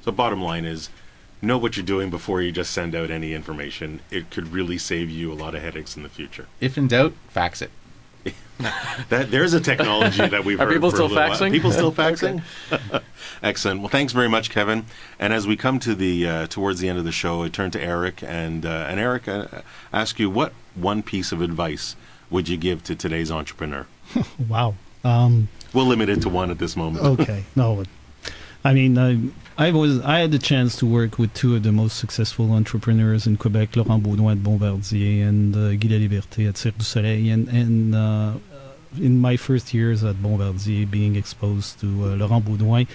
So 0.01 0.11
bottom 0.11 0.41
line 0.41 0.65
is 0.65 0.89
know 1.41 1.57
what 1.57 1.75
you're 1.75 1.85
doing 1.85 2.09
before 2.09 2.41
you 2.41 2.51
just 2.51 2.71
send 2.71 2.95
out 2.95 3.11
any 3.11 3.33
information. 3.33 3.99
It 4.09 4.29
could 4.29 4.53
really 4.53 4.77
save 4.77 5.09
you 5.09 5.31
a 5.31 5.35
lot 5.35 5.55
of 5.55 5.61
headaches 5.61 5.97
in 5.97 6.03
the 6.03 6.09
future. 6.09 6.47
If 6.61 6.77
in 6.77 6.87
doubt, 6.87 7.13
fax 7.27 7.61
it. 7.61 7.71
that 9.09 9.31
there's 9.31 9.53
a 9.53 9.59
technology 9.59 10.25
that 10.27 10.45
we've 10.45 10.59
Are 10.59 10.65
heard 10.65 10.73
people 10.73 10.91
still 10.91 11.09
faxing? 11.09 11.51
People 11.51 11.71
still 11.71 11.91
faxing. 12.03 12.41
Excellent. 13.43 13.81
Well, 13.81 13.89
thanks 13.89 14.13
very 14.13 14.29
much, 14.29 14.49
Kevin. 14.49 14.85
And 15.19 15.33
as 15.33 15.47
we 15.47 15.55
come 15.55 15.79
to 15.79 15.95
the 15.95 16.27
uh, 16.27 16.47
towards 16.47 16.79
the 16.79 16.89
end 16.89 16.97
of 16.97 17.05
the 17.05 17.11
show, 17.11 17.43
I 17.43 17.49
turn 17.49 17.71
to 17.71 17.81
Eric 17.81 18.23
and 18.23 18.65
uh, 18.65 18.87
and 18.89 18.99
Eric, 18.99 19.27
uh, 19.27 19.47
ask 19.91 20.19
you 20.19 20.29
what 20.29 20.53
one 20.75 21.03
piece 21.03 21.31
of 21.31 21.41
advice 21.41 21.95
would 22.29 22.47
you 22.47 22.57
give 22.57 22.83
to 22.85 22.95
today's 22.95 23.31
entrepreneur? 23.31 23.87
wow. 24.47 24.75
Um, 25.03 25.49
we'll 25.73 25.85
limit 25.85 26.09
it 26.09 26.21
to 26.21 26.29
one 26.29 26.49
at 26.49 26.59
this 26.59 26.77
moment. 26.77 27.19
okay. 27.19 27.43
No, 27.55 27.83
I 28.63 28.73
mean, 28.73 28.97
I, 28.97 29.19
I 29.57 29.71
was 29.71 29.99
I 30.01 30.19
had 30.19 30.31
the 30.31 30.39
chance 30.39 30.77
to 30.77 30.85
work 30.85 31.19
with 31.19 31.33
two 31.33 31.55
of 31.55 31.63
the 31.63 31.71
most 31.71 31.97
successful 31.97 32.51
entrepreneurs 32.53 33.27
in 33.27 33.35
Quebec, 33.37 33.75
Laurent 33.75 34.01
Beaudoin 34.01 34.31
at 34.33 34.43
Bombardier 34.43 35.27
and 35.27 35.55
uh, 35.55 35.71
Guy 35.75 35.89
Laliberté 35.89 36.47
at 36.47 36.57
Cirque 36.57 36.77
du 36.77 36.85
Soleil, 36.85 37.31
and 37.33 37.49
and 37.49 37.93
uh, 37.93 38.33
in 38.97 39.19
my 39.19 39.35
first 39.35 39.73
years 39.73 40.03
at 40.03 40.21
Bombardier, 40.23 40.85
being 40.85 41.15
exposed 41.17 41.81
to 41.81 41.87
uh, 41.87 42.15
Laurent 42.15 42.45
Beaudoin 42.45 42.87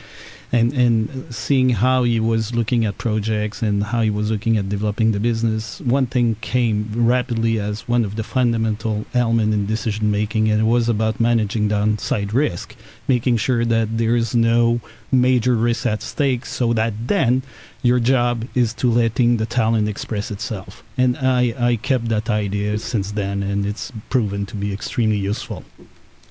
and 0.50 0.72
and 0.72 1.34
seeing 1.34 1.70
how 1.70 2.04
he 2.04 2.18
was 2.18 2.54
looking 2.54 2.84
at 2.84 2.96
projects 2.96 3.62
and 3.62 3.84
how 3.84 4.00
he 4.00 4.10
was 4.10 4.30
looking 4.30 4.56
at 4.56 4.68
developing 4.68 5.12
the 5.12 5.20
business, 5.20 5.80
one 5.82 6.06
thing 6.06 6.36
came 6.40 6.90
rapidly 6.94 7.60
as 7.60 7.86
one 7.86 8.04
of 8.04 8.16
the 8.16 8.24
fundamental 8.24 9.04
element 9.12 9.52
in 9.52 9.66
decision 9.66 10.10
making, 10.10 10.48
and 10.50 10.60
it 10.60 10.64
was 10.64 10.88
about 10.88 11.20
managing 11.20 11.68
downside 11.68 12.32
risk, 12.32 12.74
making 13.06 13.36
sure 13.36 13.64
that 13.64 13.98
there 13.98 14.16
is 14.16 14.34
no 14.34 14.80
major 15.12 15.54
risk 15.54 15.84
at 15.86 16.02
stake, 16.02 16.46
so 16.46 16.72
that 16.72 16.94
then 17.08 17.42
your 17.82 18.00
job 18.00 18.46
is 18.54 18.72
to 18.74 18.90
letting 18.90 19.36
the 19.36 19.46
talent 19.46 19.88
express 19.88 20.30
itself. 20.30 20.82
And 20.96 21.16
I 21.18 21.54
I 21.58 21.76
kept 21.76 22.08
that 22.08 22.30
idea 22.30 22.78
since 22.78 23.12
then, 23.12 23.42
and 23.42 23.66
it's 23.66 23.92
proven 24.08 24.46
to 24.46 24.56
be 24.56 24.72
extremely 24.72 25.18
useful. 25.18 25.64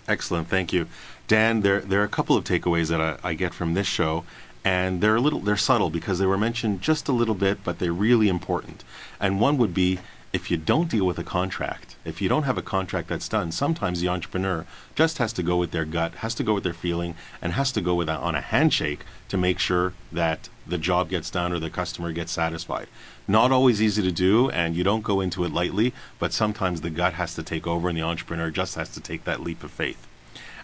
Excellent, 0.07 0.47
thank 0.47 0.71
you. 0.71 0.87
Dan, 1.27 1.59
there 1.59 1.81
there 1.81 1.99
are 1.99 2.05
a 2.05 2.09
couple 2.09 2.37
of 2.37 2.45
takeaways 2.45 2.87
that 2.87 3.01
I, 3.01 3.17
I 3.21 3.33
get 3.33 3.53
from 3.53 3.73
this 3.73 3.87
show, 3.87 4.23
and 4.63 5.01
they're 5.01 5.17
a 5.17 5.21
little 5.21 5.41
they're 5.41 5.57
subtle 5.57 5.89
because 5.89 6.19
they 6.19 6.25
were 6.25 6.37
mentioned 6.37 6.81
just 6.81 7.09
a 7.09 7.11
little 7.11 7.35
bit, 7.35 7.65
but 7.65 7.79
they're 7.79 7.91
really 7.91 8.29
important. 8.29 8.85
And 9.19 9.41
one 9.41 9.57
would 9.57 9.73
be 9.73 9.99
if 10.31 10.49
you 10.49 10.55
don't 10.55 10.89
deal 10.89 11.05
with 11.05 11.19
a 11.19 11.23
contract, 11.25 11.95
if 12.05 12.21
you 12.21 12.29
don't 12.29 12.43
have 12.43 12.57
a 12.57 12.61
contract 12.61 13.09
that's 13.09 13.27
done, 13.27 13.51
sometimes 13.51 13.99
the 13.99 14.07
entrepreneur 14.07 14.65
just 14.95 15.17
has 15.17 15.33
to 15.33 15.43
go 15.43 15.57
with 15.57 15.71
their 15.71 15.83
gut, 15.83 16.15
has 16.15 16.33
to 16.35 16.43
go 16.43 16.53
with 16.53 16.63
their 16.63 16.73
feeling, 16.73 17.15
and 17.41 17.53
has 17.53 17.73
to 17.73 17.81
go 17.81 17.95
with 17.95 18.07
a, 18.07 18.13
on 18.13 18.35
a 18.35 18.41
handshake 18.41 19.03
to 19.27 19.37
make 19.37 19.59
sure 19.59 19.93
that 20.11 20.47
the 20.65 20.77
job 20.77 21.09
gets 21.09 21.29
done 21.29 21.51
or 21.51 21.59
the 21.59 21.69
customer 21.69 22.13
gets 22.13 22.31
satisfied. 22.31 22.87
Not 23.27 23.51
always 23.51 23.81
easy 23.81 24.01
to 24.01 24.11
do, 24.13 24.49
and 24.51 24.75
you 24.75 24.83
don't 24.85 25.03
go 25.03 25.19
into 25.19 25.43
it 25.43 25.51
lightly, 25.51 25.93
but 26.19 26.31
sometimes 26.31 26.79
the 26.79 26.89
gut 26.89 27.13
has 27.13 27.35
to 27.35 27.43
take 27.43 27.67
over, 27.67 27.89
and 27.89 27.97
the 27.97 28.03
entrepreneur 28.03 28.49
just 28.49 28.75
has 28.75 28.89
to 28.91 29.01
take 29.01 29.25
that 29.25 29.41
leap 29.41 29.61
of 29.63 29.71
faith. 29.71 30.06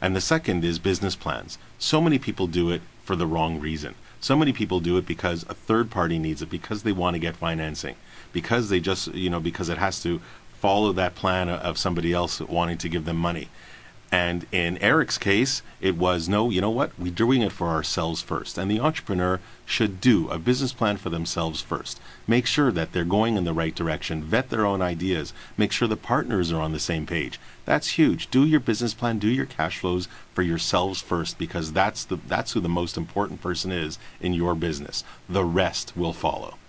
And 0.04 0.14
the 0.14 0.20
second 0.20 0.66
is 0.66 0.80
business 0.80 1.16
plans. 1.16 1.58
So 1.80 2.02
many 2.02 2.20
people 2.20 2.48
do 2.48 2.70
it 2.72 2.82
for 3.06 3.16
the 3.16 3.26
wrong 3.26 3.62
reason. 3.62 3.96
So 4.20 4.36
many 4.36 4.52
people 4.52 4.82
do 4.82 4.98
it 4.98 5.06
because 5.06 5.44
a 5.48 5.54
third 5.54 5.90
party 5.90 6.20
needs 6.20 6.42
it, 6.42 6.50
because 6.50 6.84
they 6.84 6.92
want 6.92 7.14
to 7.14 7.20
get 7.20 7.38
financing, 7.38 7.96
because 8.34 8.68
they 8.68 8.82
just, 8.82 9.14
you 9.14 9.30
know, 9.30 9.40
because 9.40 9.70
it 9.70 9.78
has 9.78 10.04
to 10.04 10.20
follow 10.60 10.92
that 10.92 11.16
plan 11.16 11.48
of 11.48 11.78
somebody 11.78 12.12
else 12.12 12.42
wanting 12.42 12.78
to 12.80 12.90
give 12.90 13.06
them 13.06 13.16
money. 13.16 13.48
And 14.14 14.46
in 14.52 14.78
Eric's 14.78 15.18
case, 15.18 15.64
it 15.82 15.98
was 15.98 16.30
no, 16.30 16.52
you 16.52 16.62
know 16.62 16.70
what? 16.70 16.92
We're 17.00 17.12
doing 17.12 17.42
it 17.42 17.52
for 17.52 17.70
ourselves 17.70 18.22
first. 18.22 18.60
And 18.60 18.70
the 18.70 18.80
entrepreneur 18.80 19.40
should 19.66 20.00
do 20.00 20.30
a 20.30 20.38
business 20.38 20.72
plan 20.72 20.98
for 20.98 21.10
themselves 21.10 21.62
first. 21.62 22.00
Make 22.28 22.46
sure 22.46 22.72
that 22.72 22.92
they're 22.92 23.06
going 23.06 23.38
in 23.38 23.44
the 23.44 23.56
right 23.56 23.74
direction, 23.74 24.24
vet 24.24 24.52
their 24.52 24.68
own 24.68 24.84
ideas, 24.84 25.34
make 25.58 25.72
sure 25.72 25.88
the 25.88 25.98
partners 25.98 26.52
are 26.52 26.62
on 26.62 26.74
the 26.74 26.80
same 26.80 27.08
page. 27.08 27.40
That's 27.66 27.98
huge. 27.98 28.30
Do 28.30 28.46
your 28.46 28.60
business 28.60 28.94
plan, 28.94 29.18
do 29.18 29.28
your 29.28 29.48
cash 29.48 29.80
flows 29.80 30.08
for 30.36 30.44
yourselves 30.44 31.02
first 31.02 31.40
because 31.40 31.74
that's 31.74 32.06
the 32.06 32.18
that's 32.28 32.52
who 32.52 32.60
the 32.60 32.70
most 32.70 32.98
important 32.98 33.42
person 33.42 33.72
is 33.72 33.98
in 34.22 34.36
your 34.36 34.54
business. 34.54 35.04
The 35.28 35.44
rest 35.44 35.98
will 35.98 36.14
follow. 36.14 36.60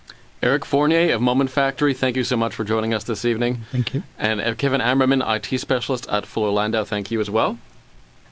Eric 0.44 0.66
Fournier 0.66 1.14
of 1.14 1.22
Moment 1.22 1.48
Factory, 1.48 1.94
thank 1.94 2.16
you 2.16 2.22
so 2.22 2.36
much 2.36 2.54
for 2.54 2.64
joining 2.64 2.92
us 2.92 3.02
this 3.02 3.24
evening. 3.24 3.62
Thank 3.72 3.94
you. 3.94 4.02
And 4.18 4.58
Kevin 4.58 4.82
Ammerman, 4.82 5.22
IT 5.26 5.58
specialist 5.58 6.06
at 6.10 6.26
Fuller 6.26 6.50
Landau, 6.50 6.84
thank 6.84 7.10
you 7.10 7.18
as 7.18 7.30
well. 7.30 7.56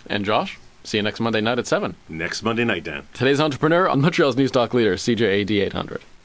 And 0.08 0.22
Josh, 0.22 0.58
see 0.84 0.98
you 0.98 1.02
next 1.02 1.20
Monday 1.20 1.40
night 1.40 1.58
at 1.58 1.66
7. 1.66 1.96
Next 2.10 2.42
Monday 2.42 2.64
night, 2.64 2.84
Dan. 2.84 3.04
Today's 3.14 3.40
entrepreneur 3.40 3.88
on 3.88 4.02
Montreal's 4.02 4.36
News 4.36 4.50
Talk 4.50 4.74
leader, 4.74 4.96
CJAD 4.96 5.62
800. 5.62 6.02